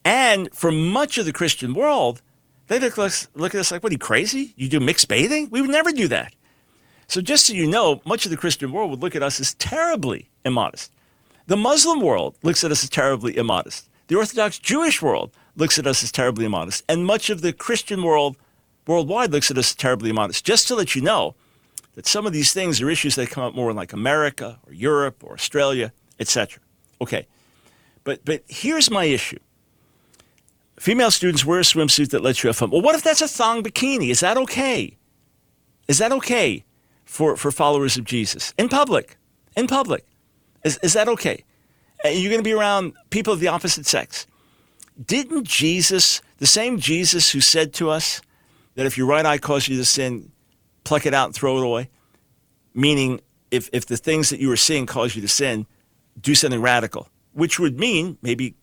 And 0.05 0.53
for 0.53 0.71
much 0.71 1.17
of 1.17 1.25
the 1.25 1.33
Christian 1.33 1.73
world, 1.73 2.21
they 2.67 2.79
look, 2.79 2.97
look 2.97 3.55
at 3.55 3.59
us 3.59 3.71
like, 3.71 3.81
what, 3.81 3.91
are 3.91 3.93
you 3.93 3.99
crazy? 3.99 4.53
You 4.55 4.69
do 4.69 4.79
mixed 4.79 5.07
bathing? 5.07 5.49
We 5.49 5.61
would 5.61 5.71
never 5.71 5.91
do 5.91 6.07
that. 6.09 6.33
So 7.11 7.19
just 7.19 7.45
so 7.45 7.51
you 7.51 7.67
know, 7.67 8.01
much 8.05 8.23
of 8.23 8.31
the 8.31 8.37
Christian 8.37 8.71
world 8.71 8.89
would 8.89 9.01
look 9.01 9.17
at 9.17 9.21
us 9.21 9.41
as 9.41 9.53
terribly 9.55 10.29
immodest. 10.45 10.93
The 11.45 11.57
Muslim 11.57 11.99
world 11.99 12.37
looks 12.41 12.63
at 12.63 12.71
us 12.71 12.85
as 12.85 12.89
terribly 12.89 13.35
immodest. 13.35 13.89
The 14.07 14.15
Orthodox 14.15 14.57
Jewish 14.57 15.01
world 15.01 15.29
looks 15.57 15.77
at 15.77 15.85
us 15.85 16.03
as 16.03 16.11
terribly 16.13 16.45
immodest. 16.45 16.85
And 16.87 17.05
much 17.05 17.29
of 17.29 17.41
the 17.41 17.51
Christian 17.51 18.01
world 18.01 18.37
worldwide 18.87 19.33
looks 19.33 19.51
at 19.51 19.57
us 19.57 19.71
as 19.71 19.75
terribly 19.75 20.09
immodest. 20.09 20.45
Just 20.45 20.69
to 20.69 20.75
let 20.75 20.95
you 20.95 21.01
know 21.01 21.35
that 21.95 22.07
some 22.07 22.25
of 22.25 22.31
these 22.31 22.53
things 22.53 22.79
are 22.79 22.89
issues 22.89 23.15
that 23.15 23.29
come 23.29 23.43
up 23.43 23.55
more 23.55 23.71
in 23.71 23.75
like 23.75 23.91
America 23.91 24.57
or 24.65 24.71
Europe 24.71 25.21
or 25.21 25.33
Australia, 25.33 25.91
etc. 26.17 26.61
Okay. 27.01 27.27
But 28.05 28.23
but 28.23 28.45
here's 28.47 28.89
my 28.89 29.03
issue. 29.03 29.39
Female 30.79 31.11
students 31.11 31.43
wear 31.43 31.59
a 31.59 31.63
swimsuit 31.63 32.11
that 32.11 32.23
lets 32.23 32.41
you 32.41 32.47
have 32.47 32.55
fun. 32.55 32.69
Well, 32.69 32.81
what 32.81 32.95
if 32.95 33.03
that's 33.03 33.21
a 33.21 33.27
thong 33.27 33.63
bikini? 33.63 34.11
Is 34.11 34.21
that 34.21 34.37
okay? 34.37 34.95
Is 35.89 35.97
that 35.97 36.13
okay 36.13 36.63
for, 37.11 37.35
for 37.35 37.51
followers 37.51 37.97
of 37.97 38.05
Jesus 38.05 38.53
in 38.57 38.69
public? 38.69 39.17
In 39.57 39.67
public. 39.67 40.05
Is, 40.63 40.79
is 40.81 40.93
that 40.93 41.09
okay? 41.09 41.43
You're 42.05 42.31
going 42.31 42.39
to 42.39 42.49
be 42.49 42.53
around 42.53 42.93
people 43.09 43.33
of 43.33 43.41
the 43.41 43.49
opposite 43.49 43.85
sex. 43.85 44.25
Didn't 45.05 45.43
Jesus, 45.43 46.21
the 46.37 46.47
same 46.47 46.79
Jesus 46.79 47.29
who 47.29 47.41
said 47.41 47.73
to 47.73 47.89
us 47.89 48.21
that 48.75 48.85
if 48.85 48.97
your 48.97 49.07
right 49.07 49.25
eye 49.25 49.37
causes 49.37 49.67
you 49.67 49.77
to 49.77 49.83
sin, 49.83 50.31
pluck 50.85 51.05
it 51.05 51.13
out 51.13 51.25
and 51.25 51.35
throw 51.35 51.57
it 51.57 51.65
away? 51.65 51.89
Meaning, 52.73 53.19
if, 53.51 53.69
if 53.73 53.87
the 53.87 53.97
things 53.97 54.29
that 54.29 54.39
you 54.39 54.47
were 54.47 54.55
seeing 54.55 54.85
cause 54.85 55.13
you 55.13 55.21
to 55.21 55.27
sin, 55.27 55.67
do 56.21 56.33
something 56.33 56.61
radical, 56.61 57.09
which 57.33 57.59
would 57.59 57.77
mean 57.77 58.17
maybe 58.21 58.55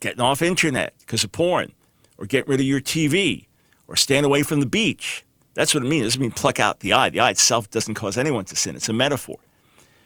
getting 0.00 0.20
off 0.20 0.42
internet 0.42 0.92
because 0.98 1.24
of 1.24 1.32
porn, 1.32 1.72
or 2.18 2.26
get 2.26 2.46
rid 2.46 2.60
of 2.60 2.66
your 2.66 2.80
TV, 2.80 3.46
or 3.88 3.96
stand 3.96 4.26
away 4.26 4.42
from 4.42 4.60
the 4.60 4.66
beach. 4.66 5.24
That's 5.56 5.74
what 5.74 5.82
it 5.82 5.88
means. 5.88 6.02
It 6.02 6.04
doesn't 6.04 6.20
mean 6.20 6.30
pluck 6.32 6.60
out 6.60 6.80
the 6.80 6.92
eye. 6.92 7.08
The 7.08 7.20
eye 7.20 7.30
itself 7.30 7.70
doesn't 7.70 7.94
cause 7.94 8.18
anyone 8.18 8.44
to 8.44 8.54
sin. 8.54 8.76
It's 8.76 8.90
a 8.90 8.92
metaphor. 8.92 9.38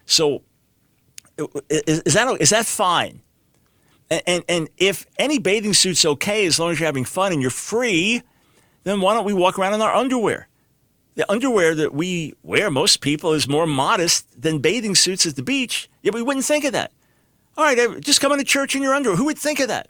So, 0.07 0.43
is, 1.69 2.01
is 2.03 2.15
that 2.15 2.41
is 2.41 2.51
that 2.51 2.67
fine? 2.67 3.21
And, 4.09 4.23
and, 4.27 4.45
and 4.49 4.69
if 4.77 5.07
any 5.19 5.41
bathing 5.41 5.75
suit's 5.75 6.05
okay 6.05 6.47
as 6.47 6.61
long 6.61 6.71
as 6.71 6.79
you're 6.79 6.87
having 6.87 7.05
fun 7.05 7.33
and 7.33 7.43
you're 7.43 7.51
free, 7.51 8.23
then 8.85 9.01
why 9.01 9.13
don't 9.13 9.25
we 9.25 9.35
walk 9.35 9.59
around 9.59 9.75
in 9.75 9.83
our 9.83 9.93
underwear? 9.93 10.47
The 11.17 11.31
underwear 11.31 11.75
that 11.75 11.93
we 11.93 12.35
wear, 12.45 12.71
most 12.71 13.01
people, 13.01 13.33
is 13.33 13.49
more 13.49 13.67
modest 13.67 14.41
than 14.41 14.61
bathing 14.61 14.95
suits 14.95 15.27
at 15.27 15.35
the 15.35 15.43
beach. 15.43 15.91
Yet 16.03 16.15
we 16.15 16.23
wouldn't 16.23 16.45
think 16.45 16.65
of 16.65 16.73
that. 16.73 16.93
All 17.57 17.65
right, 17.65 18.01
just 18.01 18.21
come 18.21 18.31
into 18.31 18.45
church 18.45 18.77
in 18.77 18.83
your 18.83 18.95
underwear. 18.95 19.17
Who 19.17 19.27
would 19.27 19.39
think 19.39 19.59
of 19.59 19.67
that? 19.67 19.89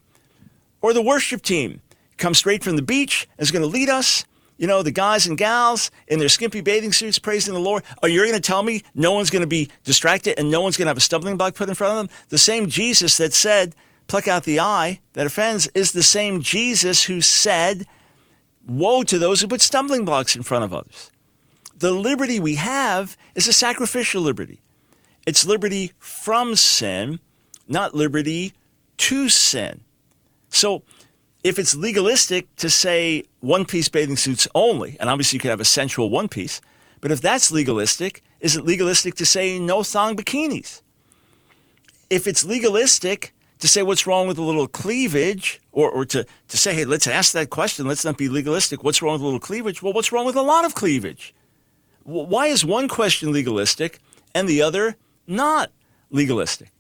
Or 0.80 0.94
the 0.94 1.02
worship 1.02 1.42
team 1.42 1.82
comes 2.16 2.38
straight 2.38 2.64
from 2.64 2.76
the 2.76 2.82
beach 2.82 3.28
is 3.38 3.50
going 3.50 3.62
to 3.62 3.68
lead 3.68 3.90
us. 3.90 4.24
You 4.60 4.66
know, 4.66 4.82
the 4.82 4.90
guys 4.90 5.26
and 5.26 5.38
gals 5.38 5.90
in 6.06 6.18
their 6.18 6.28
skimpy 6.28 6.60
bathing 6.60 6.92
suits 6.92 7.18
praising 7.18 7.54
the 7.54 7.60
Lord. 7.60 7.82
Are 8.02 8.10
you 8.10 8.20
going 8.20 8.34
to 8.34 8.40
tell 8.40 8.62
me 8.62 8.82
no 8.94 9.12
one's 9.12 9.30
going 9.30 9.40
to 9.40 9.48
be 9.48 9.70
distracted 9.84 10.38
and 10.38 10.50
no 10.50 10.60
one's 10.60 10.76
going 10.76 10.84
to 10.84 10.90
have 10.90 10.98
a 10.98 11.00
stumbling 11.00 11.38
block 11.38 11.54
put 11.54 11.70
in 11.70 11.74
front 11.74 11.92
of 11.92 11.96
them? 11.96 12.16
The 12.28 12.36
same 12.36 12.68
Jesus 12.68 13.16
that 13.16 13.32
said, 13.32 13.74
pluck 14.06 14.28
out 14.28 14.44
the 14.44 14.60
eye 14.60 15.00
that 15.14 15.26
offends, 15.26 15.66
is 15.68 15.92
the 15.92 16.02
same 16.02 16.42
Jesus 16.42 17.04
who 17.04 17.22
said, 17.22 17.86
woe 18.68 19.02
to 19.04 19.18
those 19.18 19.40
who 19.40 19.48
put 19.48 19.62
stumbling 19.62 20.04
blocks 20.04 20.36
in 20.36 20.42
front 20.42 20.64
of 20.64 20.74
others. 20.74 21.10
The 21.74 21.92
liberty 21.92 22.38
we 22.38 22.56
have 22.56 23.16
is 23.34 23.48
a 23.48 23.54
sacrificial 23.54 24.20
liberty. 24.20 24.60
It's 25.26 25.46
liberty 25.46 25.92
from 25.98 26.54
sin 26.54 27.18
not 27.70 27.94
liberty 27.94 28.52
to 28.98 29.28
sin. 29.28 29.80
So 30.50 30.82
if 31.42 31.58
it's 31.58 31.74
legalistic 31.74 32.54
to 32.56 32.68
say 32.68 33.24
one 33.40 33.64
piece 33.64 33.88
bathing 33.88 34.16
suits 34.16 34.46
only, 34.54 34.96
and 35.00 35.08
obviously 35.08 35.36
you 35.36 35.40
could 35.40 35.50
have 35.50 35.60
a 35.60 35.64
sensual 35.64 36.10
one 36.10 36.28
piece, 36.28 36.60
but 37.00 37.10
if 37.10 37.20
that's 37.20 37.50
legalistic, 37.50 38.22
is 38.40 38.56
it 38.56 38.64
legalistic 38.64 39.14
to 39.16 39.26
say 39.26 39.58
no 39.58 39.82
thong 39.82 40.16
bikinis? 40.16 40.82
If 42.10 42.26
it's 42.26 42.44
legalistic 42.44 43.32
to 43.60 43.68
say 43.68 43.82
what's 43.82 44.06
wrong 44.06 44.26
with 44.26 44.38
a 44.38 44.42
little 44.42 44.66
cleavage, 44.66 45.60
or, 45.72 45.90
or 45.90 46.04
to, 46.06 46.26
to 46.48 46.56
say, 46.56 46.74
hey, 46.74 46.84
let's 46.84 47.06
ask 47.06 47.32
that 47.32 47.50
question, 47.50 47.86
let's 47.86 48.04
not 48.04 48.18
be 48.18 48.28
legalistic, 48.28 48.82
what's 48.82 49.00
wrong 49.00 49.12
with 49.14 49.22
a 49.22 49.24
little 49.24 49.40
cleavage? 49.40 49.82
Well, 49.82 49.92
what's 49.92 50.12
wrong 50.12 50.26
with 50.26 50.36
a 50.36 50.42
lot 50.42 50.64
of 50.64 50.74
cleavage? 50.74 51.34
Why 52.04 52.46
is 52.46 52.64
one 52.64 52.88
question 52.88 53.32
legalistic 53.32 54.00
and 54.34 54.48
the 54.48 54.62
other 54.62 54.96
not 55.26 55.70
legalistic? 56.10 56.70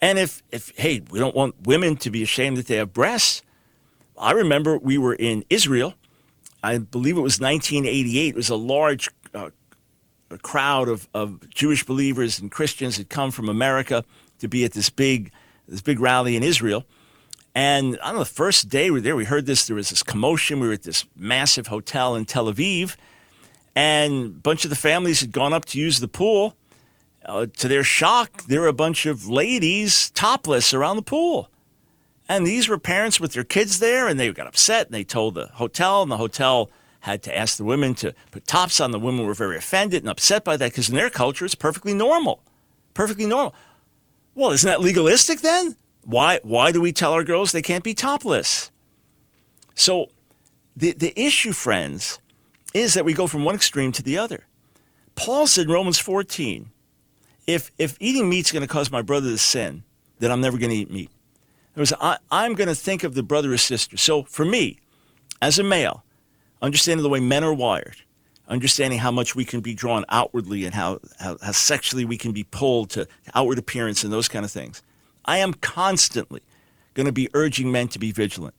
And 0.00 0.18
if, 0.18 0.42
if, 0.50 0.72
hey, 0.76 1.02
we 1.10 1.18
don't 1.18 1.36
want 1.36 1.54
women 1.66 1.96
to 1.98 2.10
be 2.10 2.22
ashamed 2.22 2.56
that 2.56 2.66
they 2.66 2.76
have 2.76 2.92
breasts. 2.92 3.42
I 4.20 4.32
remember 4.32 4.76
we 4.76 4.98
were 4.98 5.14
in 5.14 5.44
Israel. 5.48 5.94
I 6.62 6.76
believe 6.76 7.16
it 7.16 7.22
was 7.22 7.40
1988. 7.40 8.28
It 8.28 8.36
was 8.36 8.50
a 8.50 8.56
large 8.56 9.08
uh, 9.34 9.48
crowd 10.42 10.90
of, 10.90 11.08
of 11.14 11.48
Jewish 11.48 11.84
believers 11.84 12.38
and 12.38 12.50
Christians 12.50 12.98
had 12.98 13.08
come 13.08 13.30
from 13.30 13.48
America 13.48 14.04
to 14.40 14.46
be 14.46 14.64
at 14.64 14.72
this 14.72 14.90
big, 14.90 15.32
this 15.66 15.80
big 15.80 16.00
rally 16.00 16.36
in 16.36 16.42
Israel. 16.42 16.84
And 17.54 17.98
on 18.00 18.16
the 18.16 18.26
first 18.26 18.68
day 18.68 18.90
we 18.90 18.98
were 18.98 19.00
there, 19.00 19.16
we 19.16 19.24
heard 19.24 19.46
this. 19.46 19.66
There 19.66 19.76
was 19.76 19.88
this 19.88 20.02
commotion. 20.02 20.60
We 20.60 20.68
were 20.68 20.74
at 20.74 20.82
this 20.82 21.06
massive 21.16 21.68
hotel 21.68 22.14
in 22.14 22.26
Tel 22.26 22.52
Aviv, 22.52 22.96
and 23.74 24.26
a 24.26 24.28
bunch 24.28 24.64
of 24.64 24.70
the 24.70 24.76
families 24.76 25.20
had 25.20 25.32
gone 25.32 25.52
up 25.52 25.64
to 25.66 25.78
use 25.78 25.98
the 25.98 26.08
pool. 26.08 26.56
Uh, 27.24 27.46
to 27.58 27.68
their 27.68 27.82
shock, 27.82 28.44
there 28.44 28.60
were 28.60 28.68
a 28.68 28.72
bunch 28.72 29.04
of 29.04 29.28
ladies 29.28 30.10
topless 30.10 30.72
around 30.72 30.96
the 30.96 31.02
pool. 31.02 31.50
And 32.30 32.46
these 32.46 32.68
were 32.68 32.78
parents 32.78 33.18
with 33.18 33.32
their 33.32 33.42
kids 33.42 33.80
there, 33.80 34.06
and 34.06 34.18
they 34.18 34.32
got 34.32 34.46
upset 34.46 34.86
and 34.86 34.94
they 34.94 35.02
told 35.02 35.34
the 35.34 35.48
hotel, 35.48 36.02
and 36.02 36.12
the 36.12 36.16
hotel 36.16 36.70
had 37.00 37.24
to 37.24 37.36
ask 37.36 37.56
the 37.56 37.64
women 37.64 37.92
to 37.96 38.14
put 38.30 38.46
tops 38.46 38.78
on. 38.78 38.92
The 38.92 39.00
women 39.00 39.26
were 39.26 39.34
very 39.34 39.56
offended 39.56 40.04
and 40.04 40.08
upset 40.08 40.44
by 40.44 40.56
that 40.58 40.70
because 40.70 40.88
in 40.88 40.94
their 40.94 41.10
culture, 41.10 41.44
it's 41.44 41.56
perfectly 41.56 41.92
normal. 41.92 42.40
Perfectly 42.94 43.26
normal. 43.26 43.52
Well, 44.36 44.52
isn't 44.52 44.68
that 44.68 44.80
legalistic 44.80 45.40
then? 45.40 45.74
Why, 46.04 46.38
why 46.44 46.70
do 46.70 46.80
we 46.80 46.92
tell 46.92 47.14
our 47.14 47.24
girls 47.24 47.50
they 47.50 47.62
can't 47.62 47.82
be 47.82 47.94
topless? 47.94 48.70
So 49.74 50.10
the, 50.76 50.92
the 50.92 51.12
issue, 51.20 51.50
friends, 51.50 52.20
is 52.72 52.94
that 52.94 53.04
we 53.04 53.12
go 53.12 53.26
from 53.26 53.44
one 53.44 53.56
extreme 53.56 53.90
to 53.90 54.04
the 54.04 54.18
other. 54.18 54.46
Paul 55.16 55.48
said 55.48 55.66
in 55.66 55.72
Romans 55.72 55.98
14, 55.98 56.70
if 57.48 57.72
if 57.76 57.96
eating 57.98 58.28
meat's 58.28 58.52
going 58.52 58.62
to 58.62 58.72
cause 58.72 58.92
my 58.92 59.02
brother 59.02 59.30
to 59.30 59.38
sin, 59.38 59.82
then 60.20 60.30
I'm 60.30 60.40
never 60.40 60.58
going 60.58 60.70
to 60.70 60.76
eat 60.76 60.92
meat. 60.92 61.10
Was, 61.76 61.92
I, 62.00 62.18
I'm 62.30 62.54
going 62.54 62.68
to 62.68 62.74
think 62.74 63.04
of 63.04 63.14
the 63.14 63.22
brother 63.22 63.52
or 63.52 63.56
sister. 63.56 63.96
So 63.96 64.24
for 64.24 64.44
me, 64.44 64.80
as 65.40 65.58
a 65.58 65.62
male, 65.62 66.04
understanding 66.60 67.02
the 67.02 67.08
way 67.08 67.20
men 67.20 67.44
are 67.44 67.54
wired, 67.54 67.96
understanding 68.48 68.98
how 68.98 69.10
much 69.10 69.34
we 69.34 69.44
can 69.44 69.60
be 69.60 69.72
drawn 69.72 70.04
outwardly 70.08 70.64
and 70.64 70.74
how, 70.74 70.98
how, 71.20 71.38
how 71.42 71.52
sexually 71.52 72.04
we 72.04 72.18
can 72.18 72.32
be 72.32 72.44
pulled 72.44 72.90
to 72.90 73.06
outward 73.34 73.58
appearance 73.58 74.02
and 74.04 74.12
those 74.12 74.28
kind 74.28 74.44
of 74.44 74.50
things, 74.50 74.82
I 75.24 75.38
am 75.38 75.54
constantly 75.54 76.42
going 76.94 77.06
to 77.06 77.12
be 77.12 77.28
urging 77.34 77.70
men 77.70 77.88
to 77.88 77.98
be 77.98 78.10
vigilant. 78.10 78.54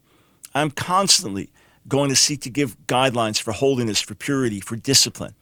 I'm 0.56 0.71
constantly 0.71 1.52
going 1.88 2.10
to 2.10 2.15
seek 2.15 2.41
to 2.41 2.50
give 2.50 2.78
guidelines 2.88 3.41
for 3.41 3.52
holiness, 3.52 4.00
for 4.00 4.15
purity, 4.15 4.62
for 4.62 4.76
discipline. 4.76 5.34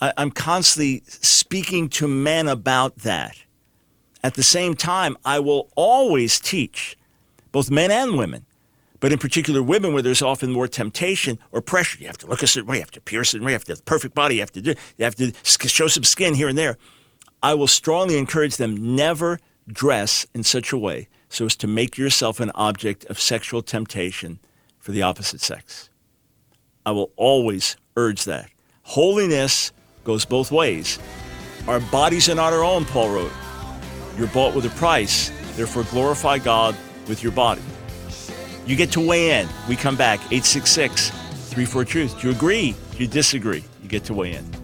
I, 0.00 0.12
I'm 0.16 0.30
constantly 0.30 1.02
speaking 1.06 1.88
to 1.90 2.08
men 2.08 2.48
about 2.48 2.98
that. 2.98 3.36
At 4.22 4.34
the 4.34 4.42
same 4.42 4.74
time, 4.74 5.16
I 5.24 5.38
will 5.38 5.70
always 5.76 6.40
teach 6.40 6.96
both 7.54 7.70
men 7.70 7.92
and 7.92 8.18
women, 8.18 8.44
but 8.98 9.12
in 9.12 9.18
particular 9.20 9.62
women 9.62 9.92
where 9.92 10.02
there's 10.02 10.22
often 10.22 10.50
more 10.50 10.66
temptation 10.66 11.38
or 11.52 11.60
pressure. 11.60 12.00
You 12.00 12.08
have 12.08 12.18
to 12.18 12.26
look 12.26 12.42
a 12.42 12.48
certain 12.48 12.68
way, 12.68 12.78
you 12.78 12.82
have 12.82 12.90
to 12.90 13.24
certain 13.24 13.46
way, 13.46 13.52
you 13.52 13.54
have 13.54 13.64
to 13.66 13.72
have 13.72 13.78
the 13.78 13.84
perfect 13.84 14.12
body, 14.12 14.34
you 14.34 14.40
have 14.40 14.50
to 14.50 14.60
do, 14.60 14.74
you 14.98 15.04
have 15.04 15.14
to 15.14 15.32
show 15.44 15.86
some 15.86 16.02
skin 16.02 16.34
here 16.34 16.48
and 16.48 16.58
there. 16.58 16.78
I 17.44 17.54
will 17.54 17.68
strongly 17.68 18.18
encourage 18.18 18.56
them 18.56 18.96
never 18.96 19.38
dress 19.68 20.26
in 20.34 20.42
such 20.42 20.72
a 20.72 20.76
way 20.76 21.06
so 21.28 21.46
as 21.46 21.54
to 21.58 21.68
make 21.68 21.96
yourself 21.96 22.40
an 22.40 22.50
object 22.56 23.04
of 23.04 23.20
sexual 23.20 23.62
temptation 23.62 24.40
for 24.80 24.90
the 24.90 25.02
opposite 25.02 25.40
sex. 25.40 25.90
I 26.84 26.90
will 26.90 27.12
always 27.14 27.76
urge 27.96 28.24
that. 28.24 28.50
Holiness 28.82 29.72
goes 30.02 30.24
both 30.24 30.50
ways. 30.50 30.98
Our 31.68 31.78
bodies 31.78 32.28
are 32.28 32.34
not 32.34 32.52
our 32.52 32.64
own, 32.64 32.84
Paul 32.84 33.10
wrote. 33.10 33.32
You're 34.18 34.26
bought 34.26 34.56
with 34.56 34.66
a 34.66 34.70
price, 34.70 35.30
therefore 35.54 35.84
glorify 35.84 36.38
God 36.38 36.74
with 37.08 37.22
your 37.22 37.32
body. 37.32 37.62
You 38.66 38.76
get 38.76 38.90
to 38.92 39.00
weigh 39.00 39.40
in. 39.40 39.48
We 39.68 39.76
come 39.76 39.96
back, 39.96 40.20
866 40.32 41.10
34 41.10 41.84
Truth. 41.84 42.20
Do 42.20 42.28
you 42.28 42.34
agree 42.34 42.74
If 42.92 43.00
you 43.00 43.06
disagree, 43.06 43.64
you 43.82 43.88
get 43.88 44.04
to 44.04 44.14
weigh 44.14 44.34
in. 44.34 44.63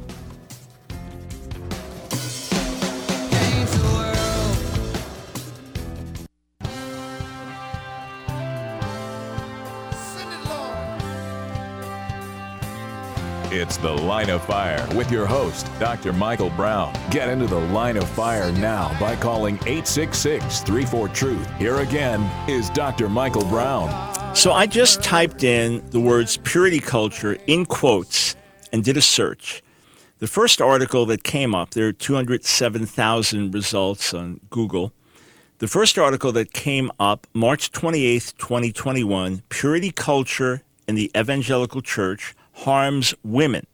It's 13.53 13.79
the 13.79 13.91
Line 13.91 14.31
of 14.31 14.45
Fire 14.45 14.87
with 14.95 15.11
your 15.11 15.27
host, 15.27 15.69
Dr. 15.81 16.13
Michael 16.13 16.51
Brown. 16.51 16.97
Get 17.11 17.29
into 17.29 17.49
the 17.49 17.59
Line 17.59 17.97
of 17.97 18.09
Fire 18.11 18.53
now 18.53 18.97
by 19.01 19.17
calling 19.17 19.57
866 19.67 20.61
34 20.63 21.09
Truth. 21.09 21.51
Here 21.59 21.79
again 21.79 22.31
is 22.49 22.71
Dr. 22.71 23.09
Michael 23.09 23.45
Brown. 23.47 23.91
So 24.37 24.53
I 24.53 24.67
just 24.67 25.03
typed 25.03 25.43
in 25.43 25.83
the 25.91 25.99
words 25.99 26.37
purity 26.37 26.79
culture 26.79 27.39
in 27.49 27.67
quotes 27.67 28.37
and 28.73 28.85
did 28.85 28.97
a 28.97 29.03
search. 29.03 29.65
The 30.21 30.29
first 30.29 30.61
article 30.61 31.05
that 31.07 31.25
came 31.25 31.53
up, 31.53 31.71
there 31.71 31.89
are 31.89 31.93
207,000 31.93 33.53
results 33.53 34.15
on 34.15 34.39
Google. 34.51 34.93
The 35.59 35.67
first 35.67 35.99
article 35.99 36.31
that 36.31 36.53
came 36.53 36.93
up, 37.01 37.27
March 37.35 37.73
28th, 37.73 38.37
2021, 38.37 39.43
Purity 39.49 39.91
Culture 39.91 40.63
in 40.87 40.95
the 40.95 41.11
Evangelical 41.17 41.83
Church 41.83 42.37
harms 42.61 43.14
women. 43.23 43.66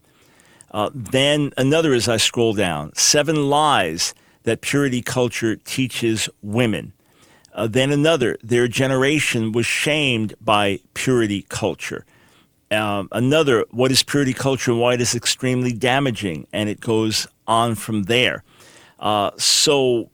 Uh, 0.71 0.91
then 0.95 1.53
another 1.57 1.95
as 1.95 2.09
I 2.09 2.17
scroll 2.17 2.55
down 2.55 2.93
seven 2.95 3.49
lies 3.49 4.15
that 4.43 4.61
purity 4.61 5.03
culture 5.03 5.57
teaches 5.57 6.29
women. 6.43 6.93
Uh, 7.53 7.67
then 7.67 7.91
another, 7.91 8.37
their 8.43 8.69
generation 8.69 9.53
was 9.53 9.67
shamed 9.67 10.35
by 10.41 10.79
purity 10.95 11.47
culture. 11.49 12.05
Um, 12.71 13.09
another, 13.13 13.65
what 13.71 13.91
is 13.91 14.03
purity 14.03 14.35
culture 14.35 14.73
and 14.73 14.81
why 14.81 14.95
it 14.95 15.01
is 15.01 15.15
extremely 15.15 15.73
damaging? 15.73 16.47
And 16.53 16.69
it 16.69 16.81
goes 16.81 17.27
on 17.47 17.75
from 17.75 18.05
there. 18.05 18.45
Uh, 18.99 19.31
so 19.39 20.11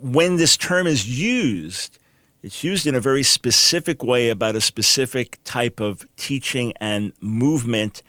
when 0.00 0.36
this 0.36 0.56
term 0.56 0.86
is 0.86 1.08
used, 1.20 1.98
it's 2.42 2.62
used 2.62 2.86
in 2.86 2.94
a 2.94 3.00
very 3.00 3.22
specific 3.22 4.02
way 4.02 4.30
about 4.30 4.54
a 4.54 4.60
specific 4.60 5.38
type 5.44 5.80
of 5.80 6.06
teaching 6.16 6.72
and 6.80 7.12
movement. 7.20 8.02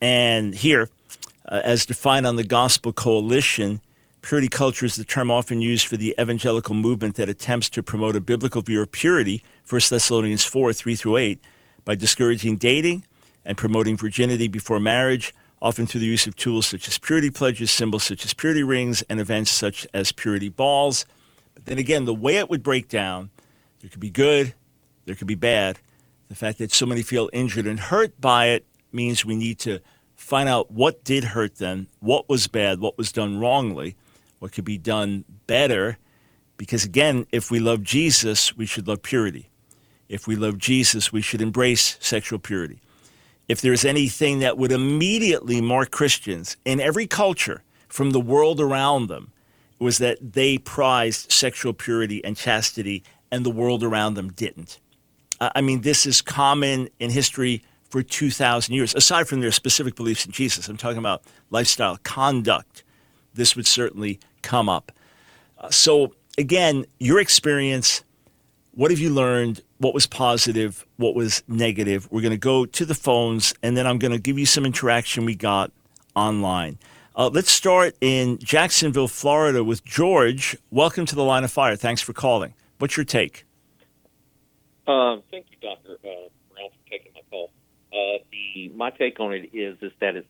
And 0.00 0.54
here, 0.54 0.88
uh, 1.48 1.62
as 1.64 1.84
defined 1.84 2.26
on 2.26 2.36
the 2.36 2.44
Gospel 2.44 2.92
Coalition, 2.92 3.80
purity 4.22 4.48
culture 4.48 4.86
is 4.86 4.96
the 4.96 5.04
term 5.04 5.30
often 5.30 5.60
used 5.60 5.86
for 5.86 5.96
the 5.96 6.14
evangelical 6.20 6.74
movement 6.74 7.16
that 7.16 7.28
attempts 7.28 7.68
to 7.70 7.82
promote 7.82 8.14
a 8.14 8.20
biblical 8.20 8.62
view 8.62 8.82
of 8.82 8.92
purity, 8.92 9.42
1 9.68 9.80
Thessalonians 9.90 10.44
4 10.44 10.72
3 10.72 10.94
through 10.94 11.16
8, 11.16 11.40
by 11.84 11.94
discouraging 11.96 12.56
dating 12.56 13.04
and 13.44 13.56
promoting 13.56 13.96
virginity 13.96 14.46
before 14.46 14.78
marriage, 14.78 15.34
often 15.60 15.86
through 15.86 16.00
the 16.00 16.06
use 16.06 16.26
of 16.26 16.36
tools 16.36 16.66
such 16.66 16.86
as 16.86 16.98
purity 16.98 17.30
pledges, 17.30 17.72
symbols 17.72 18.04
such 18.04 18.24
as 18.24 18.32
purity 18.32 18.62
rings, 18.62 19.02
and 19.02 19.18
events 19.18 19.50
such 19.50 19.88
as 19.92 20.12
purity 20.12 20.48
balls. 20.48 21.04
But 21.54 21.66
then 21.66 21.78
again, 21.78 22.04
the 22.04 22.14
way 22.14 22.36
it 22.36 22.48
would 22.48 22.62
break 22.62 22.88
down 22.88 23.30
there 23.86 23.92
could 23.92 24.00
be 24.00 24.10
good, 24.10 24.52
there 25.04 25.14
could 25.14 25.28
be 25.28 25.36
bad. 25.36 25.78
The 26.28 26.34
fact 26.34 26.58
that 26.58 26.72
so 26.72 26.86
many 26.86 27.02
feel 27.02 27.30
injured 27.32 27.68
and 27.68 27.78
hurt 27.78 28.20
by 28.20 28.46
it 28.46 28.66
means 28.90 29.24
we 29.24 29.36
need 29.36 29.60
to 29.60 29.78
find 30.16 30.48
out 30.48 30.72
what 30.72 31.04
did 31.04 31.22
hurt 31.22 31.58
them, 31.58 31.86
what 32.00 32.28
was 32.28 32.48
bad, 32.48 32.80
what 32.80 32.98
was 32.98 33.12
done 33.12 33.38
wrongly, 33.38 33.94
what 34.40 34.50
could 34.50 34.64
be 34.64 34.76
done 34.76 35.24
better. 35.46 35.98
Because 36.56 36.84
again, 36.84 37.28
if 37.30 37.52
we 37.52 37.60
love 37.60 37.84
Jesus, 37.84 38.56
we 38.56 38.66
should 38.66 38.88
love 38.88 39.02
purity. 39.02 39.50
If 40.08 40.26
we 40.26 40.34
love 40.34 40.58
Jesus, 40.58 41.12
we 41.12 41.22
should 41.22 41.40
embrace 41.40 41.96
sexual 42.00 42.40
purity. 42.40 42.80
If 43.46 43.60
there's 43.60 43.84
anything 43.84 44.40
that 44.40 44.58
would 44.58 44.72
immediately 44.72 45.60
mark 45.60 45.92
Christians 45.92 46.56
in 46.64 46.80
every 46.80 47.06
culture 47.06 47.62
from 47.86 48.10
the 48.10 48.18
world 48.18 48.60
around 48.60 49.06
them, 49.06 49.30
was 49.78 49.98
that 49.98 50.32
they 50.32 50.58
prized 50.58 51.30
sexual 51.30 51.72
purity 51.72 52.24
and 52.24 52.36
chastity 52.36 53.04
and 53.30 53.44
the 53.44 53.50
world 53.50 53.82
around 53.82 54.14
them 54.14 54.32
didn't. 54.32 54.78
I 55.40 55.60
mean, 55.60 55.82
this 55.82 56.06
is 56.06 56.22
common 56.22 56.88
in 56.98 57.10
history 57.10 57.62
for 57.90 58.02
2,000 58.02 58.74
years, 58.74 58.94
aside 58.94 59.28
from 59.28 59.40
their 59.40 59.52
specific 59.52 59.94
beliefs 59.94 60.24
in 60.24 60.32
Jesus. 60.32 60.68
I'm 60.68 60.76
talking 60.76 60.98
about 60.98 61.22
lifestyle, 61.50 61.98
conduct. 62.02 62.84
This 63.34 63.54
would 63.54 63.66
certainly 63.66 64.18
come 64.42 64.68
up. 64.68 64.92
Uh, 65.58 65.70
so, 65.70 66.14
again, 66.38 66.86
your 66.98 67.20
experience, 67.20 68.02
what 68.72 68.90
have 68.90 69.00
you 69.00 69.10
learned? 69.10 69.60
What 69.78 69.94
was 69.94 70.06
positive? 70.06 70.86
What 70.96 71.14
was 71.14 71.42
negative? 71.48 72.10
We're 72.10 72.22
going 72.22 72.30
to 72.32 72.38
go 72.38 72.64
to 72.64 72.84
the 72.84 72.94
phones, 72.94 73.54
and 73.62 73.76
then 73.76 73.86
I'm 73.86 73.98
going 73.98 74.12
to 74.12 74.18
give 74.18 74.38
you 74.38 74.46
some 74.46 74.64
interaction 74.64 75.24
we 75.24 75.34
got 75.34 75.70
online. 76.14 76.78
Uh, 77.14 77.28
let's 77.32 77.50
start 77.50 77.94
in 78.00 78.38
Jacksonville, 78.38 79.08
Florida 79.08 79.62
with 79.64 79.84
George. 79.84 80.56
Welcome 80.70 81.06
to 81.06 81.14
the 81.14 81.24
line 81.24 81.44
of 81.44 81.52
fire. 81.52 81.76
Thanks 81.76 82.02
for 82.02 82.12
calling. 82.12 82.54
What's 82.78 82.96
your 82.96 83.04
take? 83.04 83.46
Uh, 84.86 85.16
thank 85.30 85.46
you, 85.50 85.56
Doctor 85.60 85.94
uh, 86.04 86.28
Brown, 86.52 86.68
for 86.70 86.90
taking 86.90 87.12
my 87.14 87.22
call. 87.30 87.50
Uh, 87.92 88.22
the 88.30 88.68
my 88.74 88.90
take 88.90 89.18
on 89.18 89.32
it 89.32 89.50
is 89.54 89.76
is 89.80 89.92
that 90.00 90.16
it's. 90.16 90.28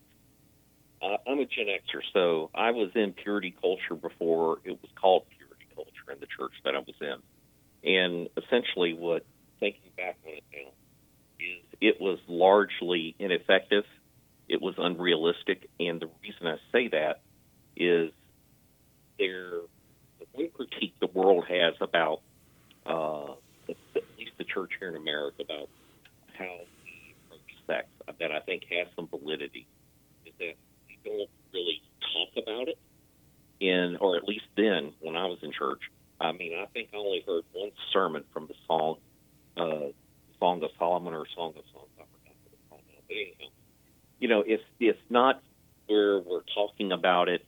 Uh, 1.03 1.17
I'm 1.29 1.39
a 1.39 1.45
Gen 1.45 1.67
Xer, 1.67 2.01
so 2.15 2.51
I 2.55 2.71
was 2.71 2.91
in 2.95 3.13
purity 3.13 3.55
culture 3.61 3.95
before 3.95 4.59
it 4.65 4.81
was 4.81 4.91
called 4.99 5.25
purity 5.37 5.67
culture 5.75 6.13
in 6.13 6.21
the 6.21 6.27
church 6.27 6.53
that 6.65 6.75
I 6.75 6.79
was 6.79 6.95
in, 7.01 7.91
and 7.91 8.29
essentially, 8.37 8.95
what 8.95 9.27
thinking 9.61 9.91
back 9.97 10.17
on 10.27 10.33
it 10.35 10.45
now 10.53 10.71
is 11.39 11.65
it 11.81 12.01
was 12.01 12.19
largely 12.29 13.15
ineffective. 13.19 13.85
It 14.49 14.63
was 14.63 14.77
unrealistic, 14.79 15.69
and 15.79 16.01
the 16.01 16.09
reason 16.23 16.47
I 16.47 16.57
say 16.73 16.89
that 16.89 17.21
is 17.77 18.13
there 19.19 19.61
one 20.33 20.49
critique 20.55 20.95
the 21.01 21.09
world 21.09 21.45
has 21.49 21.75
about 21.81 22.21
uh, 22.89 23.33
at 23.69 24.05
least 24.19 24.33
the 24.39 24.45
church 24.45 24.73
here 24.79 24.89
in 24.89 24.97
America, 24.97 25.43
about 25.43 25.69
how 26.39 26.59
we 26.85 27.15
approach 27.27 27.41
sex 27.67 27.89
that 28.19 28.33
I 28.33 28.41
think 28.41 28.65
has 28.71 28.87
some 28.97 29.09
validity 29.09 29.67
is 30.25 30.33
that 30.39 30.55
we 30.89 30.99
don't 31.05 31.31
really 31.53 31.83
talk 32.13 32.43
about 32.43 32.69
it, 32.69 32.79
in 33.61 33.97
or 34.01 34.17
at 34.17 34.25
least 34.25 34.45
then 34.57 34.93
when 35.01 35.17
I 35.17 35.27
was 35.27 35.39
in 35.43 35.53
church. 35.53 35.81
I 36.21 36.33
mean, 36.33 36.53
I 36.59 36.67
think 36.67 36.91
I 36.95 36.97
only 36.97 37.23
heard 37.27 37.45
one 37.53 37.73
sermon 37.93 38.25
from 38.33 38.47
the 38.47 38.55
song, 38.67 38.97
uh, 39.57 39.93
Song 40.39 40.63
of 40.63 40.71
Solomon 40.79 41.15
or 41.15 41.27
Song 41.35 41.51
of 41.57 41.65
Songs. 41.73 41.89
I 41.99 42.05
forgot 42.05 42.35
what 42.43 42.53
it's 42.53 42.63
called 42.71 42.83
now. 42.89 43.01
But 43.07 43.15
anyhow, 43.15 43.51
you 44.19 44.29
know, 44.29 44.45
it's 44.47 44.63
it's 44.81 44.99
not 45.11 45.43
where 45.87 46.19
we're 46.19 46.43
talking 46.55 46.93
about 46.93 47.29
it 47.29 47.45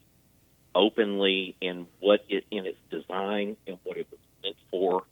openly 0.74 1.56
and 1.62 1.86
what 2.00 2.24
it 2.28 2.44
in 2.50 2.66
its 2.66 2.78
design 2.90 3.56
and 3.66 3.78
what 3.84 3.96
it 3.96 4.06
was 4.10 4.20
meant 4.42 4.56
for 4.70 5.02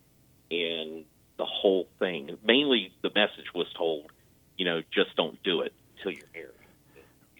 and 0.51 1.05
the 1.39 1.45
whole 1.45 1.87
thing. 1.99 2.37
Mainly, 2.45 2.93
the 3.03 3.11
message 3.15 3.53
was 3.55 3.67
told, 3.77 4.11
you 4.57 4.65
know, 4.65 4.83
just 4.93 5.15
don't 5.17 5.43
do 5.43 5.61
it 5.61 5.73
till 6.03 6.13
you're 6.13 6.27
married. 6.35 6.51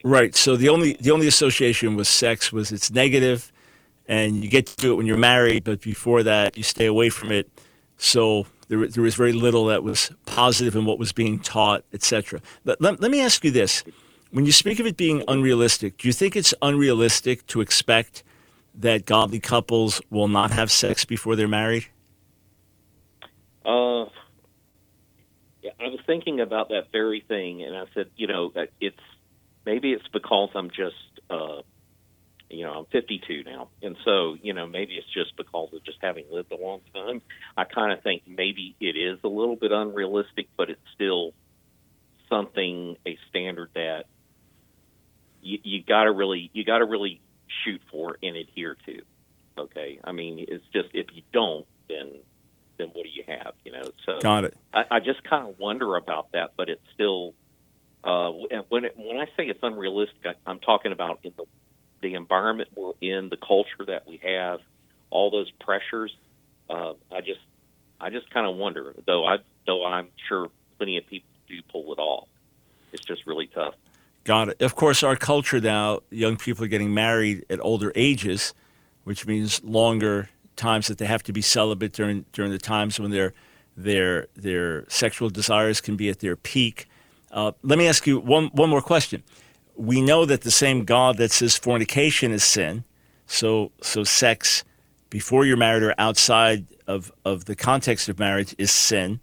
Right. 0.03 0.35
So 0.35 0.55
the 0.55 0.69
only 0.69 0.93
the 0.99 1.11
only 1.11 1.27
association 1.27 1.95
with 1.95 2.07
sex 2.07 2.53
was 2.53 2.71
it's 2.71 2.91
negative, 2.91 3.51
and 4.07 4.43
you 4.43 4.49
get 4.49 4.67
to 4.67 4.75
do 4.75 4.93
it 4.93 4.95
when 4.95 5.05
you're 5.05 5.17
married, 5.17 5.63
but 5.63 5.81
before 5.81 6.23
that, 6.23 6.55
you 6.55 6.63
stay 6.63 6.85
away 6.85 7.09
from 7.09 7.31
it. 7.31 7.49
So 7.97 8.45
there, 8.67 8.87
there 8.87 9.03
was 9.03 9.15
very 9.15 9.33
little 9.33 9.65
that 9.65 9.83
was 9.83 10.11
positive 10.25 10.75
in 10.75 10.85
what 10.85 10.99
was 10.99 11.11
being 11.13 11.39
taught, 11.39 11.83
etc. 11.93 12.41
But 12.63 12.79
let, 12.79 13.01
let 13.01 13.09
me 13.09 13.21
ask 13.21 13.43
you 13.43 13.49
this: 13.49 13.83
When 14.31 14.45
you 14.45 14.51
speak 14.51 14.79
of 14.79 14.85
it 14.85 14.97
being 14.97 15.23
unrealistic, 15.27 15.97
do 15.97 16.07
you 16.07 16.13
think 16.13 16.35
it's 16.35 16.53
unrealistic 16.61 17.47
to 17.47 17.61
expect 17.61 18.23
that 18.75 19.05
godly 19.05 19.39
couples 19.39 19.99
will 20.11 20.27
not 20.27 20.51
have 20.51 20.71
sex 20.71 21.05
before 21.05 21.35
they're 21.35 21.47
married? 21.47 21.87
Uh, 23.67 24.05
yeah, 25.61 25.71
I 25.79 25.89
was 25.89 25.99
thinking 26.07 26.39
about 26.39 26.69
that 26.69 26.91
very 26.93 27.19
thing, 27.27 27.63
and 27.63 27.75
I 27.75 27.83
said, 27.93 28.07
you 28.15 28.27
know, 28.27 28.53
it's 28.79 28.95
maybe 29.65 29.91
it's 29.91 30.07
because 30.13 30.49
I'm 30.55 30.69
just, 30.69 30.95
uh, 31.29 31.63
you 32.49 32.63
know, 32.65 32.71
I'm 32.71 32.85
52 32.85 33.43
now, 33.43 33.67
and 33.81 33.97
so 34.05 34.37
you 34.41 34.53
know, 34.53 34.67
maybe 34.67 34.93
it's 34.93 35.11
just 35.13 35.35
because 35.35 35.73
of 35.73 35.83
just 35.83 35.97
having 36.01 36.25
lived 36.31 36.53
a 36.53 36.55
long 36.55 36.79
time. 36.93 37.21
I 37.57 37.65
kind 37.65 37.91
of 37.91 38.01
think 38.03 38.23
maybe 38.25 38.77
it 38.79 38.95
is 38.95 39.19
a 39.25 39.27
little 39.27 39.57
bit 39.57 39.73
unrealistic, 39.73 40.47
but 40.55 40.69
it's 40.69 40.79
still 40.95 41.33
something 42.29 42.95
a 43.05 43.17
standard 43.29 43.71
that 43.75 44.05
you, 45.41 45.59
you 45.63 45.83
got 45.83 46.05
to 46.05 46.11
really 46.11 46.49
you 46.53 46.63
got 46.63 46.77
to 46.77 46.85
really 46.85 47.19
shoot 47.65 47.81
for 47.91 48.17
and 48.23 48.37
adhere 48.37 48.77
to. 48.85 49.01
Okay, 49.57 49.99
I 50.05 50.13
mean, 50.13 50.45
it's 50.47 50.63
just 50.71 50.89
if 50.93 51.07
you 51.13 51.23
don't, 51.33 51.65
then 51.89 52.13
then 52.77 52.89
what 52.93 53.03
do 53.03 53.09
you 53.09 53.23
have? 53.27 53.53
You 53.63 53.71
know, 53.73 53.91
so 54.05 54.19
got 54.19 54.43
it. 54.45 54.55
I, 54.73 54.83
I 54.91 54.99
just 54.99 55.23
kind 55.23 55.47
of 55.47 55.59
wonder 55.59 55.95
about 55.95 56.31
that, 56.33 56.51
but 56.55 56.69
it's 56.69 56.81
still 56.93 57.33
uh, 58.03 58.31
when 58.69 58.85
it, 58.85 58.93
when 58.97 59.17
I 59.17 59.25
say 59.37 59.45
it's 59.47 59.59
unrealistic, 59.61 60.25
I, 60.25 60.33
I'm 60.45 60.59
talking 60.59 60.91
about 60.91 61.19
in 61.23 61.33
the 61.37 61.45
the 62.01 62.13
environment 62.13 62.69
we're 62.75 62.93
in, 63.01 63.29
the 63.29 63.37
culture 63.37 63.85
that 63.87 64.07
we 64.07 64.19
have, 64.23 64.59
all 65.09 65.31
those 65.31 65.49
pressures. 65.59 66.15
Uh, 66.69 66.93
I 67.11 67.21
just 67.21 67.39
I 67.99 68.09
just 68.09 68.29
kind 68.29 68.47
of 68.47 68.55
wonder, 68.55 68.93
though 69.05 69.25
I 69.25 69.37
though 69.65 69.85
I'm 69.85 70.09
sure 70.27 70.49
plenty 70.77 70.97
of 70.97 71.07
people 71.07 71.29
do 71.47 71.59
pull 71.71 71.91
it 71.93 71.99
off. 71.99 72.27
It's 72.93 73.03
just 73.03 73.25
really 73.25 73.47
tough. 73.47 73.73
Got 74.23 74.49
it. 74.49 74.61
Of 74.61 74.75
course, 74.75 75.03
our 75.03 75.15
culture 75.15 75.59
now, 75.59 76.01
young 76.09 76.37
people 76.37 76.65
are 76.65 76.67
getting 76.67 76.93
married 76.93 77.45
at 77.49 77.59
older 77.61 77.91
ages, 77.95 78.53
which 79.03 79.25
means 79.25 79.63
longer 79.63 80.29
times 80.57 80.87
that 80.87 80.97
they 80.97 81.05
have 81.05 81.23
to 81.23 81.33
be 81.33 81.41
celibate 81.41 81.93
during 81.93 82.25
during 82.33 82.51
the 82.51 82.57
times 82.57 82.99
when 82.99 83.11
their 83.11 83.33
their 83.75 84.27
their 84.35 84.89
sexual 84.89 85.29
desires 85.29 85.79
can 85.81 85.95
be 85.95 86.09
at 86.09 86.19
their 86.19 86.35
peak. 86.35 86.87
Uh, 87.31 87.51
let 87.63 87.77
me 87.77 87.87
ask 87.87 88.05
you 88.05 88.19
one 88.19 88.47
one 88.47 88.69
more 88.69 88.81
question. 88.81 89.23
We 89.75 90.01
know 90.01 90.25
that 90.25 90.41
the 90.41 90.51
same 90.51 90.85
God 90.85 91.17
that 91.17 91.31
says 91.31 91.55
fornication 91.55 92.31
is 92.31 92.43
sin, 92.43 92.83
so 93.27 93.71
so 93.81 94.03
sex 94.03 94.63
before 95.09 95.45
you're 95.45 95.57
married 95.57 95.83
or 95.83 95.93
outside 95.97 96.65
of, 96.85 97.11
of 97.23 97.45
the 97.45 97.55
context 97.55 98.09
of 98.09 98.19
marriage 98.19 98.55
is 98.57 98.71
sin. 98.71 99.19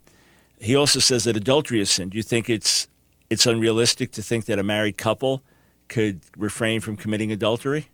He 0.59 0.75
also 0.75 0.99
says 0.99 1.25
that 1.25 1.37
adultery 1.37 1.81
is 1.81 1.91
sin. 1.91 2.09
Do 2.09 2.17
you 2.17 2.23
think 2.23 2.49
it's 2.49 2.89
it's 3.29 3.47
unrealistic 3.47 4.13
to 4.13 4.23
think 4.23 4.45
that 4.47 4.59
a 4.59 4.63
married 4.63 4.97
couple 4.97 5.43
could 5.89 6.21
refrain 6.37 6.81
from 6.81 6.97
committing 6.97 7.33
adultery? 7.33 7.89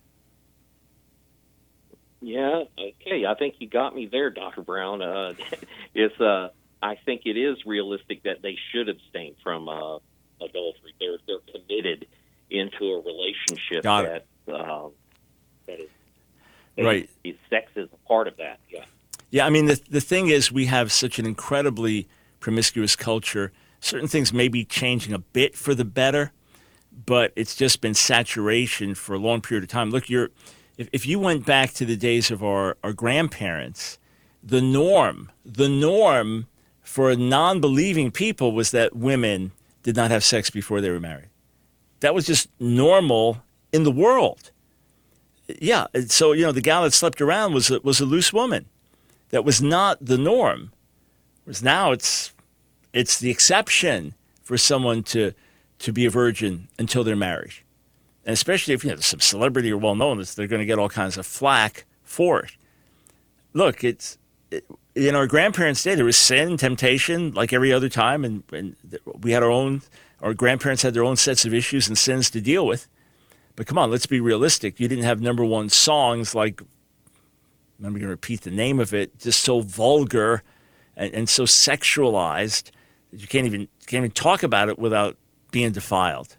Yeah, 2.20 2.64
okay. 2.78 3.24
I 3.26 3.35
think 3.35 3.56
you 3.59 3.68
got 3.68 3.94
me 3.94 4.06
there, 4.06 4.30
Dr. 4.30 4.62
Brown. 4.62 5.00
Uh, 5.02 5.35
it's, 5.94 6.20
uh, 6.20 6.50
I 6.83 6.96
think 7.04 7.22
it 7.24 7.37
is 7.37 7.59
realistic 7.64 8.22
that 8.24 8.42
they 8.42 8.56
should 8.72 8.88
abstain 8.88 9.35
from 9.42 9.68
uh, 9.68 9.96
adultery. 10.40 10.94
They're 10.98 11.18
they're 11.26 11.38
committed 11.52 12.06
into 12.50 12.85
a 12.85 13.00
relationship 13.00 13.83
Got 13.83 14.04
that 14.04 14.26
uh, 14.52 14.88
that 15.66 15.80
is 15.80 15.88
right. 16.78 17.09
Is, 17.24 17.37
sex 17.48 17.70
is 17.76 17.88
a 17.92 18.09
part 18.09 18.28
of 18.28 18.37
that. 18.38 18.59
Yeah. 18.68 18.85
Yeah, 19.30 19.46
I 19.46 19.50
mean 19.50 19.66
the 19.66 19.80
the 19.88 20.00
thing 20.00 20.28
is 20.28 20.50
we 20.50 20.66
have 20.66 20.90
such 20.90 21.18
an 21.18 21.26
incredibly 21.26 22.09
promiscuous 22.40 22.96
culture. 22.96 23.52
Certain 23.80 24.09
things 24.09 24.33
may 24.33 24.48
be 24.48 24.64
changing 24.64 25.14
a 25.14 25.18
bit 25.18 25.56
for 25.56 25.74
the 25.74 25.85
better, 25.85 26.33
but 27.06 27.33
it's 27.37 27.54
just 27.54 27.80
been 27.80 27.94
saturation 27.94 28.94
for 28.94 29.14
a 29.14 29.18
long 29.18 29.40
period 29.40 29.64
of 29.64 29.70
time. 29.70 29.90
Look, 29.90 30.11
you're 30.11 30.30
if, 30.80 30.88
if 30.92 31.06
you 31.06 31.18
went 31.18 31.44
back 31.44 31.72
to 31.74 31.84
the 31.84 31.94
days 31.94 32.30
of 32.30 32.42
our, 32.42 32.78
our 32.82 32.94
grandparents, 32.94 33.98
the 34.42 34.62
norm, 34.62 35.30
the 35.44 35.68
norm 35.68 36.46
for 36.80 37.14
non-believing 37.14 38.10
people 38.10 38.52
was 38.52 38.70
that 38.70 38.96
women 38.96 39.52
did 39.82 39.94
not 39.94 40.10
have 40.10 40.24
sex 40.24 40.48
before 40.48 40.80
they 40.80 40.88
were 40.88 40.98
married. 40.98 41.28
That 42.00 42.14
was 42.14 42.24
just 42.24 42.48
normal 42.58 43.42
in 43.72 43.84
the 43.84 43.90
world. 43.90 44.50
Yeah, 45.60 45.86
so 46.06 46.32
you 46.32 46.44
know 46.44 46.52
the 46.52 46.62
gal 46.62 46.84
that 46.84 46.94
slept 46.94 47.20
around 47.20 47.52
was 47.52 47.70
a, 47.70 47.80
was 47.80 48.00
a 48.00 48.06
loose 48.06 48.32
woman. 48.32 48.64
That 49.28 49.44
was 49.44 49.60
not 49.60 50.02
the 50.02 50.16
norm. 50.16 50.72
Whereas 51.44 51.62
now 51.62 51.92
it's 51.92 52.32
it's 52.94 53.18
the 53.18 53.30
exception 53.30 54.14
for 54.42 54.56
someone 54.56 55.02
to 55.04 55.32
to 55.80 55.92
be 55.92 56.06
a 56.06 56.10
virgin 56.10 56.68
until 56.78 57.04
they're 57.04 57.16
married, 57.16 57.52
and 58.24 58.33
especially 58.33 58.74
if 58.74 58.85
you 58.85 58.90
know 58.90 58.96
some 58.96 59.20
celebrity 59.20 59.72
or 59.72 59.78
well 59.78 59.94
known, 59.94 60.22
they're 60.35 60.46
going 60.46 60.61
to 60.61 60.66
get 60.66 60.78
all 60.78 60.88
kinds 60.88 61.16
of 61.16 61.26
flack 61.26 61.85
for 62.02 62.40
it. 62.40 62.56
Look, 63.52 63.83
it's 63.83 64.18
it, 64.50 64.64
in 64.94 65.14
our 65.14 65.26
grandparents' 65.26 65.83
day 65.83 65.94
there 65.94 66.04
was 66.04 66.16
sin, 66.16 66.56
temptation, 66.56 67.33
like 67.33 67.52
every 67.52 67.72
other 67.72 67.88
time, 67.88 68.24
and, 68.24 68.42
and 68.52 68.76
we 69.20 69.33
had 69.33 69.42
our 69.42 69.50
own. 69.50 69.83
Our 70.20 70.35
grandparents 70.35 70.83
had 70.83 70.92
their 70.92 71.04
own 71.04 71.16
sets 71.16 71.46
of 71.46 71.54
issues 71.54 71.88
and 71.88 71.96
sins 71.96 72.30
to 72.33 72.42
deal 72.42 72.66
with. 72.66 72.88
But 73.56 73.66
come 73.66 73.78
on, 73.78 73.90
let's 73.90 74.06
be 74.06 74.20
realistic. 74.20 74.78
You 74.78 74.87
didn't 74.87 75.04
have 75.04 75.20
number 75.20 75.44
one 75.44 75.70
songs 75.70 76.35
like, 76.35 76.61
I'm 77.83 77.90
going 77.90 78.02
to 78.02 78.09
repeat 78.09 78.42
the 78.42 78.50
name 78.50 78.80
of 78.80 78.92
it, 78.92 79.18
just 79.18 79.40
so 79.40 79.61
vulgar 79.61 80.42
and, 80.94 81.14
and 81.14 81.28
so 81.28 81.44
sexualized 81.44 82.70
that 83.11 83.20
you 83.20 83.26
can't 83.26 83.46
even 83.46 83.68
can't 83.87 84.04
even 84.04 84.11
talk 84.11 84.42
about 84.42 84.68
it 84.68 84.78
without 84.78 85.16
being 85.50 85.72
defiled. 85.72 86.37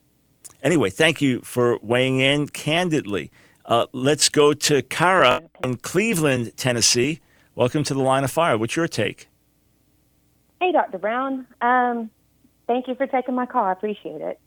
Anyway, 0.63 0.91
thank 0.91 1.21
you 1.21 1.41
for 1.41 1.80
weighing 1.82 2.19
in 2.19 2.47
candidly. 2.47 3.32
Uh, 3.65 3.88
let's 3.93 4.30
go 4.30 4.54
to 4.54 4.82
Kara 4.84 5.41
in 5.63 5.78
Cleveland, 5.78 6.56
Tennessee. 6.56 7.19
Welcome 7.56 7.84
to 7.84 7.93
the 7.93 8.02
Line 8.02 8.24
of 8.24 8.32
Fire. 8.32 8.58
What's 8.58 8.76
your 8.76 8.88
take? 8.88 9.28
Hey, 10.60 10.71
Dr. 10.71 11.00
Brown. 11.00 11.47
Um, 11.62 12.12
thank 12.67 12.88
you 12.88 12.93
for 12.93 13.08
taking 13.08 13.34
my 13.34 13.47
call. 13.47 13.65
I 13.65 13.71
appreciate 13.71 14.21
it. 14.21 14.39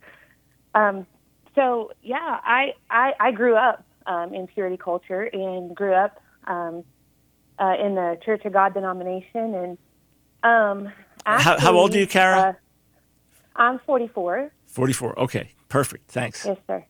Um, 0.75 1.07
so, 1.57 1.91
yeah, 2.03 2.41
I, 2.45 2.75
I, 2.91 3.15
I 3.19 3.31
grew 3.33 3.57
up 3.57 3.85
um, 4.07 4.33
in 4.35 4.47
purity 4.47 4.77
culture 4.77 5.23
and 5.23 5.75
grew 5.75 5.95
up 5.95 6.23
um, 6.47 6.85
uh, 7.59 7.75
in 7.81 7.97
the 7.97 8.19
Church 8.25 8.45
of 8.45 8.53
God 8.53 8.75
denomination. 8.75 9.55
And 9.55 9.79
um, 10.45 10.93
actually, 11.27 11.45
how, 11.45 11.59
how, 11.59 11.73
old 11.73 11.95
are 11.95 11.99
you, 11.99 12.07
Kara? 12.07 12.39
Uh, 12.39 12.53
I'm 13.57 13.81
44. 13.81 14.53
44. 14.67 15.19
Okay, 15.21 15.54
perfect. 15.69 16.11
Thanks. 16.11 16.45
Yes, 16.45 16.59
sir. 16.67 16.85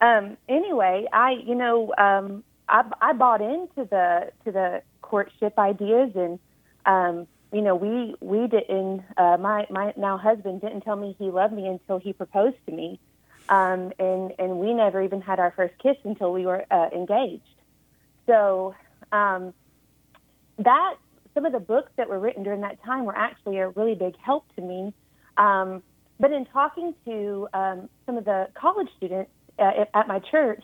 Um, 0.00 0.36
anyway, 0.48 1.06
I, 1.12 1.32
you 1.44 1.54
know, 1.54 1.92
um, 1.96 2.44
I, 2.68 2.84
I 3.00 3.12
bought 3.12 3.40
into 3.40 3.88
the 3.88 4.30
to 4.44 4.52
the 4.52 4.82
courtship 5.02 5.58
ideas, 5.58 6.12
and 6.14 6.38
um, 6.84 7.26
you 7.52 7.62
know, 7.62 7.74
we 7.74 8.14
we 8.20 8.46
didn't. 8.46 9.04
Uh, 9.16 9.36
my 9.38 9.66
my 9.70 9.94
now 9.96 10.18
husband 10.18 10.60
didn't 10.60 10.82
tell 10.82 10.96
me 10.96 11.16
he 11.18 11.30
loved 11.30 11.54
me 11.54 11.66
until 11.66 11.98
he 11.98 12.12
proposed 12.12 12.56
to 12.66 12.72
me, 12.72 13.00
um, 13.48 13.92
and 13.98 14.32
and 14.38 14.58
we 14.58 14.74
never 14.74 15.02
even 15.02 15.20
had 15.20 15.38
our 15.38 15.52
first 15.52 15.74
kiss 15.78 15.96
until 16.04 16.32
we 16.32 16.44
were 16.44 16.64
uh, 16.70 16.88
engaged. 16.92 17.42
So 18.26 18.74
um, 19.12 19.54
that 20.58 20.96
some 21.34 21.46
of 21.46 21.52
the 21.52 21.60
books 21.60 21.92
that 21.96 22.08
were 22.08 22.18
written 22.18 22.42
during 22.42 22.62
that 22.62 22.82
time 22.82 23.04
were 23.04 23.16
actually 23.16 23.58
a 23.58 23.68
really 23.68 23.94
big 23.94 24.16
help 24.18 24.44
to 24.56 24.62
me. 24.62 24.92
Um, 25.36 25.82
but 26.18 26.32
in 26.32 26.46
talking 26.46 26.94
to 27.04 27.48
um, 27.52 27.88
some 28.06 28.16
of 28.16 28.24
the 28.24 28.48
college 28.54 28.88
students 28.96 29.30
uh, 29.58 29.84
at 29.94 30.08
my 30.08 30.20
church, 30.30 30.62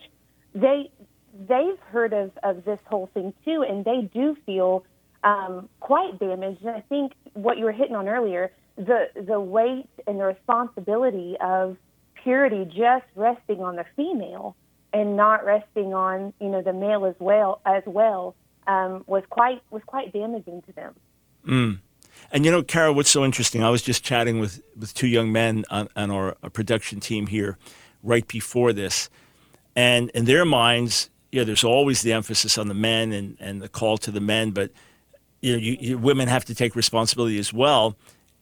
they 0.53 0.91
they've 1.33 1.79
heard 1.89 2.13
of, 2.13 2.31
of 2.43 2.63
this 2.65 2.79
whole 2.85 3.09
thing 3.13 3.33
too, 3.43 3.63
and 3.67 3.83
they 3.85 4.09
do 4.13 4.37
feel 4.45 4.85
um, 5.23 5.69
quite 5.79 6.19
damaged. 6.19 6.61
And 6.61 6.75
I 6.75 6.81
think 6.81 7.13
what 7.33 7.57
you 7.57 7.65
were 7.65 7.71
hitting 7.71 7.95
on 7.95 8.07
earlier, 8.07 8.51
the 8.77 9.07
the 9.15 9.39
weight 9.39 9.89
and 10.07 10.19
the 10.19 10.25
responsibility 10.25 11.35
of 11.41 11.77
purity 12.23 12.65
just 12.65 13.05
resting 13.15 13.61
on 13.61 13.75
the 13.75 13.85
female 13.95 14.55
and 14.93 15.17
not 15.17 15.45
resting 15.45 15.93
on 15.93 16.33
you 16.39 16.49
know 16.49 16.61
the 16.61 16.73
male 16.73 17.05
as 17.05 17.15
well 17.19 17.61
as 17.65 17.83
well 17.85 18.35
um, 18.67 19.03
was 19.07 19.23
quite 19.29 19.61
was 19.69 19.81
quite 19.85 20.13
damaging 20.13 20.61
to 20.63 20.71
them. 20.73 20.95
Mm. 21.47 21.79
And 22.31 22.45
you 22.45 22.51
know, 22.51 22.63
Carol, 22.63 22.95
what's 22.95 23.09
so 23.09 23.23
interesting? 23.23 23.63
I 23.63 23.69
was 23.69 23.81
just 23.81 24.03
chatting 24.03 24.39
with, 24.39 24.61
with 24.77 24.93
two 24.93 25.07
young 25.07 25.31
men 25.31 25.65
on, 25.69 25.87
on 25.95 26.11
our 26.11 26.33
production 26.51 26.99
team 26.99 27.27
here 27.27 27.57
right 28.01 28.27
before 28.27 28.73
this, 28.73 29.09
and 29.75 30.09
in 30.11 30.25
their 30.25 30.45
minds, 30.45 31.09
yeah, 31.31 31.43
there's 31.43 31.63
always 31.63 32.01
the 32.01 32.13
emphasis 32.13 32.57
on 32.57 32.67
the 32.67 32.73
men 32.73 33.11
and, 33.11 33.37
and 33.39 33.61
the 33.61 33.69
call 33.69 33.97
to 33.99 34.11
the 34.11 34.21
men, 34.21 34.51
but 34.51 34.71
you 35.41 35.53
know, 35.53 35.57
you, 35.57 35.77
you, 35.79 35.97
women 35.97 36.27
have 36.27 36.45
to 36.45 36.55
take 36.55 36.75
responsibility 36.75 37.39
as 37.39 37.51
well. 37.51 37.97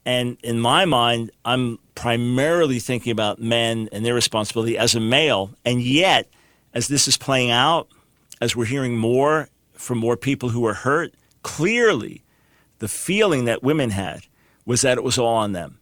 And 0.05 0.37
in 0.43 0.59
my 0.59 0.85
mind, 0.85 1.31
I'm 1.45 1.79
primarily 1.95 2.79
thinking 2.79 3.11
about 3.11 3.39
men 3.39 3.89
and 3.91 4.05
their 4.05 4.13
responsibility 4.13 4.77
as 4.77 4.93
a 4.93 4.99
male. 4.99 5.51
And 5.63 5.81
yet, 5.81 6.27
as 6.73 6.87
this 6.87 7.07
is 7.07 7.17
playing 7.17 7.51
out, 7.51 7.87
as 8.39 8.55
we're 8.55 8.65
hearing 8.65 8.97
more 8.97 9.49
from 9.73 9.97
more 9.97 10.17
people 10.17 10.49
who 10.49 10.65
are 10.65 10.73
hurt, 10.73 11.13
clearly 11.43 12.20
the 12.81 12.87
feeling 12.87 13.45
that 13.45 13.61
women 13.61 13.91
had 13.91 14.25
was 14.65 14.81
that 14.81 14.97
it 14.97 15.03
was 15.03 15.19
all 15.19 15.35
on 15.35 15.51
them. 15.51 15.77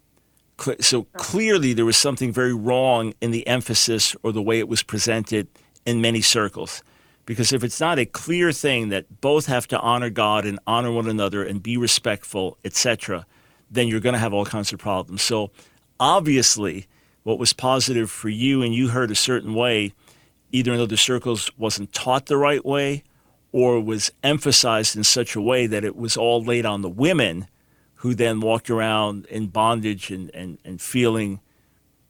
So 0.82 1.04
clearly, 1.14 1.72
there 1.72 1.86
was 1.86 1.96
something 1.96 2.34
very 2.34 2.54
wrong 2.54 3.14
in 3.22 3.32
the 3.32 3.48
emphasis 3.48 4.18
or 4.22 4.34
the 4.34 4.42
way 4.42 4.60
it 4.60 4.68
was 4.68 4.84
presented 4.84 5.48
in 5.86 6.02
many 6.02 6.20
circles. 6.20 6.84
Because 7.26 7.54
if 7.54 7.64
it's 7.64 7.80
not 7.80 8.00
a 8.00 8.06
clear 8.06 8.52
thing 8.52 8.90
that 8.90 9.22
both 9.22 9.46
have 9.46 9.66
to 9.70 9.80
honor 9.80 10.10
God 10.10 10.46
and 10.46 10.60
honor 10.68 10.92
one 10.92 11.08
another 11.08 11.42
and 11.42 11.64
be 11.64 11.78
respectful, 11.78 12.58
etc., 12.66 13.26
then 13.72 13.88
you're 13.88 14.02
going 14.02 14.14
to 14.14 14.20
have 14.20 14.34
all 14.34 14.46
kinds 14.46 14.74
of 14.74 14.80
problems. 14.80 15.22
So 15.22 15.52
obviously, 16.02 16.86
what 17.24 17.40
was 17.40 17.54
positive 17.54 18.12
for 18.12 18.28
you 18.28 18.62
and 18.62 18.76
you 18.76 18.90
heard 18.90 19.10
a 19.10 19.16
certain 19.16 19.54
way, 19.54 19.94
either 20.52 20.74
in 20.74 20.82
other 20.82 20.97
circles 20.97 21.50
wasn't 21.58 21.93
taught 21.93 22.26
the 22.26 22.36
right 22.36 22.66
way 22.66 23.04
or 23.52 23.80
was 23.82 24.12
emphasized 24.24 24.95
in 24.95 25.04
such 25.04 25.36
a 25.36 25.41
way 25.41 25.68
that 25.68 25.84
it 25.84 25.95
was 25.95 26.16
all 26.16 26.43
laid 26.43 26.66
on 26.66 26.82
the 26.82 26.89
women 26.89 27.47
who 27.95 28.14
then 28.14 28.39
walked 28.39 28.70
around 28.70 29.26
in 29.26 29.47
bondage 29.47 30.12
and, 30.12 30.30
and, 30.34 30.58
and 30.64 30.82
feeling, 30.82 31.39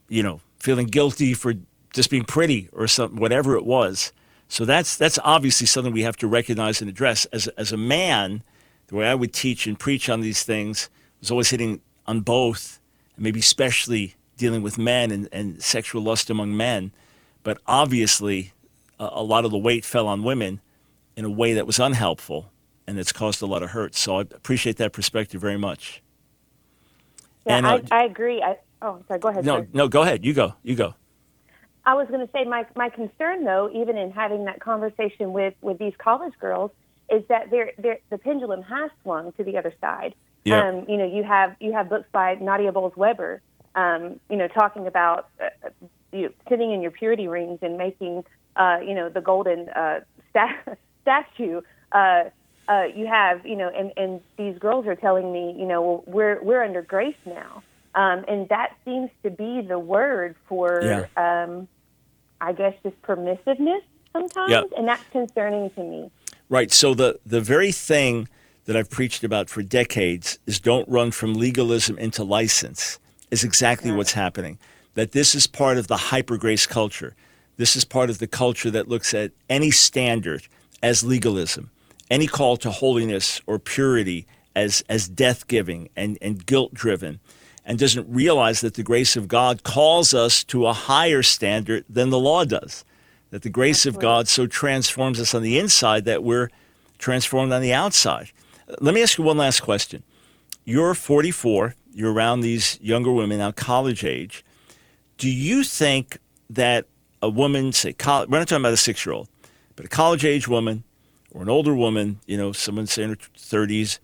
you 0.07 0.21
know, 0.21 0.41
feeling 0.59 0.85
guilty 0.85 1.33
for 1.33 1.53
just 1.93 2.09
being 2.09 2.25
pretty 2.25 2.69
or 2.73 2.87
something, 2.87 3.19
whatever 3.19 3.55
it 3.55 3.65
was. 3.65 4.11
So 4.47 4.65
that's 4.65 4.97
that's 4.97 5.19
obviously 5.23 5.67
something 5.67 5.93
we 5.93 6.01
have 6.03 6.17
to 6.17 6.27
recognize 6.27 6.81
and 6.81 6.89
address. 6.89 7.25
As 7.25 7.47
as 7.49 7.71
a 7.71 7.77
man, 7.77 8.43
the 8.87 8.95
way 8.95 9.07
I 9.07 9.15
would 9.15 9.31
teach 9.31 9.67
and 9.67 9.79
preach 9.79 10.09
on 10.09 10.21
these 10.21 10.43
things 10.43 10.89
was 11.19 11.29
always 11.31 11.51
hitting 11.51 11.81
on 12.07 12.21
both, 12.21 12.79
and 13.15 13.23
maybe 13.23 13.39
especially 13.39 14.15
dealing 14.37 14.63
with 14.63 14.77
men 14.77 15.11
and, 15.11 15.29
and 15.31 15.61
sexual 15.61 16.01
lust 16.01 16.29
among 16.29 16.57
men. 16.57 16.91
But 17.43 17.59
obviously, 17.67 18.53
a, 18.99 19.09
a 19.11 19.23
lot 19.23 19.45
of 19.45 19.51
the 19.51 19.57
weight 19.57 19.85
fell 19.85 20.07
on 20.07 20.23
women 20.23 20.61
in 21.19 21.25
a 21.25 21.29
way 21.29 21.51
that 21.51 21.67
was 21.67 21.79
unhelpful, 21.79 22.49
and 22.87 22.97
it's 22.97 23.11
caused 23.11 23.41
a 23.41 23.45
lot 23.45 23.61
of 23.61 23.71
hurt. 23.71 23.93
So 23.93 24.19
I 24.19 24.21
appreciate 24.21 24.77
that 24.77 24.93
perspective 24.93 25.41
very 25.41 25.57
much. 25.57 26.01
Yeah, 27.45 27.57
and, 27.57 27.65
uh, 27.65 27.79
I, 27.91 28.03
I, 28.03 28.03
agree. 28.05 28.41
I, 28.41 28.57
oh, 28.81 29.03
sorry. 29.05 29.19
Go 29.19 29.27
ahead. 29.27 29.43
No, 29.45 29.59
sir. 29.59 29.67
no, 29.73 29.89
go 29.89 30.01
ahead. 30.03 30.23
You 30.23 30.33
go. 30.33 30.53
You 30.63 30.75
go. 30.75 30.95
I 31.85 31.95
was 31.95 32.07
going 32.07 32.25
to 32.25 32.31
say 32.31 32.45
my 32.45 32.65
my 32.77 32.87
concern 32.87 33.43
though, 33.43 33.69
even 33.73 33.97
in 33.97 34.11
having 34.11 34.45
that 34.45 34.61
conversation 34.61 35.33
with 35.33 35.55
with 35.61 35.77
these 35.77 35.91
college 35.97 36.33
girls, 36.39 36.71
is 37.09 37.21
that 37.27 37.51
they're, 37.51 37.71
they're, 37.77 37.99
the 38.09 38.17
pendulum 38.17 38.61
has 38.61 38.89
swung 39.01 39.33
to 39.33 39.43
the 39.43 39.57
other 39.57 39.73
side. 39.81 40.15
Yeah. 40.45 40.69
Um, 40.69 40.85
you 40.87 40.95
know, 40.95 41.05
you 41.05 41.23
have 41.23 41.53
you 41.59 41.73
have 41.73 41.89
books 41.89 42.07
by 42.13 42.35
Nadia 42.35 42.71
Bolz 42.71 42.95
Weber, 42.95 43.41
um, 43.75 44.21
you 44.29 44.37
know, 44.37 44.47
talking 44.47 44.87
about 44.87 45.27
uh, 45.41 45.69
you 46.13 46.33
sitting 46.47 46.71
in 46.71 46.81
your 46.81 46.91
purity 46.91 47.27
rings 47.27 47.59
and 47.61 47.77
making, 47.77 48.23
uh, 48.55 48.77
you 48.81 48.93
know, 48.93 49.09
the 49.09 49.19
golden 49.19 49.67
uh, 49.67 49.99
sta- 50.29 50.75
statue. 51.01 51.61
Uh, 51.91 52.25
uh, 52.67 52.83
you 52.95 53.07
have, 53.07 53.45
you 53.45 53.55
know, 53.55 53.69
and, 53.69 53.91
and 53.97 54.21
these 54.37 54.57
girls 54.59 54.85
are 54.85 54.95
telling 54.95 55.33
me, 55.33 55.55
you 55.57 55.65
know, 55.65 55.81
well, 55.81 56.03
we're 56.05 56.43
we're 56.43 56.63
under 56.63 56.83
grace 56.83 57.15
now, 57.25 57.63
um, 57.95 58.23
and 58.27 58.47
that 58.49 58.75
seems 58.85 59.09
to 59.23 59.31
be 59.31 59.61
the 59.61 59.79
word 59.79 60.35
for, 60.47 60.79
Yeah. 60.83 61.05
um, 61.17 61.67
I 62.39 62.53
guess, 62.53 62.75
just 62.83 63.01
permissiveness 63.01 63.81
sometimes, 64.13 64.51
Yeah. 64.51 64.63
and 64.77 64.87
that's 64.87 65.03
concerning 65.11 65.71
to 65.71 65.83
me. 65.83 66.11
Right. 66.47 66.71
So 66.71 66.93
the 66.93 67.19
the 67.25 67.41
very 67.41 67.71
thing 67.71 68.27
that 68.65 68.75
I've 68.77 68.89
preached 68.91 69.23
about 69.23 69.49
for 69.49 69.63
decades 69.63 70.37
is 70.45 70.59
don't 70.59 70.87
run 70.87 71.09
from 71.09 71.33
legalism 71.33 71.97
into 71.97 72.23
license 72.23 72.99
is 73.31 73.43
exactly 73.43 73.91
what's 73.91 74.13
happening. 74.13 74.59
That 74.93 75.11
this 75.11 75.33
is 75.33 75.47
part 75.47 75.77
of 75.79 75.87
the 75.87 75.97
hyper 75.97 76.37
grace 76.37 76.67
culture. 76.67 77.15
This 77.57 77.75
is 77.75 77.83
part 77.83 78.11
of 78.11 78.19
the 78.19 78.27
culture 78.27 78.69
that 78.69 78.87
looks 78.87 79.13
at 79.13 79.31
any 79.49 79.71
standard 79.71 80.47
as 80.81 81.03
legalism, 81.03 81.71
any 82.09 82.27
call 82.27 82.57
to 82.57 82.71
holiness 82.71 83.41
or 83.45 83.59
purity 83.59 84.25
as 84.55 84.83
as 84.89 85.07
death 85.07 85.47
giving 85.47 85.89
and, 85.95 86.17
and 86.21 86.45
guilt 86.45 86.73
driven, 86.73 87.19
and 87.65 87.77
doesn't 87.77 88.07
realize 88.09 88.61
that 88.61 88.73
the 88.73 88.83
grace 88.83 89.15
of 89.15 89.27
God 89.27 89.63
calls 89.63 90.13
us 90.13 90.43
to 90.45 90.65
a 90.65 90.73
higher 90.73 91.21
standard 91.23 91.85
than 91.87 92.09
the 92.09 92.19
law 92.19 92.43
does 92.43 92.83
that 93.31 93.43
the 93.43 93.49
grace 93.49 93.85
of 93.85 93.99
God 93.99 94.27
so 94.27 94.47
transforms 94.47 95.19
us 95.19 95.33
on 95.33 95.43
the 95.43 95.59
inside 95.59 96.05
that 96.05 96.23
we're 96.23 96.49
transformed 96.97 97.51
on 97.51 97.61
the 97.61 97.73
outside. 97.73 98.31
Let 98.81 98.93
me 98.93 99.01
ask 99.01 99.17
you 99.17 99.23
one 99.23 99.37
last 99.37 99.61
question. 99.61 100.03
You're 100.65 100.93
44, 100.93 101.75
you're 101.93 102.13
around 102.13 102.41
these 102.41 102.79
younger 102.81 103.11
women 103.11 103.39
now, 103.39 103.51
college 103.51 104.03
age. 104.03 104.43
Do 105.17 105.29
you 105.29 105.63
think 105.63 106.17
that 106.49 106.85
a 107.21 107.29
woman, 107.29 107.71
say, 107.71 107.93
college, 107.93 108.29
we're 108.29 108.39
not 108.39 108.47
talking 108.47 108.61
about 108.61 108.73
a 108.73 108.77
six 108.77 109.05
year 109.05 109.13
old, 109.13 109.27
but 109.79 109.85
a 109.85 109.87
college 109.87 110.25
age 110.25 110.45
woman 110.45 110.83
or 111.31 111.41
an 111.41 111.47
older 111.47 111.73
woman, 111.73 112.19
you 112.25 112.35
know, 112.35 112.51
someone 112.51 112.85
say 112.85 113.03
in 113.03 113.11
her 113.11 113.15
30s, 113.15 113.99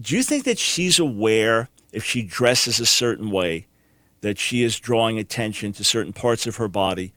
do 0.00 0.16
you 0.16 0.22
think 0.24 0.42
that 0.42 0.58
she's 0.58 0.98
aware 0.98 1.68
if 1.92 2.02
she 2.02 2.22
dresses 2.22 2.80
a 2.80 2.86
certain 2.86 3.30
way 3.30 3.68
that 4.22 4.36
she 4.36 4.64
is 4.64 4.80
drawing 4.80 5.16
attention 5.16 5.72
to 5.74 5.84
certain 5.84 6.12
parts 6.12 6.44
of 6.48 6.56
her 6.56 6.66
body 6.66 7.12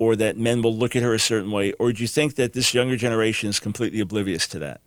or 0.00 0.16
that 0.16 0.36
men 0.36 0.62
will 0.62 0.74
look 0.74 0.96
at 0.96 1.04
her 1.04 1.14
a 1.14 1.18
certain 1.20 1.52
way? 1.52 1.70
Or 1.74 1.92
do 1.92 2.02
you 2.02 2.08
think 2.08 2.34
that 2.34 2.54
this 2.54 2.74
younger 2.74 2.96
generation 2.96 3.48
is 3.48 3.60
completely 3.60 4.00
oblivious 4.00 4.48
to 4.48 4.58
that? 4.58 4.80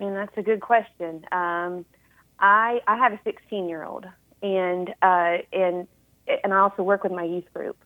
And 0.00 0.16
that's 0.16 0.36
a 0.36 0.42
good 0.42 0.62
question. 0.62 1.24
Um, 1.30 1.86
I 2.40 2.80
I 2.88 2.96
have 2.96 3.12
a 3.12 3.20
16 3.22 3.68
year 3.68 3.84
old, 3.84 4.04
and 4.42 4.92
uh, 5.00 5.36
and 5.52 5.86
and 6.26 6.52
I 6.52 6.58
also 6.58 6.82
work 6.82 7.04
with 7.04 7.12
my 7.12 7.22
youth 7.22 7.46
group. 7.54 7.76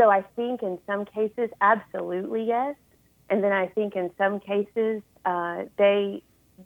So 0.00 0.08
I 0.08 0.22
think 0.34 0.62
in 0.62 0.78
some 0.86 1.04
cases, 1.04 1.50
absolutely 1.60 2.44
yes, 2.44 2.74
and 3.28 3.44
then 3.44 3.52
I 3.52 3.66
think 3.66 3.96
in 3.96 4.10
some 4.16 4.40
cases 4.40 5.02
uh, 5.26 5.64
they, 5.76 6.22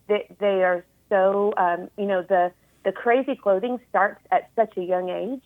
they 0.06 0.32
they 0.38 0.62
are 0.62 0.84
so 1.08 1.52
um, 1.56 1.90
you 1.98 2.06
know 2.06 2.22
the 2.22 2.52
the 2.84 2.92
crazy 2.92 3.34
clothing 3.34 3.80
starts 3.90 4.20
at 4.30 4.50
such 4.54 4.76
a 4.76 4.82
young 4.82 5.08
age. 5.08 5.42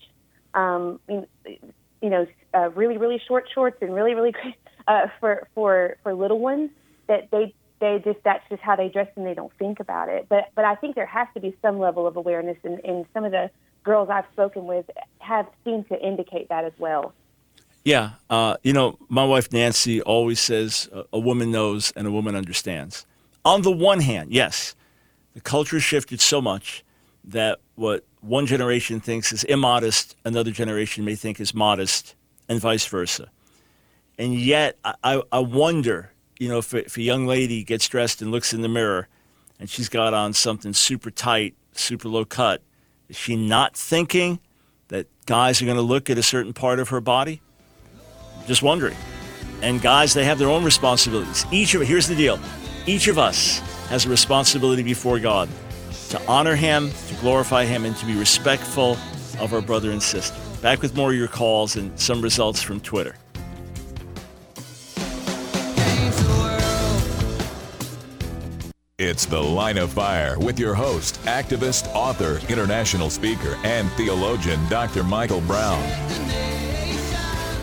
Um, 0.53 0.99
you 1.09 1.27
you 2.03 2.09
know, 2.11 2.27
uh, 2.53 2.69
really 2.75 2.97
really 2.97 3.19
short 3.27 3.45
shorts 3.51 3.77
and 3.81 3.95
really 3.95 4.13
really 4.13 4.35
uh, 4.87 5.07
for 5.19 5.47
for 5.55 5.97
for 6.03 6.13
little 6.13 6.39
ones 6.39 6.69
that 7.07 7.31
they 7.31 7.55
they 7.79 7.99
just 8.05 8.19
that's 8.23 8.47
just 8.49 8.61
how 8.61 8.75
they 8.75 8.89
dress 8.89 9.07
and 9.15 9.25
they 9.25 9.33
don't 9.33 9.53
think 9.57 9.79
about 9.79 10.09
it. 10.09 10.27
But 10.29 10.51
but 10.53 10.63
I 10.63 10.75
think 10.75 10.93
there 10.93 11.07
has 11.07 11.27
to 11.33 11.39
be 11.39 11.57
some 11.63 11.79
level 11.79 12.05
of 12.05 12.17
awareness, 12.17 12.57
and, 12.63 12.79
and 12.85 13.07
some 13.15 13.25
of 13.25 13.31
the 13.31 13.49
girls 13.83 14.09
I've 14.11 14.25
spoken 14.33 14.67
with 14.67 14.85
have 15.17 15.47
seemed 15.63 15.87
to 15.89 15.99
indicate 15.99 16.49
that 16.49 16.65
as 16.65 16.73
well. 16.77 17.15
Yeah. 17.89 18.11
Uh, 18.29 18.55
you 18.61 18.71
know, 18.71 18.99
my 19.09 19.25
wife 19.25 19.51
Nancy 19.51 19.99
always 19.99 20.39
says 20.39 20.87
a, 21.11 21.17
woman 21.19 21.49
knows 21.49 21.91
and 21.95 22.05
a 22.05 22.11
woman 22.11 22.35
understands. 22.35 23.03
On 23.43 23.63
the 23.63 23.71
one 23.71 23.99
hand, 24.01 24.31
yes, 24.31 24.75
the 25.33 25.41
culture 25.41 25.79
shifted 25.79 26.21
so 26.21 26.39
much 26.39 26.83
that 27.23 27.57
what 27.73 28.05
one 28.21 28.45
generation 28.45 28.99
thinks 28.99 29.31
is 29.31 29.43
immodest, 29.45 30.15
another 30.23 30.51
generation 30.51 31.03
may 31.03 31.15
think 31.15 31.39
is 31.39 31.51
modest, 31.55 32.13
and 32.47 32.59
vice 32.59 32.85
versa. 32.85 33.29
And 34.19 34.35
yet, 34.35 34.77
I, 34.85 34.93
I- 35.03 35.23
I 35.31 35.39
wonder, 35.39 36.11
you 36.37 36.47
know, 36.47 36.59
if, 36.59 36.71
if 36.75 36.95
a 36.95 37.01
young 37.01 37.25
lady 37.25 37.63
gets 37.63 37.87
dressed 37.87 38.21
and 38.21 38.29
looks 38.29 38.53
in 38.53 38.61
the 38.61 38.69
mirror 38.69 39.07
and 39.59 39.67
she's 39.67 39.89
got 39.89 40.13
on 40.13 40.33
something 40.33 40.73
super 40.73 41.09
tight, 41.09 41.55
super 41.71 42.07
low 42.07 42.23
cut, 42.23 42.61
is 43.07 43.15
she 43.15 43.35
not 43.35 43.75
thinking 43.75 44.37
that 44.89 45.07
guys 45.25 45.59
are 45.59 45.65
going 45.65 45.75
to 45.75 45.81
look 45.81 46.07
at 46.11 46.19
a 46.19 46.23
certain 46.23 46.53
part 46.53 46.77
of 46.79 46.89
her 46.89 47.01
body? 47.01 47.41
Just 48.49 48.63
wondering. 48.63 48.95
And 49.61 49.79
guys, 49.79 50.15
they 50.15 50.25
have 50.25 50.39
their 50.39 50.49
own 50.49 50.63
responsibilities. 50.63 51.45
Each 51.51 51.75
of 51.75 51.83
here's 51.83 52.07
the 52.07 52.15
deal. 52.15 52.39
Each 52.87 53.07
of 53.07 53.19
us 53.19 53.59
has 53.89 54.07
a 54.07 54.09
responsibility 54.09 54.81
before 54.81 55.19
God 55.19 55.47
to 56.09 56.19
honor 56.27 56.55
him, 56.55 56.89
to 57.09 57.15
glorify 57.21 57.65
him, 57.65 57.85
and 57.85 57.95
to 57.97 58.07
be 58.07 58.15
respectful 58.15 58.97
of 59.39 59.53
our 59.53 59.61
brother 59.61 59.91
and 59.91 60.01
sister. 60.01 60.35
Back 60.63 60.81
with 60.81 60.95
more 60.95 61.11
of 61.11 61.15
your 61.15 61.27
calls 61.27 61.75
and 61.75 61.97
some 61.99 62.23
results 62.23 62.59
from 62.59 62.79
Twitter. 62.79 63.15
It's 68.97 69.27
The 69.27 69.39
Line 69.39 69.77
of 69.77 69.93
Fire 69.93 70.39
with 70.39 70.59
your 70.59 70.73
host, 70.73 71.21
activist, 71.25 71.87
author, 71.93 72.41
international 72.49 73.11
speaker, 73.11 73.59
and 73.63 73.91
theologian, 73.91 74.59
Dr. 74.69 75.03
Michael 75.03 75.41
Brown. 75.41 76.28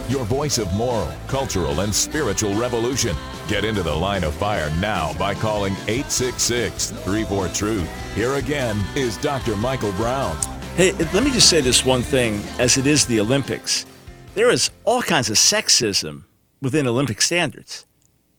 Your 0.09 0.25
voice 0.25 0.59
of 0.59 0.73
moral, 0.75 1.13
cultural, 1.27 1.81
and 1.81 1.93
spiritual 1.93 2.55
revolution. 2.55 3.17
Get 3.49 3.65
into 3.65 3.83
the 3.83 3.95
line 3.95 4.23
of 4.23 4.35
fire 4.35 4.71
now 4.79 5.13
by 5.19 5.35
calling 5.35 5.73
866 5.89 6.93
34 6.93 7.49
Truth. 7.49 8.15
Here 8.15 8.35
again 8.35 8.81
is 8.95 9.17
Dr. 9.17 9.57
Michael 9.57 9.91
Brown. 9.93 10.37
Hey, 10.77 10.93
let 10.93 11.25
me 11.25 11.33
just 11.33 11.51
say 11.51 11.61
this 11.61 11.85
one 11.85 12.03
thing 12.03 12.41
as 12.61 12.77
it 12.77 12.87
is 12.87 13.05
the 13.07 13.19
Olympics. 13.19 13.85
There 14.35 14.49
is 14.49 14.71
all 14.85 15.03
kinds 15.03 15.29
of 15.29 15.37
sexism 15.37 16.23
within 16.63 16.87
Olympic 16.87 17.21
standards. 17.21 17.85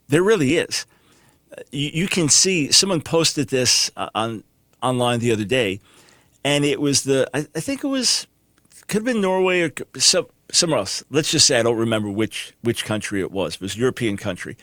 There 0.08 0.24
really 0.24 0.56
is. 0.56 0.86
You, 1.72 1.90
you 1.94 2.08
can 2.08 2.30
see 2.30 2.72
someone 2.72 3.02
posted 3.02 3.50
this 3.50 3.92
uh, 3.98 4.10
on 4.16 4.46
online 4.82 5.20
the 5.20 5.34
other 5.34 5.44
day, 5.44 5.82
and 6.46 6.64
it 6.64 6.80
was 6.80 7.04
the 7.04 7.30
I, 7.34 7.40
I 7.54 7.60
think 7.60 7.84
it 7.84 7.88
was 7.88 8.26
could 8.88 9.00
have 9.00 9.06
been 9.06 9.20
Norway 9.20 9.62
or 9.62 9.72
some, 9.98 10.28
somewhere 10.52 10.80
else. 10.80 11.04
Let's 11.10 11.32
just 11.32 11.48
say 11.48 11.60
I 11.60 11.64
don't 11.64 11.78
remember 11.78 12.10
which 12.10 12.54
which 12.62 12.86
country 12.86 13.22
it 13.22 13.32
was. 13.32 13.56
It 13.56 13.62
was 13.62 13.76
a 13.76 13.80
European 13.80 14.18
country, 14.18 14.58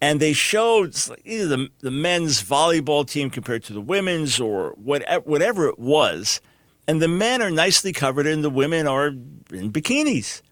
and 0.00 0.20
they 0.20 0.32
showed 0.32 0.96
either 1.24 1.46
the 1.46 1.68
the 1.80 1.90
men's 1.90 2.42
volleyball 2.42 3.08
team 3.08 3.30
compared 3.30 3.64
to 3.64 3.72
the 3.72 3.80
women's 3.80 4.40
or 4.40 4.70
whatever 4.76 5.22
whatever 5.24 5.68
it 5.68 5.78
was, 5.78 6.40
and 6.86 7.00
the 7.00 7.08
men 7.08 7.42
are 7.42 7.50
nicely 7.50 7.92
covered 7.92 8.26
and 8.26 8.44
the 8.44 8.50
women 8.50 8.86
are 8.86 9.08
in 9.08 9.72
bikinis. 9.72 10.42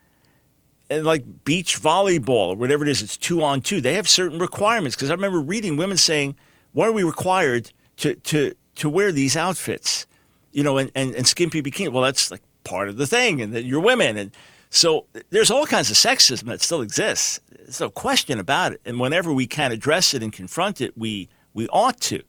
And 0.91 1.05
like 1.05 1.45
beach 1.45 1.81
volleyball 1.81 2.49
or 2.49 2.57
whatever 2.57 2.85
it 2.85 2.91
is, 2.91 3.01
it's 3.01 3.17
two 3.17 3.43
on 3.43 3.63
two. 3.63 3.81
They 3.81 3.95
have 3.95 4.09
certain 4.09 4.39
requirements 4.39 4.95
because 4.95 5.11
I 5.11 5.15
remember 5.15 5.41
reading 5.41 5.77
women 5.77 5.97
saying, 5.97 6.37
"Why 6.73 6.87
are 6.87 6.93
we 6.93 7.03
required 7.03 7.73
to 7.99 8.15
to 8.15 8.55
to 8.77 8.91
wear 8.91 9.11
these 9.11 9.37
outfits?" 9.37 10.07
You 10.53 10.63
know, 10.63 10.77
and, 10.77 10.93
and, 10.95 11.15
and 11.15 11.27
skimpy 11.27 11.63
bikini. 11.63 11.91
Well, 11.91 12.03
that's 12.03 12.31
like 12.31 12.43
part 12.65 12.91
of 12.91 12.99
the 12.99 13.07
thing, 13.07 13.41
and 13.41 13.55
that 13.55 13.65
you're 13.65 13.81
women, 13.81 14.19
and 14.19 14.33
so 14.75 15.05
there's 15.29 15.51
all 15.51 15.67
kinds 15.67 15.91
of 15.91 15.97
sexism 15.97 16.45
that 16.45 16.63
still 16.63 16.81
exists. 16.81 17.41
There's 17.51 17.79
no 17.79 17.91
question 17.91 18.41
about 18.41 18.73
it. 18.73 18.81
And 18.87 18.99
whenever 18.99 19.31
we 19.31 19.47
can 19.47 19.71
address 19.71 20.15
it 20.15 20.23
and 20.23 20.33
confront 20.33 20.81
it, 20.81 20.97
we 20.97 21.29
we 21.53 21.69
ought 21.69 22.01
to. 22.01 22.23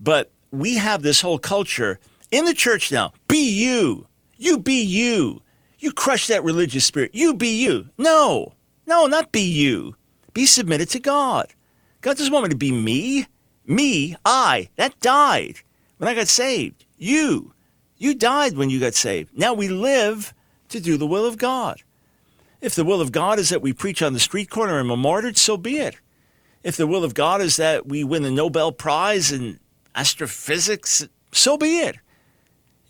But 0.00 0.32
we 0.50 0.76
have 0.76 1.02
this 1.02 1.20
whole 1.20 1.38
culture 1.38 2.00
in 2.30 2.46
the 2.46 2.54
church 2.54 2.90
now. 2.90 3.12
Be 3.28 3.50
you. 3.50 4.06
You 4.38 4.58
be 4.58 4.82
you. 4.82 5.42
You 5.78 5.92
crush 5.92 6.28
that 6.28 6.42
religious 6.42 6.86
spirit. 6.86 7.10
You 7.14 7.34
be 7.34 7.62
you. 7.62 7.90
No, 7.98 8.54
no, 8.86 9.06
not 9.06 9.30
be 9.30 9.42
you. 9.42 9.96
Be 10.32 10.46
submitted 10.46 10.88
to 10.90 10.98
God. 10.98 11.52
God 12.00 12.16
doesn't 12.16 12.32
want 12.32 12.44
me 12.44 12.50
to 12.50 12.56
be 12.56 12.72
me. 12.72 13.26
Me, 13.66 14.16
I, 14.24 14.70
that 14.76 14.98
died 15.00 15.60
when 15.98 16.08
I 16.08 16.14
got 16.14 16.28
saved. 16.28 16.86
You, 16.96 17.52
you 17.98 18.14
died 18.14 18.56
when 18.56 18.70
you 18.70 18.80
got 18.80 18.94
saved. 18.94 19.36
Now 19.36 19.52
we 19.52 19.68
live 19.68 20.32
to 20.70 20.80
do 20.80 20.96
the 20.96 21.06
will 21.06 21.24
of 21.24 21.38
God. 21.38 21.82
If 22.60 22.74
the 22.74 22.84
will 22.84 23.00
of 23.00 23.12
God 23.12 23.38
is 23.38 23.50
that 23.50 23.62
we 23.62 23.72
preach 23.72 24.02
on 24.02 24.12
the 24.12 24.20
street 24.20 24.50
corner 24.50 24.78
and 24.78 24.90
are 24.90 24.96
martyred, 24.96 25.36
so 25.36 25.56
be 25.56 25.78
it. 25.78 25.96
If 26.62 26.76
the 26.76 26.86
will 26.86 27.04
of 27.04 27.14
God 27.14 27.40
is 27.40 27.56
that 27.56 27.86
we 27.86 28.02
win 28.02 28.22
the 28.22 28.30
Nobel 28.30 28.72
Prize 28.72 29.30
in 29.30 29.60
astrophysics, 29.94 31.06
so 31.32 31.56
be 31.56 31.78
it. 31.78 31.96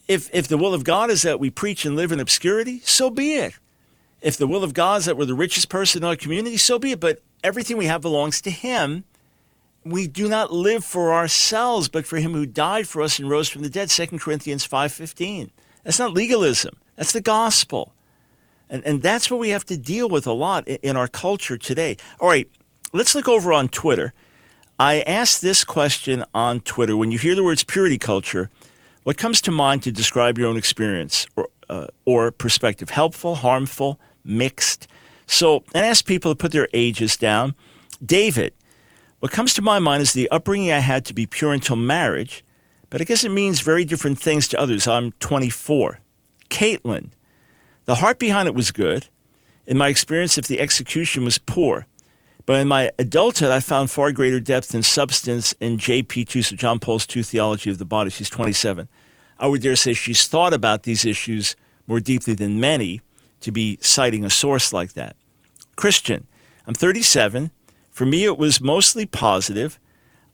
If, 0.09 0.31
if 0.33 0.49
the 0.49 0.57
will 0.57 0.73
of 0.73 0.85
God 0.85 1.11
is 1.11 1.23
that 1.23 1.41
we 1.41 1.51
preach 1.51 1.85
and 1.85 1.97
live 1.97 2.13
in 2.13 2.21
obscurity, 2.21 2.81
so 2.85 3.11
be 3.11 3.35
it. 3.35 3.59
If 4.23 4.37
the 4.37 4.47
will 4.47 4.65
of 4.65 4.73
God 4.73 5.01
is 5.01 5.05
that 5.07 5.17
we're 5.17 5.25
the 5.27 5.35
richest 5.35 5.69
person 5.69 6.03
in 6.03 6.09
our 6.09 6.17
community, 6.17 6.57
so 6.57 6.79
be 6.79 6.93
it. 6.93 7.01
But 7.01 7.21
everything 7.43 7.77
we 7.77 7.87
have 7.87 8.01
belongs 8.01 8.41
to 8.43 8.51
Him. 8.51 9.05
We 9.85 10.09
do 10.09 10.29
not 10.29 10.53
live 10.53 10.85
for 10.85 11.13
ourselves, 11.13 11.89
but 11.89 12.07
for 12.07 12.17
Him 12.17 12.33
who 12.33 12.47
died 12.47 12.89
for 12.89 13.03
us 13.03 13.19
and 13.19 13.31
rose 13.31 13.49
from 13.49 13.63
the 13.63 13.71
dead. 13.71 13.91
2 13.91 14.19
Corinthians 14.19 14.67
5.15. 14.67 15.51
That's 15.85 15.99
not 15.99 16.13
legalism. 16.13 16.77
That's 16.97 17.13
the 17.13 17.21
gospel. 17.21 17.93
And, 18.69 18.85
and 18.85 19.03
that's 19.03 19.31
what 19.31 19.39
we 19.39 19.51
have 19.51 19.65
to 19.67 19.77
deal 19.77 20.09
with 20.09 20.27
a 20.27 20.33
lot 20.33 20.67
in, 20.67 20.79
in 20.83 20.97
our 20.97 21.09
culture 21.09 21.57
today. 21.57 21.97
All 22.19 22.29
right, 22.29 22.51
let's 22.93 23.15
look 23.15 23.29
over 23.29 23.53
on 23.53 23.69
Twitter. 23.69 24.13
I 24.79 25.01
asked 25.03 25.41
this 25.41 25.65
question 25.65 26.25
on 26.35 26.61
Twitter. 26.61 26.97
When 26.97 27.11
you 27.11 27.19
hear 27.19 27.35
the 27.35 27.45
words 27.45 27.65
purity 27.65 27.99
culture, 27.99 28.51
what 29.05 29.17
comes 29.17 29.41
to 29.43 29.51
mind 29.51 29.83
to 29.85 29.93
describe 29.93 30.37
your 30.37 30.49
own 30.49 30.57
experience 30.57 31.27
or, 31.37 31.49
uh, 31.71 31.87
or 32.05 32.31
perspective? 32.33 32.91
Helpful, 32.91 33.37
harmful, 33.37 34.01
mixed? 34.25 34.89
So, 35.27 35.65
I 35.75 35.79
asked 35.87 36.07
people 36.07 36.31
to 36.33 36.37
put 36.37 36.53
their 36.53 36.69
ages 36.75 37.17
down. 37.17 37.55
David, 38.05 38.53
what 39.21 39.33
comes 39.33 39.55
to 39.55 39.63
my 39.63 39.79
mind 39.79 40.03
is 40.03 40.13
the 40.13 40.29
upbringing 40.31 40.73
I 40.73 40.81
had 40.81 41.05
to 41.07 41.15
be 41.15 41.27
pure 41.27 41.53
until 41.53 41.77
marriage, 41.77 42.45
but 42.91 43.01
I 43.01 43.05
guess 43.05 43.25
it 43.25 43.31
means 43.31 43.61
very 43.61 43.85
different 43.85 44.19
things 44.19 44.47
to 44.49 44.61
others. 44.61 44.87
I'm 44.87 45.13
24. 45.13 46.01
Caitlin, 46.57 47.11
the 47.85 47.97
heart 47.97 48.19
behind 48.19 48.49
it 48.49 48.55
was 48.55 48.71
good. 48.71 49.09
In 49.67 49.77
my 49.77 49.89
experience, 49.89 50.39
if 50.39 50.47
the 50.47 50.59
execution 50.59 51.23
was 51.23 51.37
poor, 51.37 51.87
but 52.47 52.61
in 52.61 52.67
my 52.67 52.93
adulthood, 52.99 53.51
I 53.51 53.61
found 53.61 53.91
far 53.91 54.11
greater 54.11 54.41
depth 54.41 54.73
and 54.73 54.83
substance 54.83 55.53
in 55.61 55.77
JP2, 55.77 56.45
so 56.45 56.57
John 56.57 56.79
Paul's 56.79 57.07
Two 57.07 57.23
theology 57.23 57.69
of 57.69 57.77
the 57.77 57.85
body. 57.85 58.09
She's 58.09 58.31
27. 58.31 58.89
I 59.39 59.47
would 59.49 59.61
dare 59.61 59.77
say 59.77 59.93
she's 59.93 60.27
thought 60.27 60.55
about 60.55 60.85
these 60.85 61.05
issues 61.05 61.57
more 61.87 62.01
deeply 62.01 62.33
than 62.33 62.59
many 62.59 63.03
to 63.41 63.53
be 63.53 63.79
citing 63.83 64.25
a 64.25 64.31
source 64.31 64.73
like 64.73 64.95
that. 64.95 65.15
Christian, 65.77 66.27
I'm 66.67 66.73
37. 66.73 67.51
For 67.91 68.07
me, 68.07 68.25
it 68.25 68.39
was 68.39 68.63
mostly 68.63 69.05
positive. 69.05 69.79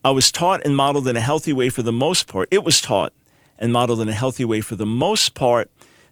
I 0.04 0.10
was 0.10 0.30
taught 0.30 0.64
and 0.64 0.76
modeled 0.76 1.08
in 1.08 1.16
a 1.16 1.20
healthy 1.20 1.52
way 1.52 1.68
for 1.68 1.82
the 1.82 1.92
most 1.92 2.28
part. 2.28 2.48
It 2.52 2.62
was 2.62 2.80
taught 2.80 3.12
and 3.58 3.72
modeled 3.72 4.00
in 4.00 4.08
a 4.08 4.12
healthy 4.12 4.44
way 4.44 4.60
for 4.60 4.76
the 4.76 4.86
most 4.86 5.34
part. 5.34 5.68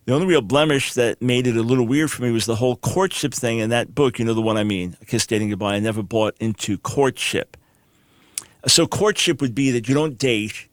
The 0.06 0.14
only 0.14 0.26
real 0.26 0.40
blemish 0.40 0.94
that 0.94 1.20
made 1.20 1.46
it 1.46 1.56
a 1.56 1.62
little 1.62 1.86
weird 1.86 2.10
for 2.10 2.22
me 2.22 2.30
was 2.30 2.46
the 2.46 2.56
whole 2.56 2.76
courtship 2.76 3.34
thing 3.34 3.58
in 3.58 3.70
that 3.70 3.94
book. 3.94 4.18
You 4.18 4.24
know 4.24 4.34
the 4.34 4.40
one 4.40 4.56
I 4.56 4.64
mean, 4.64 4.96
I 5.00 5.04
Kissed 5.04 5.28
Dating 5.28 5.50
Goodbye. 5.50 5.74
I 5.74 5.80
never 5.80 6.02
bought 6.02 6.36
into 6.40 6.78
courtship. 6.78 7.56
So, 8.66 8.86
courtship 8.86 9.40
would 9.40 9.54
be 9.54 9.70
that 9.70 9.88
you 9.88 9.94
don't 9.94 10.18
date, 10.18 10.68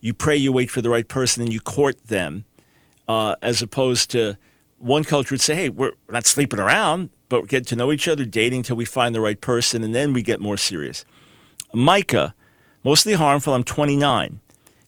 you 0.00 0.14
pray, 0.14 0.36
you 0.36 0.52
wait 0.52 0.70
for 0.70 0.82
the 0.82 0.90
right 0.90 1.06
person, 1.06 1.42
and 1.42 1.52
you 1.52 1.60
court 1.60 2.06
them, 2.06 2.44
uh, 3.08 3.36
as 3.42 3.62
opposed 3.62 4.10
to 4.10 4.36
one 4.78 5.02
culture 5.02 5.34
would 5.34 5.40
say, 5.40 5.54
hey, 5.54 5.68
we're 5.68 5.92
not 6.08 6.26
sleeping 6.26 6.60
around, 6.60 7.10
but 7.28 7.42
we 7.42 7.48
get 7.48 7.66
to 7.68 7.76
know 7.76 7.90
each 7.90 8.06
other, 8.06 8.24
dating 8.24 8.58
until 8.58 8.76
we 8.76 8.84
find 8.84 9.14
the 9.14 9.20
right 9.20 9.40
person, 9.40 9.82
and 9.82 9.94
then 9.94 10.12
we 10.12 10.22
get 10.22 10.40
more 10.40 10.56
serious. 10.56 11.04
Micah, 11.72 12.34
mostly 12.84 13.14
harmful. 13.14 13.54
I'm 13.54 13.64
29 13.64 14.40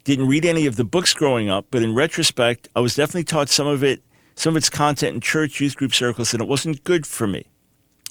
didn't 0.06 0.28
read 0.28 0.44
any 0.44 0.66
of 0.66 0.76
the 0.76 0.84
books 0.84 1.12
growing 1.12 1.50
up, 1.50 1.66
but 1.72 1.82
in 1.82 1.92
retrospect, 1.92 2.68
I 2.76 2.80
was 2.80 2.94
definitely 2.94 3.24
taught 3.24 3.48
some 3.48 3.66
of 3.66 3.82
it, 3.82 4.04
some 4.36 4.52
of 4.52 4.56
its 4.56 4.70
content 4.70 5.16
in 5.16 5.20
church 5.20 5.60
youth 5.60 5.74
group 5.74 5.92
circles, 5.92 6.32
and 6.32 6.40
it 6.40 6.48
wasn't 6.48 6.84
good 6.84 7.04
for 7.08 7.26
me. 7.26 7.46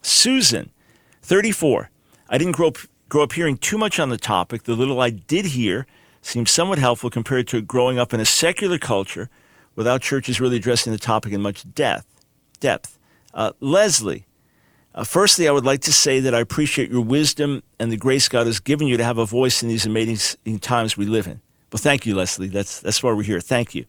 Susan, 0.02 0.72
34. 1.22 1.90
I 2.28 2.38
didn't 2.38 2.52
grow 2.52 2.68
up, 2.68 2.78
grow 3.08 3.24
up 3.24 3.32
hearing 3.32 3.58
too 3.58 3.78
much 3.78 3.98
on 3.98 4.10
the 4.10 4.18
topic. 4.18 4.64
The 4.64 4.76
little 4.76 5.00
I 5.00 5.10
did 5.10 5.46
hear 5.46 5.88
seemed 6.22 6.50
somewhat 6.50 6.80
helpful 6.80 7.10
compared 7.10 7.48
to 7.48 7.62
growing 7.62 7.98
up 7.98 8.14
in 8.14 8.20
a 8.20 8.26
secular 8.26 8.78
culture 8.78 9.30
without 9.76 10.02
churches 10.02 10.42
really 10.42 10.58
addressing 10.58 10.92
the 10.92 11.00
topic 11.00 11.32
in 11.32 11.42
much 11.42 11.64
depth. 11.74 12.06
Depth. 12.60 13.00
Uh, 13.34 13.54
Leslie, 13.62 14.26
uh, 14.94 15.06
firstly, 15.06 15.48
I 15.48 15.52
would 15.52 15.66
like 15.66 15.82
to 15.82 15.94
say 15.94 16.20
that 16.20 16.36
I 16.36 16.42
appreciate 16.42 16.92
your 16.92 17.02
wisdom 17.02 17.64
and 17.80 17.90
the 17.90 17.98
grace 17.98 18.28
God 18.28 18.48
has 18.48 18.60
given 18.60 18.88
you 18.88 18.98
to 18.98 19.04
have 19.06 19.18
a 19.18 19.26
voice 19.26 19.64
in 19.64 19.70
these 19.70 19.86
amazing 19.86 20.60
times 20.60 20.98
we 20.98 21.06
live 21.06 21.28
in. 21.28 21.40
Well, 21.76 21.82
thank 21.82 22.06
you, 22.06 22.16
Leslie. 22.16 22.48
That's, 22.48 22.80
that's 22.80 23.04
why 23.04 23.12
we're 23.12 23.24
here. 23.24 23.42
Thank 23.42 23.76
you. 23.76 23.84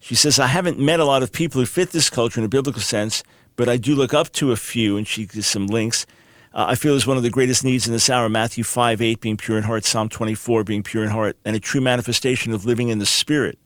She 0.00 0.16
says, 0.16 0.40
I 0.40 0.48
haven't 0.48 0.80
met 0.80 0.98
a 0.98 1.04
lot 1.04 1.22
of 1.22 1.30
people 1.30 1.60
who 1.60 1.64
fit 1.64 1.92
this 1.92 2.10
culture 2.10 2.40
in 2.40 2.44
a 2.44 2.48
biblical 2.48 2.82
sense, 2.82 3.22
but 3.54 3.68
I 3.68 3.76
do 3.76 3.94
look 3.94 4.12
up 4.12 4.32
to 4.32 4.50
a 4.50 4.56
few, 4.56 4.96
and 4.96 5.06
she 5.06 5.24
gives 5.24 5.46
some 5.46 5.68
links. 5.68 6.06
Uh, 6.52 6.66
I 6.70 6.74
feel 6.74 6.96
is 6.96 7.06
one 7.06 7.16
of 7.16 7.22
the 7.22 7.30
greatest 7.30 7.62
needs 7.62 7.86
in 7.86 7.92
this 7.92 8.10
hour 8.10 8.28
Matthew 8.28 8.64
5 8.64 9.00
8, 9.00 9.20
being 9.20 9.36
pure 9.36 9.56
in 9.56 9.62
heart, 9.62 9.84
Psalm 9.84 10.08
24, 10.08 10.64
being 10.64 10.82
pure 10.82 11.04
in 11.04 11.10
heart, 11.10 11.36
and 11.44 11.54
a 11.54 11.60
true 11.60 11.80
manifestation 11.80 12.52
of 12.52 12.64
living 12.64 12.88
in 12.88 12.98
the 12.98 13.06
Spirit. 13.06 13.60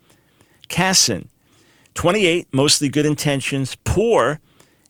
Casson, 0.69 1.31
28, 1.95 2.49
mostly 2.53 2.91
good 2.91 3.07
intentions, 3.07 3.79
poor, 3.85 4.41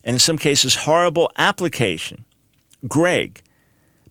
and 0.03 0.15
in 0.15 0.19
some 0.19 0.37
cases, 0.37 0.75
horrible 0.75 1.31
application. 1.37 2.25
Greg, 2.89 3.41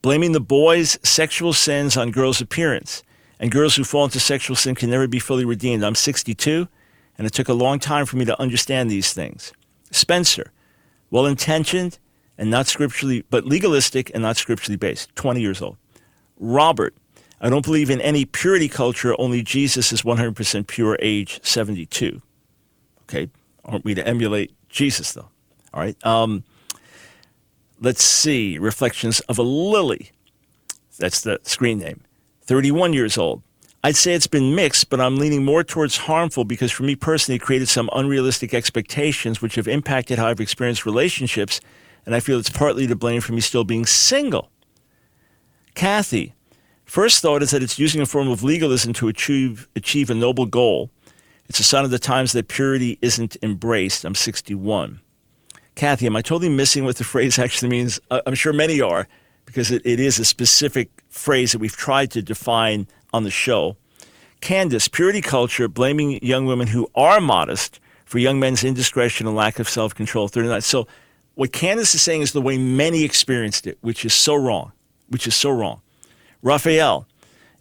blaming 0.00 0.32
the 0.32 0.40
boys' 0.40 0.98
sexual 1.02 1.52
sins 1.52 1.98
on 1.98 2.10
girls' 2.10 2.40
appearance 2.40 3.02
and 3.40 3.50
girls 3.50 3.76
who 3.76 3.84
fall 3.84 4.04
into 4.04 4.20
sexual 4.20 4.56
sin 4.56 4.74
can 4.74 4.90
never 4.90 5.06
be 5.06 5.18
fully 5.18 5.44
redeemed. 5.44 5.84
I'm 5.84 5.94
62, 5.94 6.68
and 7.16 7.26
it 7.26 7.32
took 7.32 7.48
a 7.48 7.54
long 7.54 7.78
time 7.78 8.06
for 8.06 8.16
me 8.16 8.24
to 8.24 8.40
understand 8.40 8.90
these 8.90 9.12
things. 9.12 9.52
Spencer, 9.90 10.52
well 11.10 11.26
intentioned 11.26 11.98
and 12.36 12.50
not 12.50 12.66
scripturally, 12.66 13.24
but 13.30 13.44
legalistic 13.44 14.10
and 14.14 14.22
not 14.22 14.36
scripturally 14.36 14.76
based, 14.76 15.14
20 15.16 15.40
years 15.40 15.60
old. 15.60 15.76
Robert, 16.38 16.94
I 17.40 17.50
don't 17.50 17.64
believe 17.64 17.90
in 17.90 18.00
any 18.00 18.24
purity 18.24 18.68
culture, 18.68 19.14
only 19.18 19.42
Jesus 19.42 19.92
is 19.92 20.02
100% 20.02 20.66
pure, 20.66 20.96
age 21.00 21.40
72. 21.42 22.20
Okay, 23.02 23.30
aren't 23.64 23.84
we 23.84 23.94
to 23.94 24.06
emulate 24.06 24.52
Jesus, 24.68 25.12
though? 25.12 25.28
All 25.72 25.80
right. 25.80 25.96
Um, 26.04 26.44
let's 27.80 28.02
see. 28.02 28.58
Reflections 28.58 29.20
of 29.20 29.38
a 29.38 29.42
Lily. 29.42 30.10
That's 30.98 31.20
the 31.20 31.38
screen 31.42 31.78
name. 31.78 32.02
31 32.48 32.94
years 32.94 33.18
old. 33.18 33.42
I'd 33.84 33.94
say 33.94 34.14
it's 34.14 34.26
been 34.26 34.54
mixed, 34.54 34.88
but 34.88 35.02
I'm 35.02 35.16
leaning 35.16 35.44
more 35.44 35.62
towards 35.62 35.98
harmful 35.98 36.46
because 36.46 36.72
for 36.72 36.82
me 36.82 36.96
personally, 36.96 37.36
it 37.36 37.42
created 37.42 37.68
some 37.68 37.90
unrealistic 37.92 38.54
expectations 38.54 39.42
which 39.42 39.54
have 39.56 39.68
impacted 39.68 40.18
how 40.18 40.28
I've 40.28 40.40
experienced 40.40 40.86
relationships, 40.86 41.60
and 42.06 42.14
I 42.14 42.20
feel 42.20 42.38
it's 42.38 42.48
partly 42.48 42.86
to 42.86 42.96
blame 42.96 43.20
for 43.20 43.34
me 43.34 43.42
still 43.42 43.64
being 43.64 43.84
single. 43.84 44.50
Kathy, 45.74 46.34
first 46.86 47.20
thought 47.20 47.42
is 47.42 47.50
that 47.50 47.62
it's 47.62 47.78
using 47.78 48.00
a 48.00 48.06
form 48.06 48.28
of 48.28 48.42
legalism 48.42 48.94
to 48.94 49.08
achieve, 49.08 49.68
achieve 49.76 50.08
a 50.08 50.14
noble 50.14 50.46
goal. 50.46 50.90
It's 51.50 51.60
a 51.60 51.64
sign 51.64 51.84
of 51.84 51.90
the 51.90 51.98
times 51.98 52.32
that 52.32 52.48
purity 52.48 52.98
isn't 53.02 53.36
embraced. 53.42 54.06
I'm 54.06 54.14
61. 54.14 55.00
Kathy, 55.74 56.06
am 56.06 56.16
I 56.16 56.22
totally 56.22 56.48
missing 56.48 56.86
what 56.86 56.96
the 56.96 57.04
phrase 57.04 57.38
actually 57.38 57.68
means? 57.68 58.00
I'm 58.10 58.34
sure 58.34 58.54
many 58.54 58.80
are 58.80 59.06
because 59.48 59.70
it, 59.70 59.80
it 59.86 59.98
is 59.98 60.18
a 60.18 60.26
specific 60.26 60.90
phrase 61.08 61.52
that 61.52 61.58
we've 61.58 61.74
tried 61.74 62.10
to 62.10 62.20
define 62.20 62.86
on 63.14 63.24
the 63.24 63.30
show. 63.30 63.78
Candace, 64.42 64.88
purity 64.88 65.22
culture, 65.22 65.68
blaming 65.68 66.22
young 66.22 66.44
women 66.44 66.66
who 66.68 66.86
are 66.94 67.18
modest 67.18 67.80
for 68.04 68.18
young 68.18 68.38
men's 68.38 68.62
indiscretion 68.62 69.26
and 69.26 69.34
lack 69.34 69.58
of 69.58 69.66
self 69.66 69.94
control. 69.94 70.28
39. 70.28 70.60
So, 70.60 70.86
what 71.34 71.50
Candace 71.50 71.94
is 71.94 72.02
saying 72.02 72.20
is 72.20 72.32
the 72.32 72.42
way 72.42 72.58
many 72.58 73.04
experienced 73.04 73.66
it, 73.66 73.78
which 73.80 74.04
is 74.04 74.12
so 74.12 74.34
wrong, 74.34 74.72
which 75.08 75.26
is 75.26 75.34
so 75.34 75.50
wrong. 75.50 75.80
Raphael, 76.42 77.06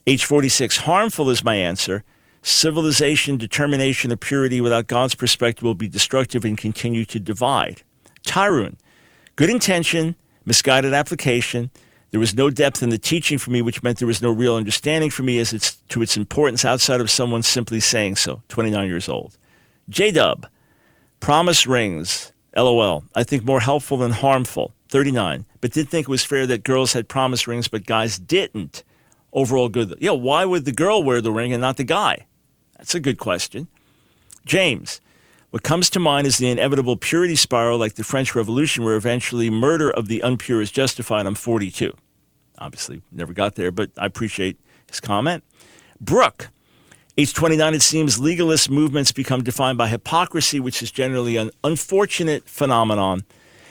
age 0.05 0.25
46, 0.25 0.77
harmful 0.79 1.29
is 1.29 1.43
my 1.43 1.55
answer. 1.55 2.03
Civilization, 2.41 3.38
determination 3.38 4.11
of 4.11 4.19
purity 4.19 4.59
without 4.59 4.88
God's 4.88 5.15
perspective 5.15 5.63
will 5.63 5.73
be 5.73 5.88
destructive 5.88 6.43
and 6.43 6.57
continue 6.57 7.05
to 7.05 7.19
divide. 7.19 7.83
Tyrone, 8.23 8.77
good 9.38 9.49
intention, 9.49 10.15
misguided 10.48 10.93
application, 10.93 11.70
there 12.12 12.20
was 12.20 12.34
no 12.34 12.50
depth 12.50 12.82
in 12.82 12.89
the 12.89 12.98
teaching 12.98 13.38
for 13.38 13.52
me, 13.52 13.62
which 13.62 13.84
meant 13.84 14.00
there 14.00 14.08
was 14.08 14.22
no 14.22 14.32
real 14.32 14.56
understanding 14.56 15.10
for 15.10 15.24
me 15.24 15.39
as 15.39 15.52
it's 15.52 15.76
to 15.89 16.02
its 16.02 16.16
importance 16.16 16.64
outside 16.64 17.02
of 17.02 17.12
someone 17.12 17.43
simply 17.43 17.82
saying 17.82 18.16
so. 18.16 18.41
29 18.48 18.88
years 18.88 19.10
old. 19.10 19.38
J 19.89 20.12
Dub, 20.12 20.48
promise 21.20 21.68
rings. 21.68 22.32
LOL. 22.56 23.04
I 23.14 23.24
think 23.24 23.43
more 23.43 23.60
helpful 23.60 23.98
than 23.98 24.12
harmful. 24.12 24.74
39. 24.89 25.45
But 25.62 25.74
did 25.74 25.89
think 25.89 26.08
it 26.08 26.12
was 26.12 26.24
fair 26.24 26.48
that 26.48 26.64
girls 26.64 26.93
had 26.93 27.10
promise 27.10 27.45
rings, 27.45 27.68
but 27.68 27.86
guys 27.86 28.18
didn't. 28.18 28.84
Overall 29.34 29.70
good. 29.70 29.93
Yeah, 30.00 30.12
why 30.12 30.45
would 30.45 30.66
the 30.66 30.72
girl 30.72 31.04
wear 31.04 31.22
the 31.22 31.32
ring 31.32 31.52
and 31.52 31.62
not 31.62 31.78
the 31.78 31.84
guy? 31.84 32.26
That's 32.78 32.95
a 32.95 33.00
good 33.00 33.20
question. 33.20 33.68
James, 34.45 35.02
what 35.52 35.64
comes 35.64 35.89
to 35.91 36.00
mind 36.00 36.28
is 36.28 36.38
the 36.38 36.50
inevitable 36.50 36.98
purity 36.98 37.36
spiral, 37.36 37.78
like 37.78 37.95
the 37.95 38.04
French 38.04 38.36
Revolution, 38.36 38.84
where 38.84 38.95
eventually 38.95 39.50
murder 39.50 39.89
of 39.89 40.08
the 40.08 40.22
unpure 40.24 40.62
is 40.62 40.72
justified. 40.72 41.26
I'm 41.26 41.36
42. 41.36 41.93
Obviously, 42.58 43.02
never 43.12 43.34
got 43.34 43.56
there, 43.56 43.72
but 43.72 43.91
I 43.98 44.06
appreciate 44.06 44.60
his 44.89 45.00
comment. 45.00 45.43
Brooke, 46.02 46.50
age 47.18 47.34
29, 47.34 47.74
it 47.76 47.82
seems 47.82 48.20
legalist 48.20 48.70
movements 48.70 49.12
become 49.12 49.43
defined 49.43 49.78
by 49.78 49.88
hypocrisy, 49.88 50.60
which 50.60 50.82
is 50.84 50.91
generally 50.91 51.38
an 51.38 51.52
unfortunate 51.64 52.48
phenomenon. 52.50 53.24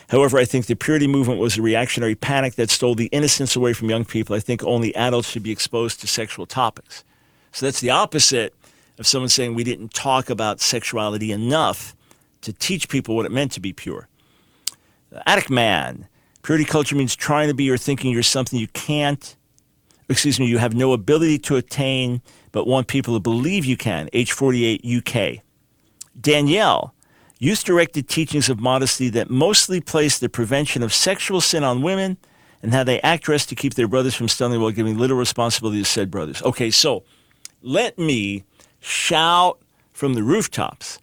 However, 0.09 0.39
I 0.39 0.45
think 0.45 0.66
the 0.66 0.77
purity 0.77 1.09
movement 1.09 1.41
was 1.41 1.59
a 1.59 1.62
reactionary 1.62 2.14
panic 2.14 2.55
that 2.55 2.70
stole 2.70 2.95
the 2.95 3.07
innocence 3.07 3.57
away 3.57 3.72
from 3.72 3.91
young 3.91 4.05
people. 4.05 4.37
I 4.37 4.41
think 4.41 4.62
only 4.64 4.95
adults 4.95 5.29
should 5.29 5.43
be 5.43 5.51
exposed 5.51 6.01
to 6.01 6.07
sexual 6.07 6.47
topics. 6.47 7.05
So 7.53 7.66
that's 7.66 7.81
the 7.81 7.91
opposite 7.91 8.55
of 8.99 9.07
someone 9.07 9.28
saying 9.28 9.55
we 9.55 9.64
didn't 9.64 9.92
talk 9.92 10.30
about 10.30 10.61
sexuality 10.61 11.32
enough 11.32 11.94
to 12.42 12.53
teach 12.53 12.88
people 12.88 13.16
what 13.16 13.26
it 13.26 13.32
meant 13.32 13.53
to 13.53 13.61
be 13.61 13.72
pure. 13.72 14.09
Uh, 15.14 15.20
attic 15.26 15.51
man. 15.51 16.09
Purity 16.42 16.64
culture 16.64 16.94
means 16.94 17.16
trying 17.16 17.49
to 17.49 17.55
be 17.55 17.68
or 17.70 17.76
thinking 17.76 18.12
you're 18.12 18.22
something 18.22 18.59
you 18.59 18.68
can't. 18.68 19.36
Excuse 20.09 20.38
me, 20.38 20.47
you 20.47 20.59
have 20.59 20.74
no 20.74 20.92
ability 20.92 21.38
to 21.40 21.57
attain, 21.57 22.22
but 22.53 22.66
want 22.66 22.86
people 22.86 23.14
to 23.14 23.20
believe 23.20 23.64
you 23.64 23.76
can. 23.76 24.09
Age 24.12 24.32
48 24.32 24.84
UK. 24.84 25.42
Danielle. 26.20 26.94
Youth 27.38 27.64
directed 27.64 28.09
teachings 28.09 28.49
of 28.49 28.61
modesty 28.61 29.11
that 29.11 29.28
mostly 29.28 29.80
place 29.80 30.18
the 30.18 30.28
prevention 30.28 30.82
of 30.82 30.94
sexual 30.94 31.40
sin 31.40 31.64
on 31.64 31.82
women 31.82 32.16
and 32.62 32.72
how 32.72 32.82
they 32.82 33.01
act 33.03 33.24
dressed 33.24 33.51
to 33.51 33.55
keep 33.55 33.74
their 33.74 33.88
brothers 33.88 34.14
from 34.14 34.28
stumbling 34.28 34.62
while 34.62 34.70
giving 34.70 34.97
little 34.97 35.18
responsibility 35.18 35.80
to 35.80 35.84
said 35.84 36.11
brothers. 36.11 36.42
Okay, 36.42 36.70
so 36.70 37.05
let 37.61 37.99
me 37.99 38.44
shout 38.87 39.59
from 39.93 40.14
the 40.14 40.22
rooftops 40.22 41.01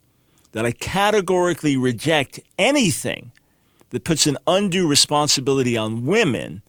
that 0.54 0.66
I 0.66 0.72
categorically 0.72 1.76
reject 1.76 2.40
anything 2.58 3.32
that 3.90 4.06
puts 4.06 4.26
an 4.26 4.38
undue 4.48 4.88
responsibility 4.88 5.76
on 5.76 6.06
women 6.06 6.62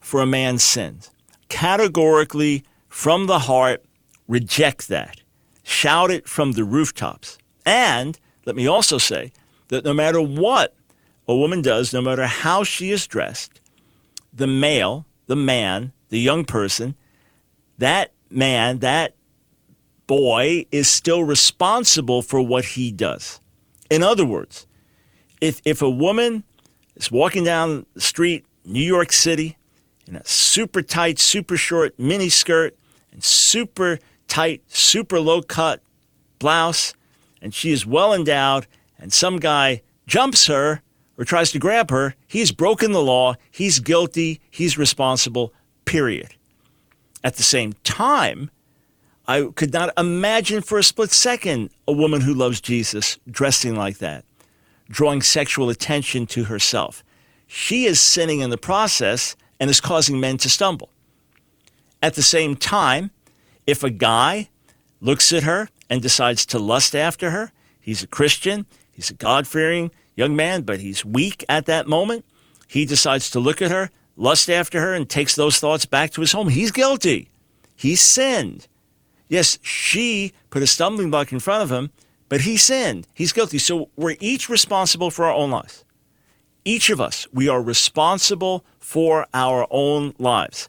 for 0.00 0.20
a 0.20 0.26
man's 0.26 0.64
sins. 0.64 1.10
Categorically, 1.48 2.64
from 2.88 3.26
the 3.26 3.40
heart, 3.40 3.84
reject 4.26 4.88
that. 4.88 5.20
Shout 5.62 6.10
it 6.10 6.28
from 6.28 6.52
the 6.52 6.64
rooftops. 6.64 7.38
And 7.64 8.18
let 8.44 8.56
me 8.56 8.66
also 8.66 8.98
say 8.98 9.32
that 9.68 9.84
no 9.84 9.94
matter 9.94 10.20
what 10.20 10.74
a 11.28 11.36
woman 11.36 11.62
does, 11.62 11.92
no 11.92 12.00
matter 12.00 12.26
how 12.26 12.64
she 12.64 12.90
is 12.90 13.06
dressed, 13.06 13.60
the 14.32 14.46
male, 14.46 15.06
the 15.26 15.36
man, 15.36 15.92
the 16.08 16.20
young 16.20 16.44
person, 16.44 16.94
that 17.78 18.12
man, 18.30 18.78
that 18.78 19.15
boy 20.06 20.66
is 20.70 20.88
still 20.88 21.24
responsible 21.24 22.22
for 22.22 22.40
what 22.40 22.64
he 22.64 22.92
does. 22.92 23.40
In 23.90 24.02
other 24.02 24.24
words, 24.24 24.66
if, 25.40 25.60
if 25.64 25.82
a 25.82 25.90
woman 25.90 26.44
is 26.96 27.10
walking 27.10 27.44
down 27.44 27.86
the 27.94 28.00
street, 28.00 28.44
New 28.64 28.84
York 28.84 29.12
City, 29.12 29.56
in 30.06 30.16
a 30.16 30.24
super 30.24 30.82
tight, 30.82 31.18
super 31.18 31.56
short 31.56 31.98
mini 31.98 32.28
skirt 32.28 32.76
and 33.12 33.22
super 33.22 33.98
tight, 34.28 34.62
super 34.68 35.20
low 35.20 35.42
cut 35.42 35.82
blouse, 36.38 36.94
and 37.42 37.54
she 37.54 37.72
is 37.72 37.86
well 37.86 38.12
endowed, 38.12 38.66
and 38.98 39.12
some 39.12 39.38
guy 39.38 39.82
jumps 40.06 40.46
her 40.46 40.82
or 41.18 41.24
tries 41.24 41.50
to 41.52 41.58
grab 41.58 41.90
her, 41.90 42.14
he's 42.26 42.52
broken 42.52 42.92
the 42.92 43.02
law, 43.02 43.34
he's 43.50 43.80
guilty, 43.80 44.40
he's 44.50 44.76
responsible, 44.76 45.52
period. 45.84 46.34
At 47.24 47.36
the 47.36 47.42
same 47.42 47.72
time, 47.84 48.50
I 49.28 49.50
could 49.54 49.72
not 49.72 49.92
imagine 49.98 50.62
for 50.62 50.78
a 50.78 50.84
split 50.84 51.10
second 51.10 51.70
a 51.88 51.92
woman 51.92 52.20
who 52.20 52.32
loves 52.32 52.60
Jesus 52.60 53.18
dressing 53.28 53.74
like 53.74 53.98
that, 53.98 54.24
drawing 54.88 55.20
sexual 55.20 55.68
attention 55.68 56.26
to 56.28 56.44
herself. 56.44 57.02
She 57.46 57.86
is 57.86 58.00
sinning 58.00 58.40
in 58.40 58.50
the 58.50 58.58
process 58.58 59.36
and 59.58 59.68
is 59.68 59.80
causing 59.80 60.20
men 60.20 60.36
to 60.38 60.50
stumble. 60.50 60.90
At 62.02 62.14
the 62.14 62.22
same 62.22 62.56
time, 62.56 63.10
if 63.66 63.82
a 63.82 63.90
guy 63.90 64.48
looks 65.00 65.32
at 65.32 65.42
her 65.42 65.68
and 65.90 66.00
decides 66.00 66.46
to 66.46 66.58
lust 66.58 66.94
after 66.94 67.30
her, 67.30 67.50
he's 67.80 68.02
a 68.02 68.06
Christian, 68.06 68.66
he's 68.92 69.10
a 69.10 69.14
God 69.14 69.46
fearing 69.46 69.90
young 70.14 70.36
man, 70.36 70.62
but 70.62 70.80
he's 70.80 71.04
weak 71.04 71.44
at 71.48 71.66
that 71.66 71.88
moment. 71.88 72.24
He 72.68 72.84
decides 72.84 73.30
to 73.30 73.40
look 73.40 73.60
at 73.60 73.70
her, 73.72 73.90
lust 74.16 74.48
after 74.48 74.80
her, 74.80 74.94
and 74.94 75.08
takes 75.08 75.34
those 75.34 75.58
thoughts 75.58 75.86
back 75.86 76.10
to 76.12 76.20
his 76.20 76.32
home. 76.32 76.48
He's 76.48 76.70
guilty. 76.70 77.28
He 77.74 77.96
sinned. 77.96 78.68
Yes, 79.28 79.58
she 79.62 80.32
put 80.50 80.62
a 80.62 80.66
stumbling 80.66 81.10
block 81.10 81.32
in 81.32 81.40
front 81.40 81.62
of 81.62 81.70
him, 81.70 81.90
but 82.28 82.42
he 82.42 82.56
sinned. 82.56 83.06
He's 83.14 83.32
guilty. 83.32 83.58
So 83.58 83.90
we're 83.96 84.16
each 84.20 84.48
responsible 84.48 85.10
for 85.10 85.24
our 85.24 85.34
own 85.34 85.50
lives. 85.50 85.84
Each 86.64 86.90
of 86.90 87.00
us, 87.00 87.26
we 87.32 87.48
are 87.48 87.62
responsible 87.62 88.64
for 88.78 89.26
our 89.32 89.66
own 89.70 90.14
lives. 90.18 90.68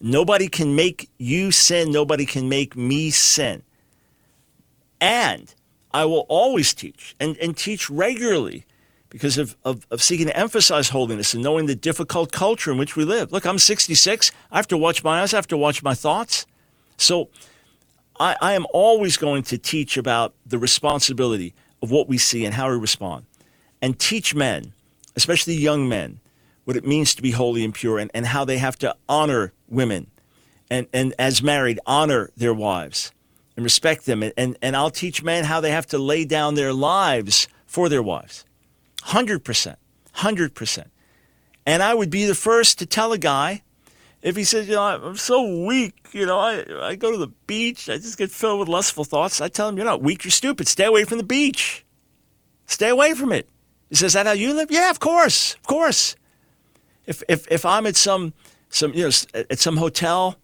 Nobody 0.00 0.48
can 0.48 0.74
make 0.74 1.08
you 1.18 1.50
sin. 1.50 1.90
Nobody 1.90 2.26
can 2.26 2.48
make 2.48 2.76
me 2.76 3.10
sin. 3.10 3.62
And 5.00 5.52
I 5.92 6.04
will 6.04 6.26
always 6.28 6.74
teach 6.74 7.14
and, 7.20 7.36
and 7.38 7.56
teach 7.56 7.90
regularly 7.90 8.64
because 9.10 9.36
of, 9.36 9.56
of, 9.64 9.86
of, 9.90 10.02
seeking 10.02 10.26
to 10.26 10.36
emphasize 10.36 10.88
holiness 10.88 11.34
and 11.34 11.42
knowing 11.42 11.66
the 11.66 11.74
difficult 11.74 12.32
culture 12.32 12.72
in 12.72 12.78
which 12.78 12.96
we 12.96 13.04
live. 13.04 13.30
Look, 13.30 13.44
I'm 13.44 13.58
66. 13.58 14.32
I 14.50 14.56
have 14.56 14.68
to 14.68 14.78
watch 14.78 15.04
my 15.04 15.20
eyes, 15.20 15.34
I 15.34 15.36
have 15.36 15.48
to 15.48 15.56
watch 15.56 15.82
my 15.82 15.92
thoughts. 15.92 16.46
So 16.96 17.28
I, 18.18 18.36
I 18.40 18.52
am 18.54 18.66
always 18.72 19.16
going 19.16 19.42
to 19.44 19.58
teach 19.58 19.96
about 19.96 20.34
the 20.46 20.58
responsibility 20.58 21.54
of 21.82 21.90
what 21.90 22.08
we 22.08 22.18
see 22.18 22.44
and 22.44 22.54
how 22.54 22.70
we 22.70 22.76
respond, 22.76 23.26
and 23.80 23.98
teach 23.98 24.34
men, 24.34 24.72
especially 25.16 25.54
young 25.54 25.88
men, 25.88 26.20
what 26.64 26.76
it 26.76 26.86
means 26.86 27.14
to 27.14 27.22
be 27.22 27.32
holy 27.32 27.64
and 27.64 27.74
pure 27.74 27.98
and, 27.98 28.10
and 28.14 28.26
how 28.26 28.44
they 28.44 28.58
have 28.58 28.78
to 28.78 28.94
honor 29.08 29.52
women 29.68 30.06
and, 30.72 30.86
and 30.94 31.14
as 31.18 31.42
married, 31.42 31.78
honor 31.86 32.30
their 32.34 32.54
wives 32.54 33.12
and 33.56 33.64
respect 33.64 34.06
them. 34.06 34.22
And, 34.22 34.32
and, 34.38 34.58
and 34.62 34.74
I'll 34.74 34.90
teach 34.90 35.22
men 35.22 35.44
how 35.44 35.60
they 35.60 35.70
have 35.70 35.86
to 35.88 35.98
lay 35.98 36.24
down 36.24 36.54
their 36.54 36.72
lives 36.72 37.46
for 37.66 37.90
their 37.90 38.02
wives. 38.02 38.46
100%. 39.02 39.76
100%. 40.16 40.84
And 41.66 41.82
I 41.82 41.92
would 41.92 42.08
be 42.08 42.24
the 42.24 42.34
first 42.34 42.78
to 42.78 42.86
tell 42.86 43.12
a 43.12 43.18
guy 43.18 43.62
if 44.22 44.36
he 44.36 44.44
says, 44.44 44.68
you 44.68 44.76
know, 44.76 44.82
I'm 44.82 45.16
so 45.16 45.64
weak, 45.66 46.08
you 46.12 46.24
know, 46.24 46.38
I, 46.38 46.64
I 46.80 46.94
go 46.94 47.10
to 47.10 47.18
the 47.18 47.28
beach, 47.46 47.88
I 47.88 47.96
just 47.96 48.16
get 48.16 48.30
filled 48.30 48.60
with 48.60 48.68
lustful 48.68 49.04
thoughts, 49.04 49.40
I 49.40 49.48
tell 49.48 49.68
him, 49.68 49.76
you're 49.76 49.84
not 49.84 50.00
weak, 50.00 50.24
you're 50.24 50.30
stupid. 50.30 50.68
Stay 50.68 50.84
away 50.84 51.04
from 51.04 51.18
the 51.18 51.24
beach. 51.24 51.84
Stay 52.66 52.88
away 52.88 53.14
from 53.14 53.32
it. 53.32 53.48
He 53.90 53.96
says, 53.96 54.12
that 54.12 54.26
how 54.26 54.32
you 54.32 54.54
live? 54.54 54.70
Yeah, 54.70 54.90
of 54.90 55.00
course, 55.00 55.54
of 55.54 55.64
course. 55.64 56.16
If, 57.06 57.22
if, 57.28 57.50
if 57.50 57.66
I'm 57.66 57.84
at 57.86 57.96
some, 57.96 58.32
some, 58.68 58.94
you 58.94 59.02
know, 59.02 59.10
at 59.34 59.58
some 59.58 59.76
hotel 59.76 60.36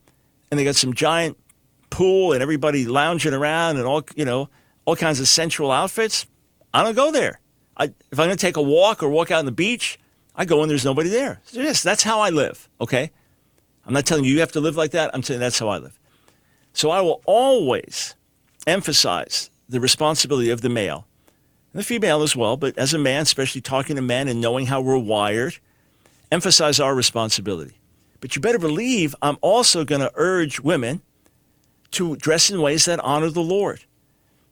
and 0.51 0.59
they 0.59 0.65
got 0.65 0.75
some 0.75 0.93
giant 0.93 1.39
pool 1.91 2.33
and 2.33 2.43
everybody 2.43 2.85
lounging 2.85 3.33
around 3.33 3.77
and 3.77 3.87
all, 3.87 4.03
you 4.17 4.25
know, 4.25 4.51
all 4.85 4.97
kinds 4.97 5.21
of 5.21 5.29
sensual 5.29 5.71
outfits, 5.71 6.27
I 6.75 6.83
don't 6.83 6.97
go 6.97 7.13
there. 7.13 7.41
I, 7.77 7.85
if 7.85 8.19
I'm 8.19 8.27
going 8.27 8.31
to 8.31 8.37
take 8.37 8.57
a 8.57 8.63
walk 8.63 9.05
or 9.05 9.09
walk 9.09 9.31
out 9.31 9.39
on 9.39 9.45
the 9.47 9.53
beach, 9.53 10.01
I 10.35 10.45
go 10.45 10.63
and 10.63 10.71
there's 10.71 10.85
nobody 10.85 11.09
there. 11.09 11.41
Yes, 11.53 11.83
that's 11.83 12.03
how 12.03 12.21
I 12.21 12.31
live, 12.31 12.69
okay? 12.81 13.13
I'm 13.89 13.95
not 13.95 14.05
telling 14.05 14.25
you 14.25 14.35
you 14.35 14.41
have 14.41 14.53
to 14.53 14.61
live 14.61 14.77
like 14.77 14.91
that. 14.91 15.11
I'm 15.15 15.23
saying 15.23 15.41
that's 15.41 15.59
how 15.59 15.69
I 15.69 15.79
live. 15.79 15.99
So 16.75 16.91
I 16.91 17.01
will 17.01 17.23
always 17.25 18.15
emphasize 18.67 19.49
the 19.67 19.81
responsibility 19.81 20.51
of 20.51 20.61
the 20.61 20.69
male 20.69 21.07
and 21.73 21.81
the 21.81 21.85
female 21.85 22.23
as 22.23 22.37
well, 22.37 22.59
but 22.59 22.77
as 22.77 22.93
a 22.93 22.99
man, 22.99 23.23
especially 23.23 23.63
talking 23.63 23.97
to 23.97 24.03
men 24.03 24.29
and 24.29 24.43
knowing 24.43 24.67
how 24.67 24.83
we're 24.83 24.99
wired, 24.99 25.57
emphasize 26.31 26.79
our 26.79 26.95
responsibility. 26.95 27.79
But 28.21 28.37
you 28.37 28.43
better 28.43 28.59
believe 28.59 29.15
I'm 29.23 29.39
also 29.41 29.87
going 29.87 30.03
to 30.03 30.13
urge 30.17 30.61
women 30.61 31.01
to 31.93 32.17
dress 32.17 32.51
in 32.51 32.61
ways 32.61 32.85
that 32.85 33.01
honor 33.01 33.31
the 33.31 33.41
Lord, 33.41 33.85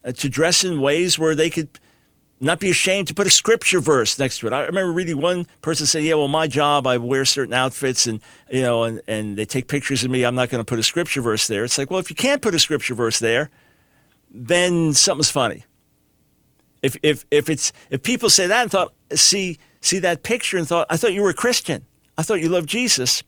uh, 0.03 0.13
to 0.13 0.31
dress 0.31 0.65
in 0.65 0.81
ways 0.81 1.19
where 1.19 1.35
they 1.35 1.51
could 1.51 1.69
not 2.41 2.61
be 2.61 2.71
ashamed 2.71 3.09
to 3.09 3.15
put 3.15 3.27
a 3.27 3.31
scripture 3.31 3.81
verse 3.81 4.19
next 4.19 4.39
to 4.41 4.47
it. 4.47 4.53
I 4.53 4.63
remember 4.65 4.93
reading 4.93 5.21
one 5.21 5.47
person 5.63 5.87
say, 5.87 6.03
"Yeah, 6.03 6.15
well, 6.15 6.29
my 6.29 6.47
job, 6.47 6.87
I 6.87 6.99
wear 6.99 7.25
certain 7.25 7.55
outfits, 7.55 8.07
and 8.07 8.21
you 8.51 8.63
know, 8.63 8.85
and, 8.85 9.01
and 9.09 9.37
they 9.37 9.45
take 9.45 9.69
pictures 9.69 10.05
of 10.05 10.11
me. 10.11 10.25
I'm 10.25 10.35
not 10.35 10.51
going 10.51 10.61
to 10.61 10.65
put 10.65 10.79
a 10.79 10.83
scripture 10.83 11.23
verse 11.23 11.47
there." 11.47 11.65
It's 11.65 11.79
like, 11.79 11.91
well, 11.91 12.01
if 12.01 12.11
you 12.11 12.17
can't 12.17 12.43
put 12.43 12.55
a 12.55 12.59
scripture 12.59 12.95
verse 12.95 13.19
there, 13.19 13.51
then 14.31 14.93
something's 14.93 15.31
funny. 15.31 15.65
If 16.83 16.97
if 17.03 17.25
if 17.31 17.49
it's 17.49 17.73
if 17.91 18.03
people 18.03 18.29
say 18.29 18.47
that 18.47 18.63
and 18.63 18.71
thought 18.71 18.93
see 19.15 19.59
see 19.81 19.99
that 20.01 20.23
picture 20.23 20.59
and 20.59 20.69
thought, 20.69 20.87
I 20.91 20.97
thought 20.97 21.15
you 21.15 21.23
were 21.23 21.31
a 21.31 21.35
Christian, 21.35 21.87
I 22.19 22.23
thought 22.23 22.41
you 22.41 22.51
loved 22.51 22.69
Jesus, 22.69 23.23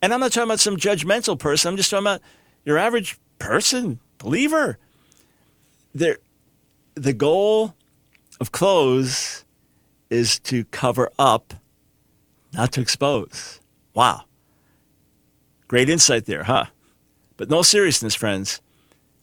and 0.00 0.14
I'm 0.14 0.20
not 0.20 0.32
talking 0.32 0.48
about 0.48 0.60
some 0.60 0.76
judgmental 0.76 1.38
person. 1.38 1.70
I'm 1.70 1.76
just 1.76 1.90
talking 1.90 2.04
about 2.04 2.20
your 2.64 2.78
average 2.78 3.18
person, 3.38 3.98
believer. 4.18 4.78
There, 5.94 6.18
the 6.94 7.14
goal 7.14 7.74
of 8.40 8.52
clothes 8.52 9.44
is 10.10 10.38
to 10.40 10.64
cover 10.66 11.10
up, 11.18 11.54
not 12.52 12.72
to 12.72 12.80
expose. 12.80 13.60
Wow. 13.94 14.24
Great 15.68 15.88
insight 15.88 16.26
there, 16.26 16.44
huh? 16.44 16.66
But 17.36 17.50
no 17.50 17.62
seriousness, 17.62 18.14
friends. 18.14 18.60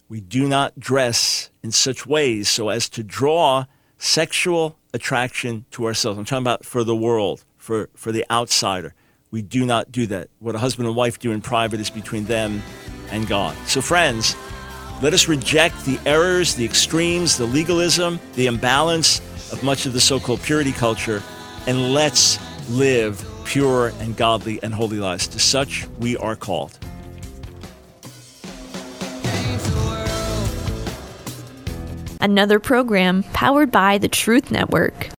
We 0.08 0.20
do 0.20 0.46
not 0.46 0.78
dress 0.78 1.50
in 1.62 1.72
such 1.72 2.06
ways 2.06 2.48
so 2.48 2.68
as 2.68 2.88
to 2.90 3.02
draw 3.02 3.64
sexual 3.98 4.78
attraction 4.92 5.64
to 5.72 5.86
ourselves. 5.86 6.18
I'm 6.18 6.24
talking 6.24 6.42
about 6.42 6.64
for 6.64 6.84
the 6.84 6.94
world, 6.94 7.44
for, 7.56 7.88
for 7.94 8.12
the 8.12 8.24
outsider. 8.30 8.94
We 9.30 9.42
do 9.42 9.64
not 9.64 9.90
do 9.90 10.06
that. 10.08 10.28
What 10.38 10.54
a 10.54 10.58
husband 10.58 10.86
and 10.86 10.96
wife 10.96 11.18
do 11.18 11.32
in 11.32 11.40
private 11.40 11.80
is 11.80 11.90
between 11.90 12.26
them 12.26 12.62
and 13.10 13.26
God. 13.26 13.56
So, 13.66 13.80
friends, 13.80 14.36
let 15.04 15.12
us 15.12 15.28
reject 15.28 15.84
the 15.84 16.00
errors, 16.06 16.54
the 16.54 16.64
extremes, 16.64 17.36
the 17.36 17.44
legalism, 17.44 18.18
the 18.36 18.46
imbalance 18.46 19.20
of 19.52 19.62
much 19.62 19.84
of 19.84 19.92
the 19.92 20.00
so 20.00 20.18
called 20.18 20.40
purity 20.40 20.72
culture, 20.72 21.22
and 21.66 21.92
let's 21.92 22.38
live 22.70 23.22
pure 23.44 23.88
and 24.00 24.16
godly 24.16 24.58
and 24.62 24.72
holy 24.72 24.96
lives. 24.96 25.28
To 25.28 25.38
such 25.38 25.86
we 25.98 26.16
are 26.16 26.36
called. 26.36 26.78
Another 32.22 32.58
program 32.58 33.24
powered 33.34 33.70
by 33.70 33.98
the 33.98 34.08
Truth 34.08 34.50
Network. 34.50 35.10